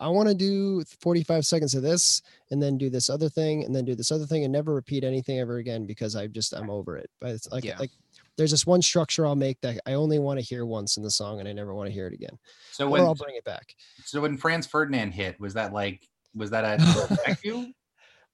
i 0.00 0.08
want 0.08 0.28
to 0.28 0.34
do 0.34 0.82
45 1.00 1.46
seconds 1.46 1.74
of 1.74 1.82
this 1.82 2.22
and 2.50 2.60
then 2.62 2.76
do 2.78 2.90
this 2.90 3.08
other 3.08 3.28
thing 3.28 3.64
and 3.64 3.74
then 3.74 3.84
do 3.84 3.94
this 3.94 4.10
other 4.10 4.26
thing 4.26 4.42
and 4.44 4.52
never 4.52 4.74
repeat 4.74 5.04
anything 5.04 5.38
ever 5.38 5.58
again 5.58 5.86
because 5.86 6.16
i 6.16 6.26
just 6.26 6.52
i'm 6.52 6.70
over 6.70 6.96
it 6.96 7.08
but 7.20 7.30
it's 7.30 7.50
like 7.52 7.64
Yeah. 7.64 7.78
like 7.78 7.90
there's 8.36 8.50
this 8.50 8.66
one 8.66 8.82
structure 8.82 9.26
i'll 9.26 9.36
make 9.36 9.60
that 9.60 9.78
i 9.86 9.92
only 9.92 10.18
want 10.18 10.40
to 10.40 10.44
hear 10.44 10.66
once 10.66 10.96
in 10.96 11.02
the 11.02 11.10
song 11.10 11.38
and 11.38 11.48
i 11.48 11.52
never 11.52 11.74
want 11.74 11.86
to 11.88 11.92
hear 11.92 12.06
it 12.06 12.14
again 12.14 12.38
so 12.72 12.86
or 12.86 12.90
when 12.90 13.02
i'll 13.02 13.14
bring 13.14 13.36
it 13.36 13.44
back 13.44 13.74
so 14.04 14.20
when 14.22 14.36
Franz 14.36 14.66
Ferdinand 14.66 15.12
hit, 15.12 15.38
was 15.38 15.54
that 15.54 15.72
like 15.72 16.08
was 16.34 16.50
that 16.50 16.64
a 16.64 16.78
did 16.82 16.96
it 16.96 17.10
affect 17.10 17.44
you? 17.44 17.72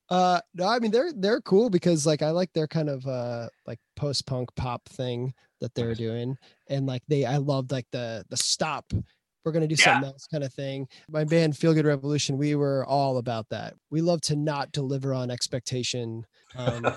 Uh, 0.09 0.41
no, 0.55 0.69
I 0.69 0.79
mean 0.79 0.93
they're 0.93 1.13
they're 1.13 1.41
cool 1.41 1.69
because 1.69 2.07
like 2.07 2.23
I 2.23 2.31
like 2.31 2.53
their 2.53 2.69
kind 2.69 2.89
of 2.89 3.05
uh 3.07 3.49
like 3.67 3.81
post 3.97 4.25
punk 4.27 4.49
pop 4.55 4.89
thing 4.89 5.35
that 5.61 5.75
they're 5.75 5.95
doing, 5.97 6.37
and 6.69 6.87
like 6.87 7.03
they 7.09 7.25
I 7.25 7.39
loved 7.39 7.73
like 7.73 7.87
the 7.91 8.25
the 8.29 8.37
stop. 8.37 8.93
We're 9.47 9.53
gonna 9.53 9.69
do 9.69 9.77
Yeah. 9.79 9.85
something 9.85 10.11
else 10.11 10.27
kind 10.27 10.43
of 10.43 10.53
thing. 10.53 10.89
My 11.09 11.23
band 11.23 11.57
Feel 11.57 11.73
Good 11.73 11.87
Revolution, 11.87 12.37
we 12.37 12.57
were 12.57 12.85
all 12.85 13.17
about 13.17 13.49
that. 13.51 13.75
We 13.91 14.01
love 14.01 14.21
to 14.23 14.35
not 14.35 14.73
deliver 14.73 15.15
on 15.15 15.31
expectation. 15.31 16.27
Um, 16.57 16.87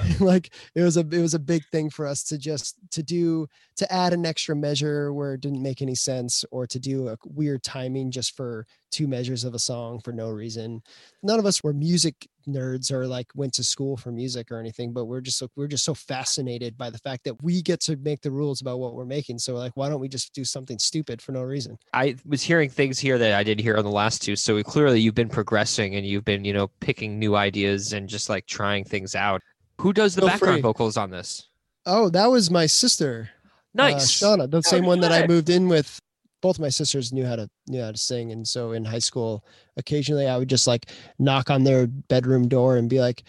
like 0.20 0.50
it 0.74 0.82
was 0.82 0.96
a 0.96 1.00
it 1.00 1.20
was 1.20 1.34
a 1.34 1.38
big 1.38 1.64
thing 1.72 1.90
for 1.90 2.06
us 2.06 2.22
to 2.24 2.38
just 2.38 2.76
to 2.90 3.02
do 3.02 3.46
to 3.76 3.92
add 3.92 4.12
an 4.12 4.26
extra 4.26 4.54
measure 4.54 5.12
where 5.12 5.34
it 5.34 5.40
didn't 5.40 5.62
make 5.62 5.82
any 5.82 5.94
sense 5.94 6.44
or 6.50 6.66
to 6.66 6.78
do 6.78 7.08
a 7.08 7.16
weird 7.24 7.62
timing 7.62 8.10
just 8.10 8.36
for 8.36 8.66
two 8.90 9.06
measures 9.06 9.44
of 9.44 9.54
a 9.54 9.58
song 9.58 10.00
for 10.00 10.12
no 10.12 10.30
reason. 10.30 10.82
None 11.22 11.38
of 11.38 11.46
us 11.46 11.62
were 11.62 11.72
music 11.72 12.28
nerds 12.48 12.90
or 12.90 13.06
like 13.06 13.26
went 13.34 13.52
to 13.52 13.62
school 13.62 13.96
for 13.96 14.10
music 14.10 14.50
or 14.50 14.58
anything 14.58 14.92
but 14.92 15.04
we're 15.04 15.20
just 15.20 15.38
so 15.38 15.48
we're 15.56 15.66
just 15.66 15.84
so 15.84 15.94
fascinated 15.94 16.76
by 16.76 16.88
the 16.88 16.98
fact 16.98 17.22
that 17.22 17.40
we 17.42 17.60
get 17.60 17.80
to 17.80 17.96
make 17.98 18.22
the 18.22 18.30
rules 18.30 18.60
about 18.60 18.78
what 18.78 18.94
we're 18.94 19.04
making. 19.04 19.38
So 19.38 19.54
like 19.54 19.76
why 19.76 19.88
don't 19.88 20.00
we 20.00 20.08
just 20.08 20.32
do 20.34 20.44
something 20.44 20.78
stupid 20.78 21.20
for 21.22 21.32
no 21.32 21.42
reason? 21.42 21.78
I 21.92 22.16
was 22.26 22.42
hearing 22.42 22.70
things 22.70 22.98
here 22.98 23.18
that 23.18 23.34
I 23.34 23.42
didn't 23.42 23.62
hear 23.62 23.76
on 23.76 23.84
the 23.84 23.90
last 23.90 24.22
two. 24.22 24.36
So 24.36 24.62
clearly 24.62 25.00
you've 25.00 25.14
been 25.14 25.28
progressing 25.28 25.94
and 25.94 26.06
you've 26.06 26.24
been, 26.24 26.44
you 26.44 26.52
know, 26.52 26.68
picking 26.80 27.18
new 27.18 27.36
ideas 27.36 27.92
and 27.92 28.08
just 28.08 28.28
like 28.28 28.46
trying 28.46 28.84
things 28.90 29.14
out. 29.14 29.40
Who 29.80 29.92
does 29.94 30.14
the 30.14 30.20
Feel 30.22 30.28
background 30.28 30.54
free. 30.56 30.62
vocals 30.62 30.96
on 30.98 31.10
this? 31.10 31.46
oh 31.86 32.10
that 32.10 32.26
was 32.26 32.50
my 32.50 32.66
sister 32.66 33.30
uh, 33.78 33.88
Nice. 33.88 34.20
shauna 34.20 34.50
the 34.50 34.60
same 34.62 34.84
one 34.84 35.00
that 35.00 35.10
i 35.12 35.26
moved 35.26 35.48
in 35.48 35.66
with 35.66 35.98
both 36.42 36.58
my 36.58 36.68
sisters 36.68 37.10
knew 37.10 37.24
how 37.24 37.36
to 37.36 37.48
knew 37.68 37.80
how 37.80 37.90
to 37.90 37.96
sing 37.96 38.32
and 38.32 38.46
so 38.46 38.72
in 38.72 38.84
high 38.84 38.98
school 38.98 39.42
occasionally 39.78 40.26
i 40.28 40.36
would 40.36 40.50
just 40.50 40.66
like 40.66 40.90
knock 41.18 41.48
on 41.48 41.64
their 41.64 41.86
bedroom 41.86 42.48
door 42.48 42.76
and 42.76 42.90
be 42.90 43.00
like 43.00 43.22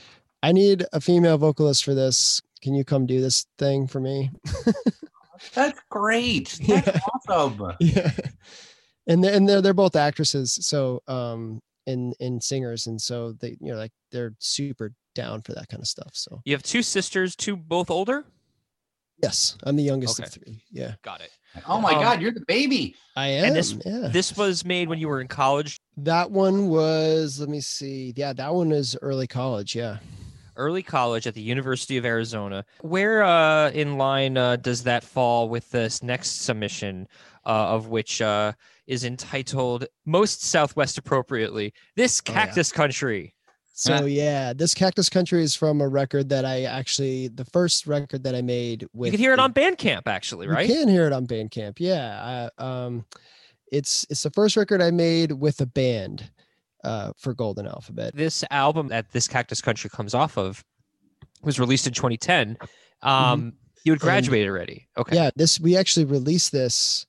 i 0.44 0.52
need 0.52 0.86
a 0.92 1.00
female 1.00 1.38
vocalist 1.38 1.86
for 1.86 1.94
this 1.96 2.42
can 2.62 2.76
you 2.76 2.84
come 2.84 3.06
do 3.06 3.22
this 3.22 3.46
thing 3.58 3.88
for 3.88 4.02
me 4.02 4.30
That's 5.54 5.80
great. 5.90 6.60
That's 6.68 6.88
Yeah. 6.88 7.00
awesome. 7.38 7.72
yeah 7.80 8.12
and 9.08 9.24
they're, 9.24 9.34
and 9.34 9.48
they're 9.48 9.62
they're 9.62 9.74
both 9.74 9.96
actresses 9.96 10.60
so 10.62 11.02
um 11.08 11.62
and 11.88 12.14
and 12.20 12.44
singers 12.44 12.88
and 12.88 13.02
so 13.02 13.32
they 13.32 13.56
you 13.62 13.72
know 13.72 13.78
like 13.78 13.92
they're 14.12 14.34
super 14.40 14.92
down 15.14 15.42
for 15.42 15.54
that 15.54 15.68
kind 15.70 15.82
of 15.82 15.88
stuff 15.88 16.12
so 16.14 16.42
You 16.46 16.54
have 16.54 16.64
two 16.64 16.82
sisters, 16.82 17.36
two 17.36 17.56
both 17.58 17.90
older? 17.90 18.26
yes 19.22 19.58
i'm 19.64 19.76
the 19.76 19.84
youngest 19.84 20.20
Okay. 20.20 20.26
of 20.28 20.34
three 20.34 20.64
yeah 20.72 20.96
Got 21.04 21.22
it. 21.22 21.30
Oh 21.68 21.80
my 21.82 21.94
Um, 21.94 22.02
God, 22.02 22.22
you're 22.22 22.32
the 22.32 22.46
baby. 22.48 22.96
i 23.16 23.28
am 23.28 23.46
And 23.48 23.56
this- 23.56 23.76
yeah 23.86 24.08
This 24.08 24.36
was 24.38 24.64
made 24.66 24.88
when 24.90 25.00
you 25.00 25.08
were 25.08 25.22
in 25.22 25.28
college, 25.28 25.78
that 25.98 26.32
one 26.32 26.70
was 26.70 27.40
let 27.40 27.50
me 27.50 27.62
see 27.62 28.14
yeah 28.16 28.34
that 28.34 28.54
one 28.54 28.72
is 28.72 28.98
early 29.02 29.28
college 29.28 29.76
yeah 29.76 29.98
early 30.58 30.84
college 30.84 31.26
at 31.28 31.34
the 31.34 31.42
University 31.42 31.98
of 31.98 32.06
Arizona. 32.06 32.64
Where 32.82 33.24
uh, 33.24 33.70
in 33.72 33.98
line 33.98 34.38
uh, 34.38 34.58
does 34.58 34.84
that 34.84 35.02
fall 35.04 35.48
with 35.50 35.72
this 35.72 36.04
next 36.04 36.42
submission, 36.44 37.08
uh, 37.46 37.50
of 37.76 37.88
which 37.88 38.22
uh, 38.22 38.52
is 38.86 39.04
entitled 39.06 39.86
most 40.06 40.44
Southwest 40.44 40.98
appropriately? 40.98 41.74
This 41.96 42.22
Oh, 42.28 42.32
yeah. 42.32 42.46
cactus 42.46 42.72
country. 42.72 43.34
So 43.82 44.06
yeah, 44.06 44.54
this 44.54 44.76
Cactus 44.76 45.10
Country 45.10 45.42
is 45.42 45.56
from 45.56 45.82
a 45.82 45.88
record 45.88 46.30
that 46.30 46.46
I 46.46 46.64
actually 46.66 47.30
the 47.30 47.46
first 47.46 47.88
record 47.88 48.24
that 48.26 48.36
I 48.36 48.42
made 48.44 48.86
with 48.94 49.08
you 49.08 49.18
can 49.18 49.20
hear 49.20 49.34
it 49.34 49.40
on 49.40 49.54
Bandcamp, 49.54 50.04
actually, 50.06 50.48
right? 50.48 50.70
You 50.70 50.76
can 50.76 50.88
hear 50.88 51.08
it 51.08 51.14
on 51.14 51.26
Bandcamp. 51.26 51.78
Yeah. 51.80 52.50
I, 52.60 52.64
um 52.64 53.06
it's 53.72 54.06
it's 54.12 54.22
the 54.22 54.30
first 54.30 54.56
record 54.56 54.82
I 54.84 54.92
made 54.92 55.32
with 55.32 55.62
a 55.62 55.66
band 55.66 56.30
uh 56.84 57.14
for 57.18 57.34
Golden 57.34 57.66
Alphabet. 57.66 58.16
This 58.16 58.44
album 58.52 58.90
that 58.90 59.12
this 59.14 59.28
cactus 59.28 59.62
country 59.62 59.90
comes 59.90 60.14
off 60.14 60.38
of 60.38 60.64
was 61.42 61.60
released 61.60 61.88
in 61.88 61.94
2010. 61.94 62.58
Um, 63.02 63.54
You 63.84 63.94
had 63.94 63.94
Mm-hmm. 63.94 63.94
And- 63.94 64.00
graduated 64.00 64.48
already. 64.48 64.88
Okay. 64.96 65.16
Yeah, 65.16 65.32
this 65.36 65.60
we 65.60 65.76
actually 65.76 66.06
released 66.06 66.52
this 66.52 67.08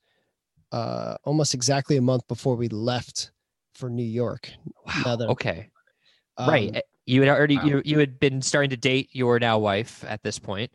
uh 0.72 1.16
almost 1.24 1.52
exactly 1.52 1.98
a 1.98 2.02
month 2.02 2.26
before 2.28 2.56
we 2.56 2.68
left 2.68 3.30
for 3.74 3.90
New 3.90 4.02
York. 4.22 4.50
Wow. 4.86 5.02
now 5.04 5.16
that- 5.16 5.28
okay. 5.28 5.68
Right. 6.38 6.68
Um, 6.70 6.76
Eh, 6.76 6.80
You 7.06 7.20
had 7.22 7.28
already 7.28 7.56
wow. 7.56 7.64
you, 7.64 7.82
you 7.84 7.98
had 7.98 8.18
been 8.20 8.40
starting 8.42 8.70
to 8.70 8.76
date 8.76 9.08
your 9.12 9.38
now 9.38 9.58
wife 9.58 10.04
at 10.06 10.22
this 10.22 10.38
point. 10.38 10.70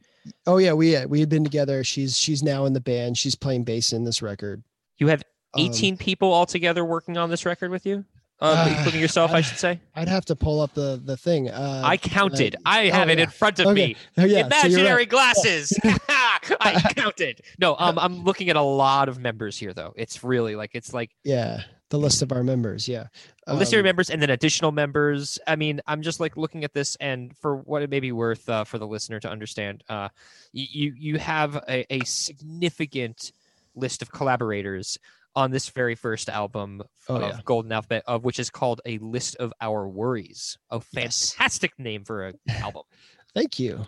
Oh 0.46 0.58
yeah, 0.58 0.74
we 0.74 1.06
we 1.06 1.20
had 1.22 1.30
been 1.30 1.44
together. 1.44 1.84
She's 1.84 2.18
she's 2.18 2.44
now 2.44 2.66
in 2.66 2.74
the 2.74 2.82
band. 2.82 3.18
She's 3.18 3.36
playing 3.36 3.64
bass 3.64 3.94
in 3.94 4.04
this 4.04 4.22
record. 4.22 4.62
You 4.98 5.08
have 5.08 5.24
Um, 5.54 5.62
18 5.66 5.96
people 5.98 6.34
altogether 6.34 6.84
working 6.84 7.18
on 7.18 7.30
this 7.30 7.46
record 7.46 7.72
with 7.72 7.86
you, 7.86 8.04
uh, 8.42 8.66
Uh, 8.68 8.76
including 8.78 9.00
yourself, 9.00 9.32
I 9.32 9.38
I- 9.38 9.42
should 9.42 9.58
say. 9.58 9.80
I'd 9.96 10.10
have 10.10 10.26
to 10.26 10.36
pull 10.36 10.60
up 10.60 10.74
the 10.74 11.02
the 11.04 11.16
thing. 11.16 11.50
Uh, 11.50 11.82
I 11.86 11.96
counted. 11.96 12.58
I 12.66 12.90
oh, 12.90 12.94
have 12.94 13.10
it 13.10 13.18
yeah. 13.20 13.24
in 13.24 13.30
front 13.30 13.60
of 13.60 13.68
Okay. 13.68 13.88
me. 13.88 13.96
Oh, 14.18 14.26
yeah, 14.26 14.42
so 14.42 14.48
Imaginary 14.48 14.96
right. 15.04 15.10
glasses. 15.10 15.72
I 16.60 16.94
counted. 16.96 17.42
No, 17.58 17.76
um, 17.80 17.98
I'm 17.98 18.24
looking 18.26 18.50
at 18.50 18.56
a 18.58 18.62
lot 18.62 19.08
of 19.10 19.18
members 19.20 19.58
here, 19.58 19.74
though. 19.74 19.94
It's 19.96 20.24
really 20.24 20.56
like 20.58 20.72
it's 20.74 20.94
like 20.94 21.12
Yeah, 21.24 21.62
the 21.90 21.98
list 22.00 22.22
of 22.22 22.32
our 22.32 22.44
members. 22.44 22.88
Yeah, 22.88 23.08
a 23.48 23.56
list 23.56 23.74
of 23.74 23.80
Um, 23.80 23.86
members 23.86 24.10
and 24.10 24.22
then 24.22 24.30
additional 24.30 24.72
members. 24.72 25.40
I 25.48 25.56
mean, 25.56 25.82
I'm 25.88 26.02
just 26.02 26.20
like 26.20 26.36
looking 26.38 26.64
at 26.64 26.74
this, 26.74 26.96
and 27.00 27.36
for 27.38 27.58
what 27.58 27.82
it 27.82 27.90
may 27.90 28.00
be 28.00 28.12
worth 28.12 28.48
uh, 28.50 28.64
for 28.64 28.78
the 28.78 28.88
listener 28.88 29.20
to 29.22 29.30
understand, 29.30 29.84
uh, 29.90 30.10
you 30.52 30.94
you 30.98 31.18
have 31.18 31.56
a, 31.68 31.86
a 31.94 32.04
significant 32.06 33.32
list 33.76 34.02
of 34.02 34.12
collaborators 34.12 34.98
on 35.36 35.52
this 35.52 35.70
very 35.70 35.94
first 35.96 36.30
album 36.30 36.82
Oh, 37.10 37.16
of 37.16 37.22
yeah. 37.22 37.40
Golden 37.46 37.72
Alphabet, 37.72 38.04
of 38.08 38.24
which 38.26 38.40
is 38.40 38.50
called 38.50 38.82
"A 38.86 38.98
List 38.98 39.36
of 39.38 39.54
Our 39.62 39.88
Worries." 39.88 40.58
A 40.72 40.82
Yes. 40.94 41.34
fantastic 41.34 41.78
name 41.80 42.04
for 42.04 42.28
an 42.28 42.40
album. 42.50 42.84
Thank 43.36 43.60
you. 43.60 43.86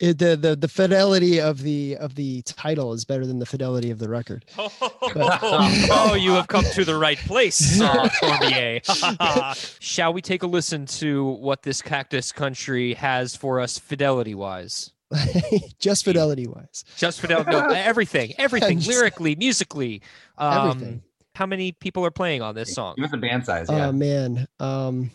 It, 0.00 0.18
the 0.18 0.36
the 0.36 0.54
the 0.54 0.68
fidelity 0.68 1.40
of 1.40 1.62
the 1.62 1.96
of 1.96 2.14
the 2.14 2.42
title 2.42 2.92
is 2.92 3.04
better 3.04 3.26
than 3.26 3.40
the 3.40 3.46
fidelity 3.46 3.90
of 3.90 3.98
the 3.98 4.08
record. 4.08 4.44
oh, 4.58 6.16
you 6.18 6.32
have 6.32 6.46
come 6.46 6.64
to 6.74 6.84
the 6.84 6.96
right 6.96 7.18
place, 7.18 7.80
uh, 7.80 8.08
Cormier. 8.20 8.80
Shall 9.80 10.12
we 10.12 10.22
take 10.22 10.42
a 10.44 10.46
listen 10.46 10.86
to 10.86 11.24
what 11.24 11.62
this 11.62 11.82
cactus 11.82 12.30
country 12.30 12.94
has 12.94 13.34
for 13.34 13.60
us 13.60 13.78
fidelity 13.78 14.34
wise? 14.36 14.92
Just 15.80 16.04
fidelity 16.04 16.46
wise. 16.46 16.84
Just 16.96 17.20
fidelity, 17.20 17.50
no, 17.50 17.68
everything, 17.70 18.34
everything, 18.38 18.78
Just- 18.78 18.90
lyrically, 18.90 19.34
musically. 19.36 20.02
Um, 20.36 20.70
Everything. 20.70 21.02
How 21.34 21.46
many 21.46 21.72
people 21.72 22.04
are 22.04 22.10
playing 22.10 22.42
on 22.42 22.54
this 22.56 22.74
song? 22.74 22.94
Give 22.96 23.04
us 23.06 23.12
a 23.12 23.16
band 23.16 23.46
size. 23.46 23.66
Oh 23.70 23.76
Yeah. 23.76 23.90
man. 23.92 24.48
Um 24.60 25.10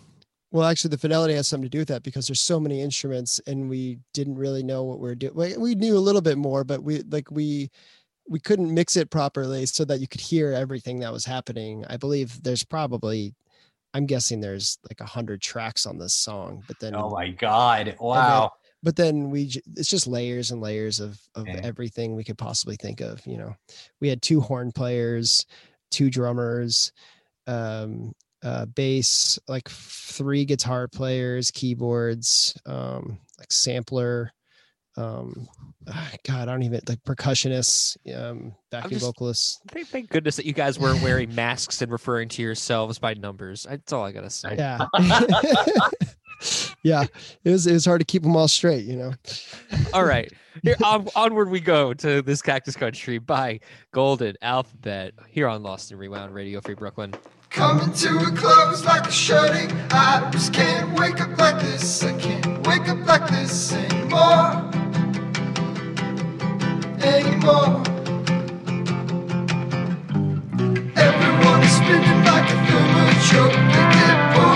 well 0.54 0.68
actually 0.68 0.90
the 0.90 0.98
fidelity 0.98 1.34
has 1.34 1.48
something 1.48 1.66
to 1.66 1.70
do 1.70 1.80
with 1.80 1.88
that 1.90 2.04
because 2.04 2.28
there's 2.28 2.40
so 2.40 2.60
many 2.60 2.80
instruments 2.80 3.42
and 3.48 3.68
we 3.68 3.98
didn't 4.14 4.36
really 4.36 4.64
know 4.64 4.84
what 4.84 5.00
we 5.00 5.10
are 5.10 5.16
doing. 5.16 5.34
We, 5.36 5.58
we 5.58 5.76
knew 5.76 5.98
a 5.98 6.00
little 6.00 6.22
bit 6.22 6.38
more, 6.38 6.64
but 6.64 6.82
we 6.82 7.02
like 7.10 7.30
we 7.32 7.70
we 8.30 8.40
couldn't 8.40 8.74
mix 8.74 8.96
it 8.96 9.10
properly 9.10 9.66
so 9.66 9.84
that 9.84 10.00
you 10.00 10.08
could 10.08 10.22
hear 10.22 10.54
everything 10.54 11.00
that 11.00 11.12
was 11.12 11.26
happening. 11.26 11.84
I 11.90 11.98
believe 11.98 12.42
there's 12.44 12.64
probably 12.64 13.34
I'm 13.96 14.06
guessing 14.06 14.40
there's 14.40 14.78
like 14.90 15.02
a 15.02 15.10
hundred 15.10 15.42
tracks 15.42 15.86
on 15.86 15.98
this 15.98 16.14
song, 16.14 16.64
but 16.68 16.80
then 16.80 16.96
oh 16.96 17.10
my 17.10 17.30
God. 17.30 17.98
Wow. 18.00 18.52
but 18.84 18.96
then 18.96 19.32
we 19.32 19.52
it's 19.76 19.90
just 19.90 20.06
layers 20.06 20.52
and 20.52 20.62
layers 20.62 21.00
of 21.00 21.20
of 21.34 21.48
everything 21.48 22.16
we 22.16 22.24
could 22.24 22.38
possibly 22.38 22.76
think 22.76 23.02
of 23.02 23.26
you 23.26 23.38
know 23.38 23.56
we 24.02 24.08
had 24.08 24.22
two 24.22 24.40
horn 24.40 24.72
players 24.72 25.48
two 25.90 26.10
drummers 26.10 26.92
um 27.48 28.14
uh 28.44 28.66
bass 28.66 29.40
like 29.48 29.70
three 29.70 30.46
guitar 30.46 30.88
players 30.88 31.50
keyboards 31.52 32.60
um 32.66 33.18
like 33.40 33.52
sampler 33.52 34.32
um 34.96 35.48
ah, 35.88 36.12
god 36.24 36.48
i 36.48 36.52
don't 36.52 36.62
even 36.64 36.80
like 36.88 37.02
percussionists 37.04 37.98
um 38.16 38.54
backing 38.70 38.92
just- 38.92 39.06
vocalists 39.06 39.60
Thank, 39.70 39.88
thank 39.88 40.10
goodness 40.10 40.36
that 40.36 40.46
you 40.46 40.54
guys 40.54 40.78
weren't 40.78 41.02
wearing 41.02 41.34
masks 41.34 41.82
and 41.82 41.92
referring 41.92 42.30
to 42.30 42.42
yourselves 42.44 43.00
by 43.00 43.14
numbers. 43.16 43.66
That's 43.68 43.92
all 43.92 44.04
I 44.06 44.12
gotta 44.12 44.30
say. 44.30 44.56
yeah 44.56 44.86
yeah 46.84 47.06
it 47.46 47.50
was 47.50 47.66
it 47.66 47.74
was 47.74 47.86
hard 47.86 48.02
to 48.02 48.06
keep 48.06 48.22
them 48.24 48.36
all 48.36 48.48
straight 48.48 48.86
you 48.86 48.96
know 48.98 49.14
All 49.94 50.04
right, 50.04 50.32
here 50.62 50.76
on, 50.84 51.08
onward 51.16 51.50
we 51.50 51.60
go 51.60 51.94
to 51.94 52.22
this 52.22 52.42
cactus 52.42 52.76
country 52.76 53.18
by 53.18 53.60
Golden 53.92 54.36
Alphabet 54.42 55.14
here 55.28 55.48
on 55.48 55.64
Lost 55.64 55.92
and 55.92 56.00
Rewound 56.00 56.34
Radio 56.34 56.62
Free 56.62 56.74
Brooklyn. 56.76 57.14
Coming 57.54 57.94
to 57.94 58.10
a 58.18 58.32
close 58.32 58.84
like 58.84 59.06
a 59.06 59.12
shutting. 59.12 59.72
I 59.92 60.28
just 60.32 60.52
can't 60.54 61.00
wake 61.00 61.22
up 61.22 61.38
like 61.38 61.62
this. 61.62 62.04
I 62.04 62.18
can't 62.18 62.66
wake 62.66 62.90
up 62.90 63.06
like 63.06 63.28
this 63.30 63.74
anymore. 63.74 64.72
Anymore. 67.00 67.84
Everyone 70.98 71.62
is 71.62 71.76
spinning 71.78 72.26
like 72.26 72.50
a. 72.50 72.64
They 72.66 73.14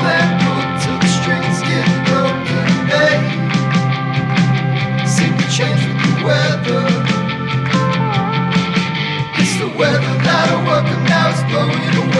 and 0.09 0.81
till 0.81 0.97
the 0.97 1.07
strings 1.17 1.61
get 1.69 1.87
broken. 2.09 2.65
They 2.89 3.13
seem 5.05 5.37
to 5.37 5.47
change 5.53 5.85
with 5.85 6.01
the 6.01 6.13
weather. 6.25 6.85
It's 9.37 9.53
the 9.59 9.69
weather 9.77 10.13
that 10.25 10.49
I 10.49 10.55
welcome 10.65 11.03
now 11.05 11.29
is 11.29 11.41
blowing 11.51 12.09
away. 12.09 12.16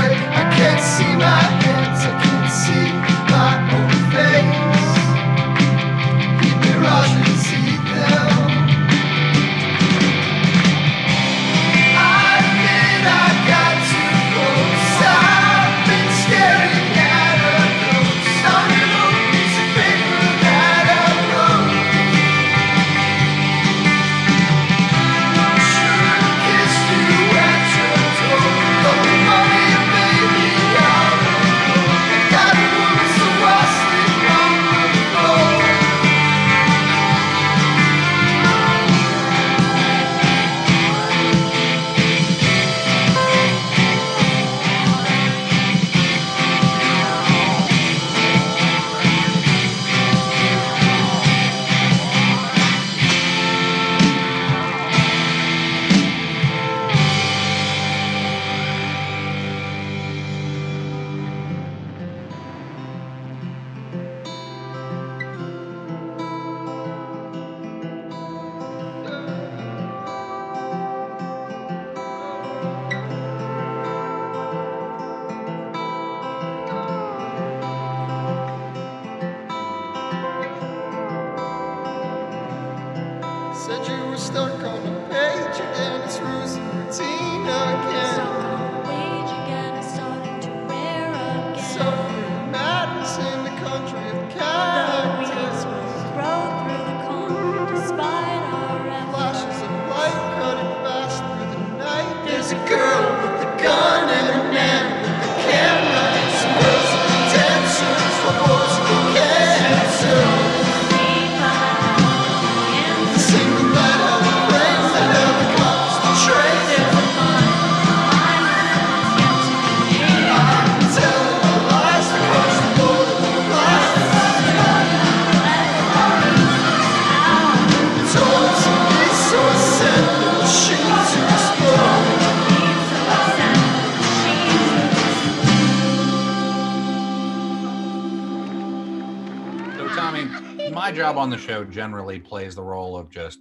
Show 141.47 141.63
generally 141.63 142.19
plays 142.19 142.55
the 142.55 142.61
role 142.61 142.97
of 142.97 143.09
just 143.09 143.39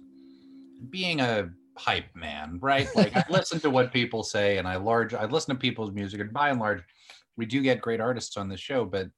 being 0.89 1.19
a 1.19 1.49
hype 1.75 2.15
man, 2.15 2.57
right? 2.61 2.87
Like 2.95 3.15
I 3.15 3.23
listen 3.29 3.59
to 3.61 3.69
what 3.69 3.91
people 3.91 4.23
say, 4.23 4.57
and 4.57 4.67
I 4.67 4.77
large 4.77 5.13
I 5.13 5.25
listen 5.25 5.55
to 5.55 5.59
people's 5.59 5.91
music, 5.91 6.21
and 6.21 6.31
by 6.31 6.49
and 6.49 6.59
large, 6.59 6.81
we 7.35 7.45
do 7.45 7.61
get 7.61 7.81
great 7.81 7.99
artists 7.99 8.37
on 8.37 8.47
the 8.47 8.57
show. 8.57 8.85
But 8.85 9.09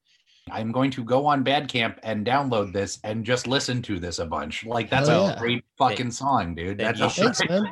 I'm 0.52 0.72
going 0.72 0.90
to 0.92 1.04
go 1.04 1.26
on 1.28 1.44
Bandcamp 1.44 2.00
and 2.04 2.26
download 2.26 2.74
this 2.74 3.00
and 3.04 3.24
just 3.24 3.46
listen 3.46 3.82
to 3.84 4.00
this 4.00 4.18
a 4.20 4.26
bunch. 4.26 4.66
Like 4.66 4.90
that's 4.90 5.08
Hell 5.08 5.28
a 5.28 5.30
yeah. 5.32 5.40
great 5.40 5.64
fucking 5.78 6.12
song, 6.12 6.56
dude. 6.56 6.78
then 6.80 6.96
That's 6.96 7.00
you 7.00 7.06
a- 7.06 7.10
Thanks, 7.34 7.42
man. 7.48 7.64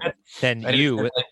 Then 0.42 0.66
and 0.66 0.78
you 0.78 1.00
it's 1.06 1.16
like 1.16 1.26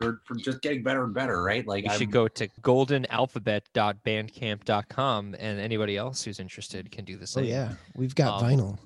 we're, 0.00 0.08
we're, 0.08 0.18
we're 0.30 0.36
just 0.36 0.62
getting 0.62 0.82
better 0.82 1.04
and 1.04 1.14
better, 1.14 1.42
right? 1.42 1.66
Like 1.66 1.84
You 1.84 1.90
I'm, 1.90 1.98
should 1.98 2.10
go 2.10 2.28
to 2.28 2.48
goldenalphabet.bandcamp.com, 2.62 5.36
and 5.38 5.60
anybody 5.60 5.96
else 5.96 6.22
who's 6.24 6.40
interested 6.40 6.90
can 6.90 7.04
do 7.04 7.16
the 7.16 7.22
Oh 7.22 7.26
same. 7.26 7.44
yeah, 7.44 7.72
we've 7.94 8.14
got 8.14 8.42
Um, 8.42 8.50
vinyl. 8.50 8.78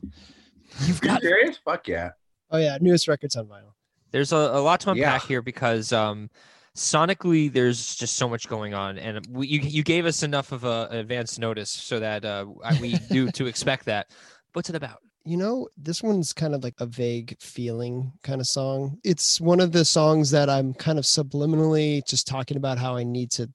You've 0.87 1.01
got 1.01 1.23
you 1.23 1.29
serious? 1.29 1.59
Fuck 1.65 1.89
yeah. 1.89 2.11
Oh 2.51 2.59
yeah, 2.59 2.79
newest 2.81 3.09
records 3.09 3.37
on 3.37 3.47
vinyl. 3.47 3.73
There's 4.11 4.33
a, 4.33 4.37
a 4.37 4.61
lot 4.61 4.81
to 4.81 4.91
unpack 4.91 5.23
Yeah. 5.23 5.29
here 5.29 5.43
because 5.43 5.93
um, 5.93 6.31
sonically, 6.77 7.53
there's 7.53 7.95
just 7.97 8.17
so 8.17 8.29
much 8.29 8.49
going 8.49 8.75
on, 8.75 8.99
and 8.99 9.25
we, 9.31 9.47
you 9.47 9.61
you 9.61 9.83
gave 9.83 10.07
us 10.07 10.23
enough 10.23 10.53
of 10.53 10.65
a 10.65 10.89
advance 10.91 11.39
notice 11.39 11.71
so 11.71 12.01
that 12.01 12.25
uh, 12.25 12.47
we 12.81 12.99
knew 13.11 13.31
to 13.33 13.47
expect 13.47 13.87
that. 13.87 14.09
What's 14.53 14.71
it 14.71 14.77
about? 14.77 14.99
You 15.25 15.37
know, 15.39 15.69
this 15.77 16.03
one's 16.03 16.33
kind 16.33 16.55
of 16.55 16.63
like 16.63 16.75
a 16.79 16.87
vague 16.87 17.37
feeling 17.41 18.13
kind 18.23 18.41
of 18.41 18.47
song. 18.47 18.99
It's 19.05 19.41
one 19.41 19.61
of 19.61 19.73
the 19.73 19.85
songs 19.85 20.31
that 20.33 20.51
I'm 20.51 20.75
kind 20.75 20.99
of 20.99 21.05
subliminally 21.05 22.07
just 22.07 22.27
talking 22.27 22.57
about 22.57 22.79
how 22.79 22.97
I 22.97 23.05
need 23.05 23.31
to 23.33 23.49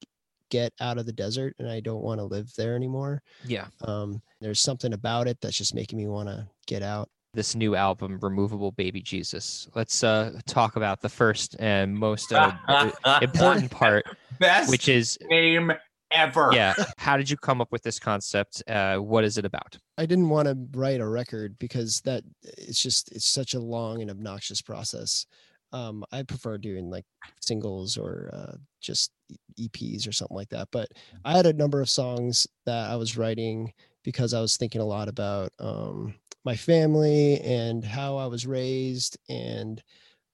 get 0.50 0.74
out 0.82 0.98
of 0.98 1.06
the 1.06 1.14
desert 1.14 1.56
and 1.60 1.70
I 1.70 1.80
don't 1.80 2.02
want 2.02 2.20
to 2.20 2.24
live 2.26 2.52
there 2.58 2.76
anymore. 2.76 3.22
Yeah, 3.46 3.68
Um, 3.84 4.22
there's 4.42 4.62
something 4.62 4.94
about 4.94 5.28
it 5.28 5.38
that's 5.42 5.58
just 5.58 5.76
making 5.76 5.98
me 6.00 6.08
want 6.08 6.28
to 6.30 6.48
get 6.66 6.82
out. 6.82 7.08
this 7.36 7.54
new 7.54 7.76
album, 7.76 8.18
"Removable 8.24 8.72
Baby 8.72 9.04
Jesus." 9.04 9.68
Let's 9.76 10.04
uh, 10.04 10.40
talk 10.48 10.76
about 10.76 11.02
the 11.02 11.10
first 11.10 11.56
and 11.60 11.94
most 11.96 12.34
uh, 12.34 12.52
important 13.22 13.70
part, 13.70 14.06
Best 14.40 14.72
which 14.72 14.90
is 14.90 15.16
name 15.30 15.72
ever. 16.12 16.50
yeah. 16.54 16.74
How 16.98 17.18
did 17.18 17.30
you 17.30 17.38
come 17.38 17.62
up 17.62 17.72
with 17.72 17.84
this 17.84 18.00
concept? 18.00 18.64
Uh, 18.68 18.98
what 18.98 19.24
is 19.24 19.38
it 19.38 19.46
about? 19.46 19.78
I 19.98 20.06
didn't 20.06 20.30
want 20.30 20.48
to 20.48 20.58
write 20.78 21.02
a 21.02 21.08
record 21.08 21.58
because 21.60 22.02
that 22.02 22.24
it's 22.44 22.82
just 22.82 23.12
it's 23.12 23.28
such 23.28 23.54
a 23.54 23.60
long 23.60 24.02
and 24.02 24.12
obnoxious 24.12 24.62
process. 24.62 25.26
Um, 25.72 26.04
I 26.12 26.24
prefer 26.24 26.58
doing 26.58 26.90
like 26.90 27.06
singles 27.42 27.98
or 27.98 28.30
uh, 28.34 28.58
just 28.82 29.12
EPs 29.60 30.08
or 30.08 30.12
something 30.12 30.36
like 30.36 30.50
that. 30.50 30.70
But 30.72 30.90
I 31.24 31.36
had 31.36 31.46
a 31.46 31.54
number 31.54 31.82
of 31.82 31.90
songs 31.90 32.48
that 32.66 32.90
I 32.90 32.96
was 32.96 33.18
writing 33.18 33.74
because 34.04 34.34
I 34.34 34.42
was 34.42 34.58
thinking 34.58 34.82
a 34.82 34.86
lot 34.86 35.08
about 35.08 35.52
um, 35.60 36.16
my 36.44 36.56
family 36.56 37.40
and 37.42 37.84
how 37.84 38.18
I 38.18 38.26
was 38.26 38.48
raised 38.48 39.18
and 39.30 39.84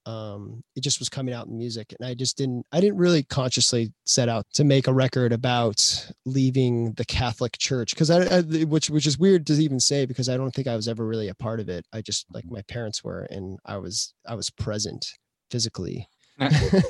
um 0.05 0.63
it 0.75 0.81
just 0.81 0.99
was 0.99 1.09
coming 1.09 1.33
out 1.33 1.47
in 1.47 1.57
music 1.57 1.93
and 1.97 2.07
i 2.07 2.13
just 2.13 2.37
didn't 2.37 2.63
i 2.71 2.79
didn't 2.79 2.97
really 2.97 3.23
consciously 3.23 3.91
set 4.05 4.29
out 4.29 4.45
to 4.53 4.63
make 4.63 4.87
a 4.87 4.93
record 4.93 5.33
about 5.33 6.11
leaving 6.25 6.93
the 6.93 7.05
catholic 7.05 7.57
church 7.57 7.91
because 7.91 8.11
I, 8.11 8.37
I 8.37 8.41
which 8.65 8.89
which 8.89 9.07
is 9.07 9.17
weird 9.17 9.47
to 9.47 9.53
even 9.53 9.79
say 9.79 10.05
because 10.05 10.29
i 10.29 10.37
don't 10.37 10.51
think 10.51 10.67
i 10.67 10.75
was 10.75 10.87
ever 10.87 11.05
really 11.05 11.29
a 11.29 11.35
part 11.35 11.59
of 11.59 11.69
it. 11.69 11.85
I 11.93 12.01
just 12.01 12.25
like 12.33 12.45
my 12.49 12.61
parents 12.63 13.03
were 13.03 13.27
and 13.29 13.59
i 13.65 13.77
was 13.77 14.13
i 14.27 14.35
was 14.35 14.49
present 14.49 15.05
physically. 15.51 16.07
I 16.39 16.83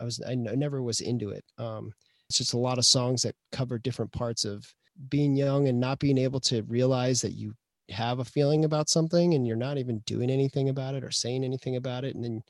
was 0.00 0.20
I 0.26 0.34
never 0.34 0.82
was 0.82 1.00
into 1.00 1.30
it. 1.30 1.44
Um 1.58 1.92
it's 2.28 2.38
just 2.38 2.54
a 2.54 2.58
lot 2.58 2.78
of 2.78 2.84
songs 2.84 3.22
that 3.22 3.34
cover 3.50 3.78
different 3.78 4.12
parts 4.12 4.44
of 4.44 4.64
being 5.08 5.34
young 5.36 5.68
and 5.68 5.80
not 5.80 5.98
being 5.98 6.18
able 6.18 6.40
to 6.40 6.62
realize 6.62 7.22
that 7.22 7.32
you 7.32 7.54
have 7.90 8.18
a 8.18 8.24
feeling 8.24 8.64
about 8.64 8.88
something 8.88 9.34
and 9.34 9.46
you're 9.46 9.56
not 9.56 9.78
even 9.78 9.98
doing 10.00 10.30
anything 10.30 10.68
about 10.68 10.94
it 10.94 11.04
or 11.04 11.10
saying 11.10 11.44
anything 11.44 11.76
about 11.76 12.04
it 12.04 12.14
and 12.14 12.24
then 12.24 12.42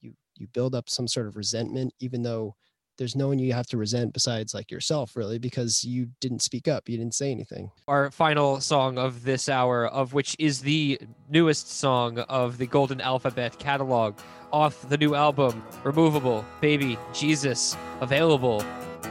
you 0.00 0.12
you 0.36 0.46
build 0.48 0.74
up 0.74 0.88
some 0.88 1.08
sort 1.08 1.26
of 1.26 1.36
resentment 1.36 1.92
even 2.00 2.22
though 2.22 2.54
there's 2.98 3.14
no 3.14 3.28
one 3.28 3.38
you 3.38 3.52
have 3.52 3.66
to 3.66 3.76
resent 3.76 4.12
besides 4.12 4.52
like 4.52 4.70
yourself 4.70 5.16
really 5.16 5.38
because 5.38 5.84
you 5.84 6.08
didn't 6.20 6.42
speak 6.42 6.68
up 6.68 6.88
you 6.88 6.98
didn't 6.98 7.14
say 7.14 7.30
anything 7.30 7.70
Our 7.86 8.10
final 8.10 8.60
song 8.60 8.98
of 8.98 9.24
this 9.24 9.48
hour, 9.48 9.86
of 9.86 10.12
which 10.12 10.34
is 10.38 10.60
the 10.60 11.00
newest 11.30 11.70
song 11.78 12.18
of 12.18 12.58
the 12.58 12.66
Golden 12.66 13.00
Alphabet 13.00 13.58
catalog, 13.58 14.18
off 14.52 14.88
the 14.88 14.98
new 14.98 15.14
album, 15.14 15.62
Removable 15.84 16.44
Baby 16.60 16.98
Jesus, 17.12 17.76
available 18.00 18.64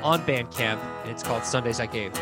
on 0.04 0.22
Bandcamp, 0.24 0.80
and 1.04 1.12
it's 1.12 1.24
called 1.24 1.44
Sundays 1.44 1.80
I 1.80 1.86
Gave. 1.86 2.14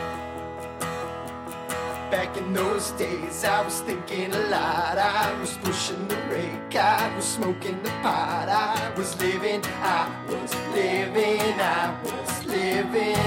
Back 2.15 2.37
in 2.37 2.53
those 2.53 2.91
days, 2.91 3.43
I 3.43 3.61
was 3.61 3.81
thinking 3.81 4.33
a 4.33 4.39
lot. 4.47 4.97
I 4.97 5.37
was 5.41 5.57
pushing 5.57 6.07
the 6.07 6.15
rake, 6.31 6.73
I 6.73 7.13
was 7.13 7.25
smoking 7.25 7.77
the 7.83 7.89
pot. 8.01 8.47
I 8.47 8.93
was 8.97 9.19
living, 9.19 9.61
I 9.65 10.09
was 10.25 10.55
living, 10.73 11.59
I 11.59 11.93
was 12.05 12.45
living. 12.45 13.17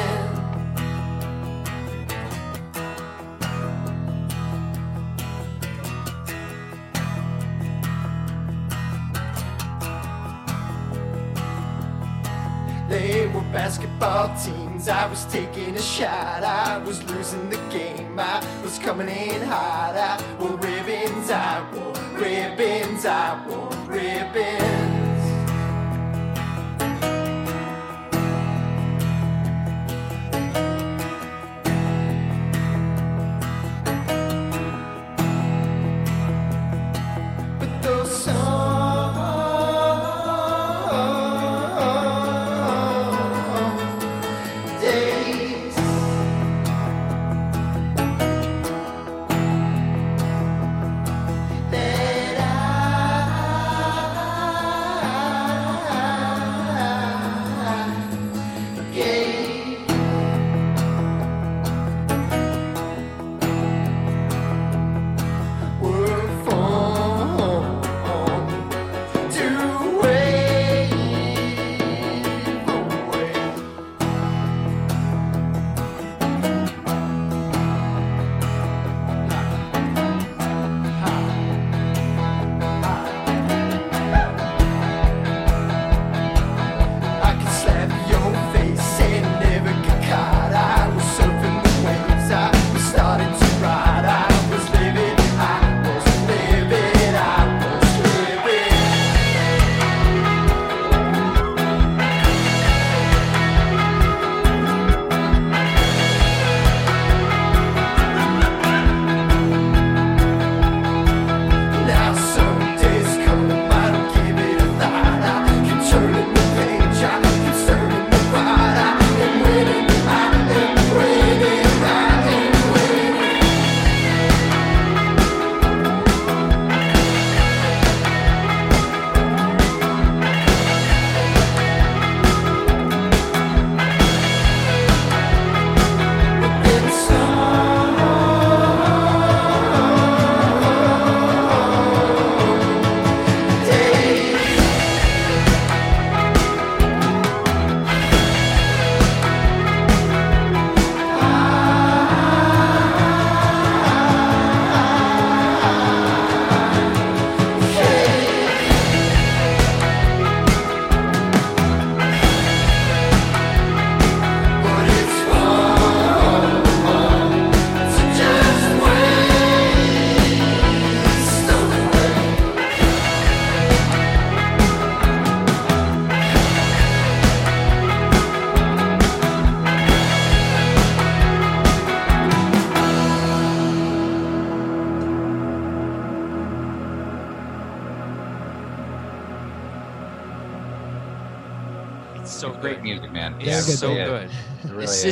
They 12.89 13.27
were 13.35 13.53
basketball 13.53 14.35
teams. 14.43 14.68
I 14.89 15.07
was 15.07 15.27
taking 15.27 15.77
a 15.77 15.83
shot. 15.83 16.43
I 16.43 16.79
was 16.79 17.03
losing 17.11 17.51
the 17.51 17.59
game. 17.71 18.19
I 18.19 18.43
was 18.63 18.79
coming 18.79 19.09
in 19.09 19.43
hot. 19.43 19.97
I 19.97 20.17
wore 20.41 20.57
ribbons. 20.57 21.31
I 21.31 21.63
wore 21.73 21.93
ribbons. 22.19 23.05
I 23.05 23.47
wore 23.47 23.69
ribbons. 23.87 24.58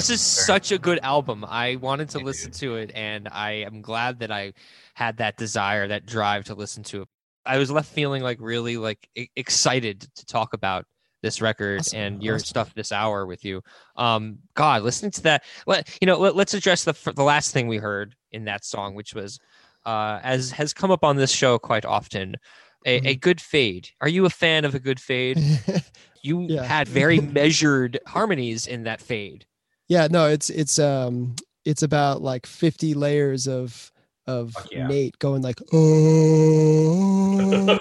This, 0.09 0.21
is 0.21 0.47
such 0.47 0.73
a 0.73 0.79
good 0.79 0.99
album. 1.03 1.45
I 1.49 1.77
wanted 1.77 2.09
to 2.11 2.19
Yeah, 2.19 2.25
listen 2.25 2.51
dude. 2.51 2.61
to 2.61 2.77
it, 2.77 2.93
and 2.95 3.29
I 3.29 3.51
am 3.53 3.83
glad 3.83 4.21
that 4.21 4.31
I 4.31 4.53
had 4.95 5.17
that 5.19 5.37
desire, 5.37 5.89
that 5.89 6.07
drive 6.07 6.45
to 6.45 6.55
listen 6.55 6.83
to 6.85 7.03
it. 7.03 7.09
I 7.45 7.59
was 7.59 7.71
left 7.71 7.93
feeling 7.93 8.23
like 8.23 8.39
really 8.41 8.77
like 8.77 9.09
excited 9.37 10.01
to 10.17 10.27
talk 10.27 10.53
about 10.53 10.85
this 11.23 11.41
record 11.41 11.81
Awesome, 11.81 11.99
and 11.99 12.23
your 12.23 12.37
awesome. 12.37 12.47
stuff 12.47 12.75
this 12.75 12.93
hour 12.93 13.27
with 13.27 13.45
you. 13.45 13.63
Um, 13.97 14.39
God, 14.55 14.83
listening 14.83 15.13
to 15.13 15.23
that, 15.23 15.45
let 15.67 15.97
you 16.01 16.07
know. 16.07 16.19
Let, 16.19 16.37
let's 16.37 16.55
address 16.55 16.85
the 16.85 16.95
the 17.15 17.23
last 17.23 17.53
thing 17.53 17.69
we 17.69 17.79
heard 17.79 18.15
in 18.33 18.45
that 18.45 18.65
song, 18.65 18.95
which 18.95 19.15
was, 19.15 19.39
uh, 19.85 20.21
as 20.23 20.51
has 20.53 20.73
come 20.73 20.91
up 20.91 21.05
on 21.05 21.17
this 21.17 21.31
show 21.33 21.59
quite 21.59 21.85
often, 21.85 22.37
a, 22.85 22.99
Mm-hmm. 22.99 23.07
a 23.09 23.15
good 23.17 23.41
fade. 23.41 23.89
Are 24.01 24.09
you 24.09 24.27
a 24.27 24.31
fan 24.31 24.65
of 24.65 24.75
a 24.75 24.81
good 24.81 25.01
fade? 25.01 25.39
You 26.23 26.43
Yeah. 26.49 26.65
had 26.65 26.89
very 26.89 27.21
measured 27.21 28.01
harmonies 28.07 28.67
in 28.67 28.83
that 28.85 29.01
fade. 29.01 29.47
Yeah, 29.89 30.09
no, 30.11 30.29
it's 30.29 30.51
it's 30.51 30.79
um 30.79 31.35
it's 31.65 31.83
about 31.83 32.23
like 32.23 32.47
50 32.47 32.95
layers 32.95 33.49
of 33.49 33.91
of 34.27 34.55
yeah. 34.71 34.87
Nate 34.87 35.19
going 35.19 35.43
like 35.43 35.61
oh 35.73 37.67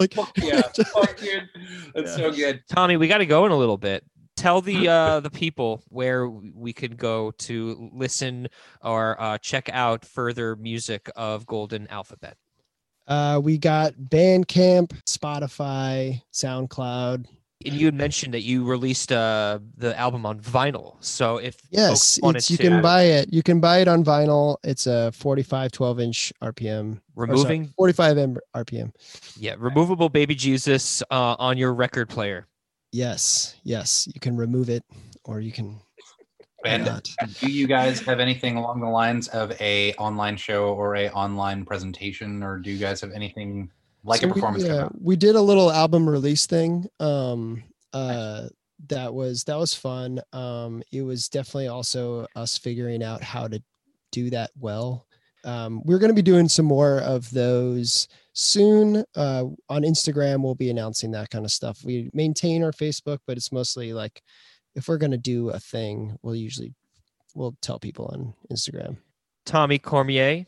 like 0.00 0.14
yeah, 0.36 0.62
fuck, 0.92 1.16
dude. 1.16 1.48
That's 1.94 2.14
so 2.14 2.30
good. 2.30 2.62
Tommy, 2.68 2.96
we 2.96 3.08
got 3.08 3.18
to 3.18 3.26
go 3.26 3.46
in 3.46 3.52
a 3.52 3.56
little 3.56 3.76
bit. 3.76 4.04
Tell 4.36 4.60
the 4.60 4.88
uh, 4.92 5.20
the 5.20 5.30
people 5.30 5.82
where 5.88 6.28
we 6.28 6.72
could 6.72 6.96
go 6.96 7.32
to 7.32 7.90
listen 7.92 8.48
or 8.82 9.20
uh, 9.20 9.38
check 9.38 9.68
out 9.72 10.04
further 10.04 10.56
music 10.56 11.10
of 11.16 11.46
Golden 11.46 11.88
Alphabet. 11.88 12.36
Uh, 13.08 13.40
we 13.42 13.58
got 13.58 13.94
Bandcamp, 13.94 14.92
Spotify, 15.08 16.22
SoundCloud. 16.32 17.26
And 17.66 17.74
you 17.74 17.86
had 17.86 17.94
mentioned 17.94 18.34
that 18.34 18.42
you 18.42 18.64
released 18.64 19.10
uh, 19.10 19.58
the 19.76 19.98
album 19.98 20.24
on 20.24 20.38
vinyl. 20.38 20.96
So 21.00 21.38
if 21.38 21.56
Yes, 21.70 22.18
it's, 22.22 22.50
you 22.50 22.56
to 22.56 22.62
can 22.62 22.82
buy 22.82 23.02
it. 23.02 23.32
You 23.32 23.42
can 23.42 23.58
buy 23.60 23.78
it 23.78 23.88
on 23.88 24.04
vinyl. 24.04 24.58
It's 24.62 24.86
a 24.86 25.10
45 25.12 25.72
12 25.72 26.00
inch 26.00 26.32
RPM. 26.40 27.00
or 27.16 27.26
sorry, 27.26 27.32
removing 27.32 27.74
45 27.76 28.18
M 28.18 28.36
RPM. 28.54 28.92
yeah 29.36 29.56
removable 29.58 30.08
baby 30.08 30.34
Jesus 30.36 31.02
uh, 31.10 31.34
on 31.38 31.58
your 31.58 31.74
record 31.74 32.08
player. 32.08 32.46
Yes, 32.92 33.56
yes, 33.64 34.08
you 34.14 34.20
can 34.20 34.36
remove 34.36 34.70
it 34.70 34.84
or 35.24 35.40
you 35.40 35.50
can 35.52 35.80
And 36.64 36.84
not. 36.86 37.10
do 37.40 37.50
you 37.50 37.66
guys 37.66 38.00
have 38.00 38.20
anything 38.20 38.56
along 38.56 38.80
the 38.80 38.88
lines 38.88 39.26
of 39.28 39.50
a 39.60 39.94
online 39.94 40.36
show 40.36 40.68
or 40.74 40.94
a 40.94 41.08
online 41.10 41.64
presentation, 41.64 42.42
or 42.42 42.58
do 42.58 42.70
you 42.70 42.78
guys 42.78 43.00
have 43.00 43.10
anything 43.12 43.70
like 44.04 44.20
So 44.20 44.26
a 44.26 44.28
we- 44.28 44.34
performance? 44.34 44.62
yeah, 44.64 44.68
coming 44.70 44.84
up? 44.84 44.94
we 45.00 45.16
did 45.16 45.34
a 45.36 45.40
little 45.42 45.70
album 45.70 46.08
release 46.08 46.46
thing. 46.46 46.86
Um, 47.00 47.64
uh, 47.92 48.48
that 48.88 49.12
was 49.12 49.44
that 49.44 49.56
was 49.58 49.74
fun. 49.74 50.20
Um, 50.32 50.82
it 50.92 51.02
was 51.02 51.28
definitely 51.28 51.68
also 51.68 52.26
us 52.36 52.56
figuring 52.58 53.02
out 53.02 53.22
how 53.22 53.48
to 53.48 53.60
do 54.12 54.30
that 54.30 54.50
well. 54.58 55.06
Um, 55.44 55.82
we're 55.84 55.98
going 55.98 56.10
to 56.10 56.14
be 56.14 56.22
doing 56.22 56.48
some 56.48 56.66
more 56.66 56.98
of 57.00 57.30
those 57.30 58.08
soon. 58.34 59.04
Uh, 59.16 59.44
on 59.68 59.82
Instagram, 59.82 60.42
we'll 60.42 60.54
be 60.54 60.70
announcing 60.70 61.10
that 61.12 61.30
kind 61.30 61.44
of 61.44 61.50
stuff. 61.50 61.80
We 61.84 62.10
maintain 62.12 62.62
our 62.62 62.72
Facebook, 62.72 63.18
but 63.26 63.36
it's 63.36 63.52
mostly 63.52 63.92
like 63.92 64.22
if 64.74 64.86
we're 64.88 64.98
going 64.98 65.10
to 65.12 65.16
do 65.18 65.50
a 65.50 65.58
thing, 65.58 66.16
we'll 66.22 66.36
usually 66.36 66.72
we'll 67.34 67.56
tell 67.62 67.78
people 67.78 68.06
on 68.12 68.34
Instagram. 68.52 68.98
Tommy 69.44 69.78
Cormier, 69.78 70.44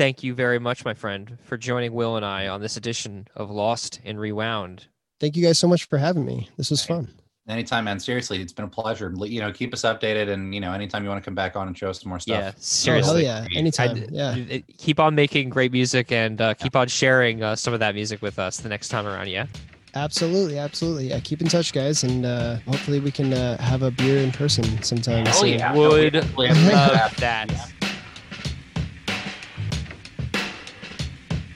thank 0.00 0.22
you 0.22 0.32
very 0.32 0.58
much, 0.58 0.82
my 0.82 0.94
friend, 0.94 1.36
for 1.44 1.58
joining 1.58 1.92
Will 1.92 2.16
and 2.16 2.24
I 2.24 2.48
on 2.48 2.62
this 2.62 2.78
edition 2.78 3.28
of 3.36 3.50
Lost 3.50 4.00
and 4.02 4.18
Rewound. 4.18 4.86
Thank 5.20 5.36
you 5.36 5.44
guys 5.44 5.58
so 5.58 5.68
much 5.68 5.84
for 5.88 5.98
having 5.98 6.24
me. 6.24 6.48
This 6.56 6.70
was 6.70 6.82
fun. 6.82 7.12
Anytime, 7.46 7.84
man. 7.84 8.00
Seriously, 8.00 8.40
it's 8.40 8.54
been 8.54 8.64
a 8.64 8.68
pleasure. 8.68 9.12
You 9.18 9.40
know, 9.42 9.52
keep 9.52 9.74
us 9.74 9.82
updated, 9.82 10.30
and 10.30 10.54
you 10.54 10.60
know, 10.62 10.72
anytime 10.72 11.02
you 11.02 11.10
want 11.10 11.22
to 11.22 11.24
come 11.24 11.34
back 11.34 11.54
on 11.54 11.66
and 11.66 11.76
show 11.76 11.90
us 11.90 12.00
some 12.00 12.08
more 12.08 12.18
stuff. 12.18 12.32
Yeah, 12.32 12.38
Oh, 12.38 12.42
hell 12.44 12.54
seriously. 12.58 13.24
yeah, 13.24 13.46
anytime. 13.54 13.90
I- 13.90 14.06
yeah. 14.10 14.36
uh, 14.54 14.58
Keep 14.78 15.00
on 15.00 15.14
making 15.14 15.50
great 15.50 15.70
music 15.70 16.12
and 16.12 16.40
uh, 16.40 16.54
keep 16.54 16.74
on 16.76 16.88
sharing 16.88 17.42
uh, 17.42 17.54
some 17.54 17.74
of 17.74 17.80
that 17.80 17.94
music 17.94 18.22
with 18.22 18.38
us 18.38 18.58
the 18.60 18.70
next 18.70 18.88
time 18.88 19.06
around. 19.06 19.28
Yeah. 19.28 19.46
Absolutely, 19.94 20.56
absolutely. 20.58 21.08
Yeah, 21.08 21.20
keep 21.20 21.42
in 21.42 21.48
touch, 21.48 21.74
guys, 21.74 22.04
and 22.04 22.24
uh, 22.24 22.56
hopefully 22.66 23.00
we 23.00 23.10
can 23.10 23.34
uh, 23.34 23.60
have 23.60 23.82
a 23.82 23.90
beer 23.90 24.18
in 24.18 24.32
person 24.32 24.64
sometime. 24.82 25.26
Oh 25.28 25.32
soon. 25.32 25.58
yeah, 25.58 25.74
Would 25.74 26.14
No, 26.14 26.20
we- 26.36 26.44
we 26.44 26.46
have 26.46 26.56
to 26.56 26.62
make 26.64 26.72
love 26.72 27.16
that. 27.16 27.50
Yeah. 27.50 27.66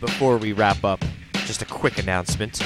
Before 0.04 0.36
we 0.36 0.52
wrap 0.52 0.84
up, 0.84 1.02
just 1.46 1.62
a 1.62 1.64
quick 1.64 1.96
announcement. 1.96 2.60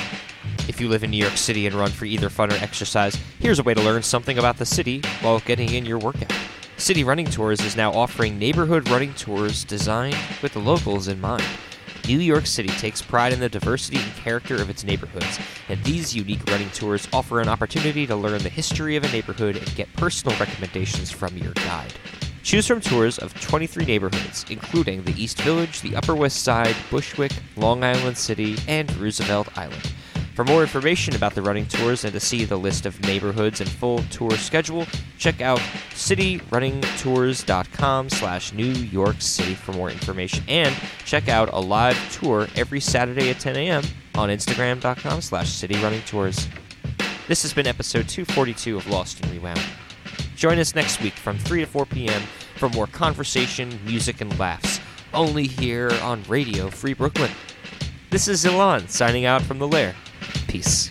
If 0.66 0.80
you 0.80 0.88
live 0.88 1.04
in 1.04 1.12
New 1.12 1.18
York 1.18 1.36
City 1.36 1.68
and 1.68 1.76
run 1.76 1.92
for 1.92 2.04
either 2.04 2.28
fun 2.28 2.50
or 2.50 2.56
exercise, 2.56 3.14
here's 3.38 3.60
a 3.60 3.62
way 3.62 3.74
to 3.74 3.80
learn 3.80 4.02
something 4.02 4.38
about 4.38 4.56
the 4.56 4.66
city 4.66 5.02
while 5.20 5.38
getting 5.38 5.72
in 5.72 5.86
your 5.86 6.00
workout. 6.00 6.32
City 6.78 7.04
Running 7.04 7.26
Tours 7.26 7.60
is 7.60 7.76
now 7.76 7.92
offering 7.92 8.40
neighborhood 8.40 8.88
running 8.88 9.14
tours 9.14 9.62
designed 9.62 10.18
with 10.42 10.52
the 10.52 10.58
locals 10.58 11.06
in 11.06 11.20
mind. 11.20 11.44
New 12.08 12.18
York 12.18 12.44
City 12.44 12.70
takes 12.70 13.00
pride 13.00 13.32
in 13.32 13.38
the 13.38 13.48
diversity 13.48 13.98
and 13.98 14.14
character 14.16 14.56
of 14.56 14.68
its 14.68 14.82
neighborhoods, 14.82 15.38
and 15.68 15.80
these 15.84 16.16
unique 16.16 16.44
running 16.50 16.70
tours 16.70 17.06
offer 17.12 17.40
an 17.40 17.48
opportunity 17.48 18.04
to 18.04 18.16
learn 18.16 18.42
the 18.42 18.48
history 18.48 18.96
of 18.96 19.04
a 19.04 19.12
neighborhood 19.12 19.56
and 19.56 19.76
get 19.76 19.92
personal 19.92 20.36
recommendations 20.40 21.12
from 21.12 21.36
your 21.38 21.52
guide. 21.52 21.94
Choose 22.48 22.66
from 22.66 22.80
tours 22.80 23.18
of 23.18 23.38
23 23.42 23.84
neighborhoods, 23.84 24.46
including 24.48 25.02
the 25.02 25.12
East 25.22 25.38
Village, 25.42 25.82
the 25.82 25.94
Upper 25.94 26.14
West 26.14 26.44
Side, 26.44 26.74
Bushwick, 26.90 27.32
Long 27.56 27.84
Island 27.84 28.16
City, 28.16 28.56
and 28.66 28.90
Roosevelt 28.96 29.48
Island. 29.58 29.92
For 30.34 30.46
more 30.46 30.62
information 30.62 31.14
about 31.14 31.34
the 31.34 31.42
running 31.42 31.66
tours 31.66 32.04
and 32.04 32.14
to 32.14 32.20
see 32.20 32.46
the 32.46 32.56
list 32.56 32.86
of 32.86 32.98
neighborhoods 33.02 33.60
and 33.60 33.68
full 33.68 33.98
tour 34.04 34.30
schedule, 34.30 34.86
check 35.18 35.42
out 35.42 35.58
cityrunningtours.com 35.90 38.08
slash 38.08 38.54
New 38.54 38.72
York 38.72 39.20
City 39.20 39.54
for 39.54 39.72
more 39.72 39.90
information. 39.90 40.42
And 40.48 40.74
check 41.04 41.28
out 41.28 41.50
a 41.52 41.60
live 41.60 41.98
tour 42.10 42.48
every 42.56 42.80
Saturday 42.80 43.28
at 43.28 43.40
10 43.40 43.56
a.m. 43.56 43.82
on 44.14 44.30
Instagram.com 44.30 45.20
slash 45.20 45.48
cityrunningtours. 45.48 46.48
This 47.26 47.42
has 47.42 47.52
been 47.52 47.66
episode 47.66 48.08
242 48.08 48.78
of 48.78 48.86
Lost 48.86 49.22
and 49.22 49.30
Rewound. 49.32 49.60
Join 50.38 50.60
us 50.60 50.72
next 50.76 51.02
week 51.02 51.14
from 51.14 51.36
3 51.36 51.62
to 51.62 51.66
4 51.66 51.84
p.m. 51.86 52.22
for 52.58 52.68
more 52.68 52.86
conversation, 52.86 53.76
music, 53.84 54.20
and 54.20 54.38
laughs, 54.38 54.78
only 55.12 55.48
here 55.48 55.90
on 56.00 56.22
Radio 56.28 56.70
Free 56.70 56.94
Brooklyn. 56.94 57.32
This 58.10 58.28
is 58.28 58.44
Zilan 58.44 58.88
signing 58.88 59.24
out 59.24 59.42
from 59.42 59.58
the 59.58 59.66
lair. 59.66 59.96
Peace. 60.46 60.90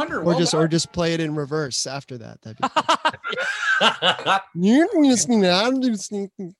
Wonder. 0.00 0.20
Or 0.20 0.24
Well 0.24 0.38
just 0.38 0.54
or 0.54 0.66
just 0.68 0.92
play 0.92 1.14
it 1.14 1.20
in 1.20 1.34
reverse 1.34 1.86
after 1.86 2.18
that. 2.18 2.40
That'd 2.42 2.58
be 2.58 2.68
You're 4.54 4.88
listening 5.02 5.42
to- 5.42 5.50
I'm 5.52 5.76
listening 5.76 6.30
to- 6.38 6.54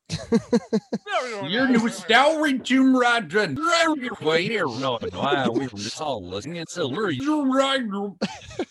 Your 1.49 1.68
new 1.68 1.88
stalwart 1.88 2.62
Jim 2.62 2.95
Rodden. 2.95 3.59
Wait 4.22 4.51
here, 4.51 4.66
no, 4.66 4.99
no, 5.12 5.51
we 5.53 5.66
were 5.66 5.78
just 5.78 6.01
all 6.01 6.26
listening. 6.26 6.57
It's 6.57 6.76
a 6.78 6.84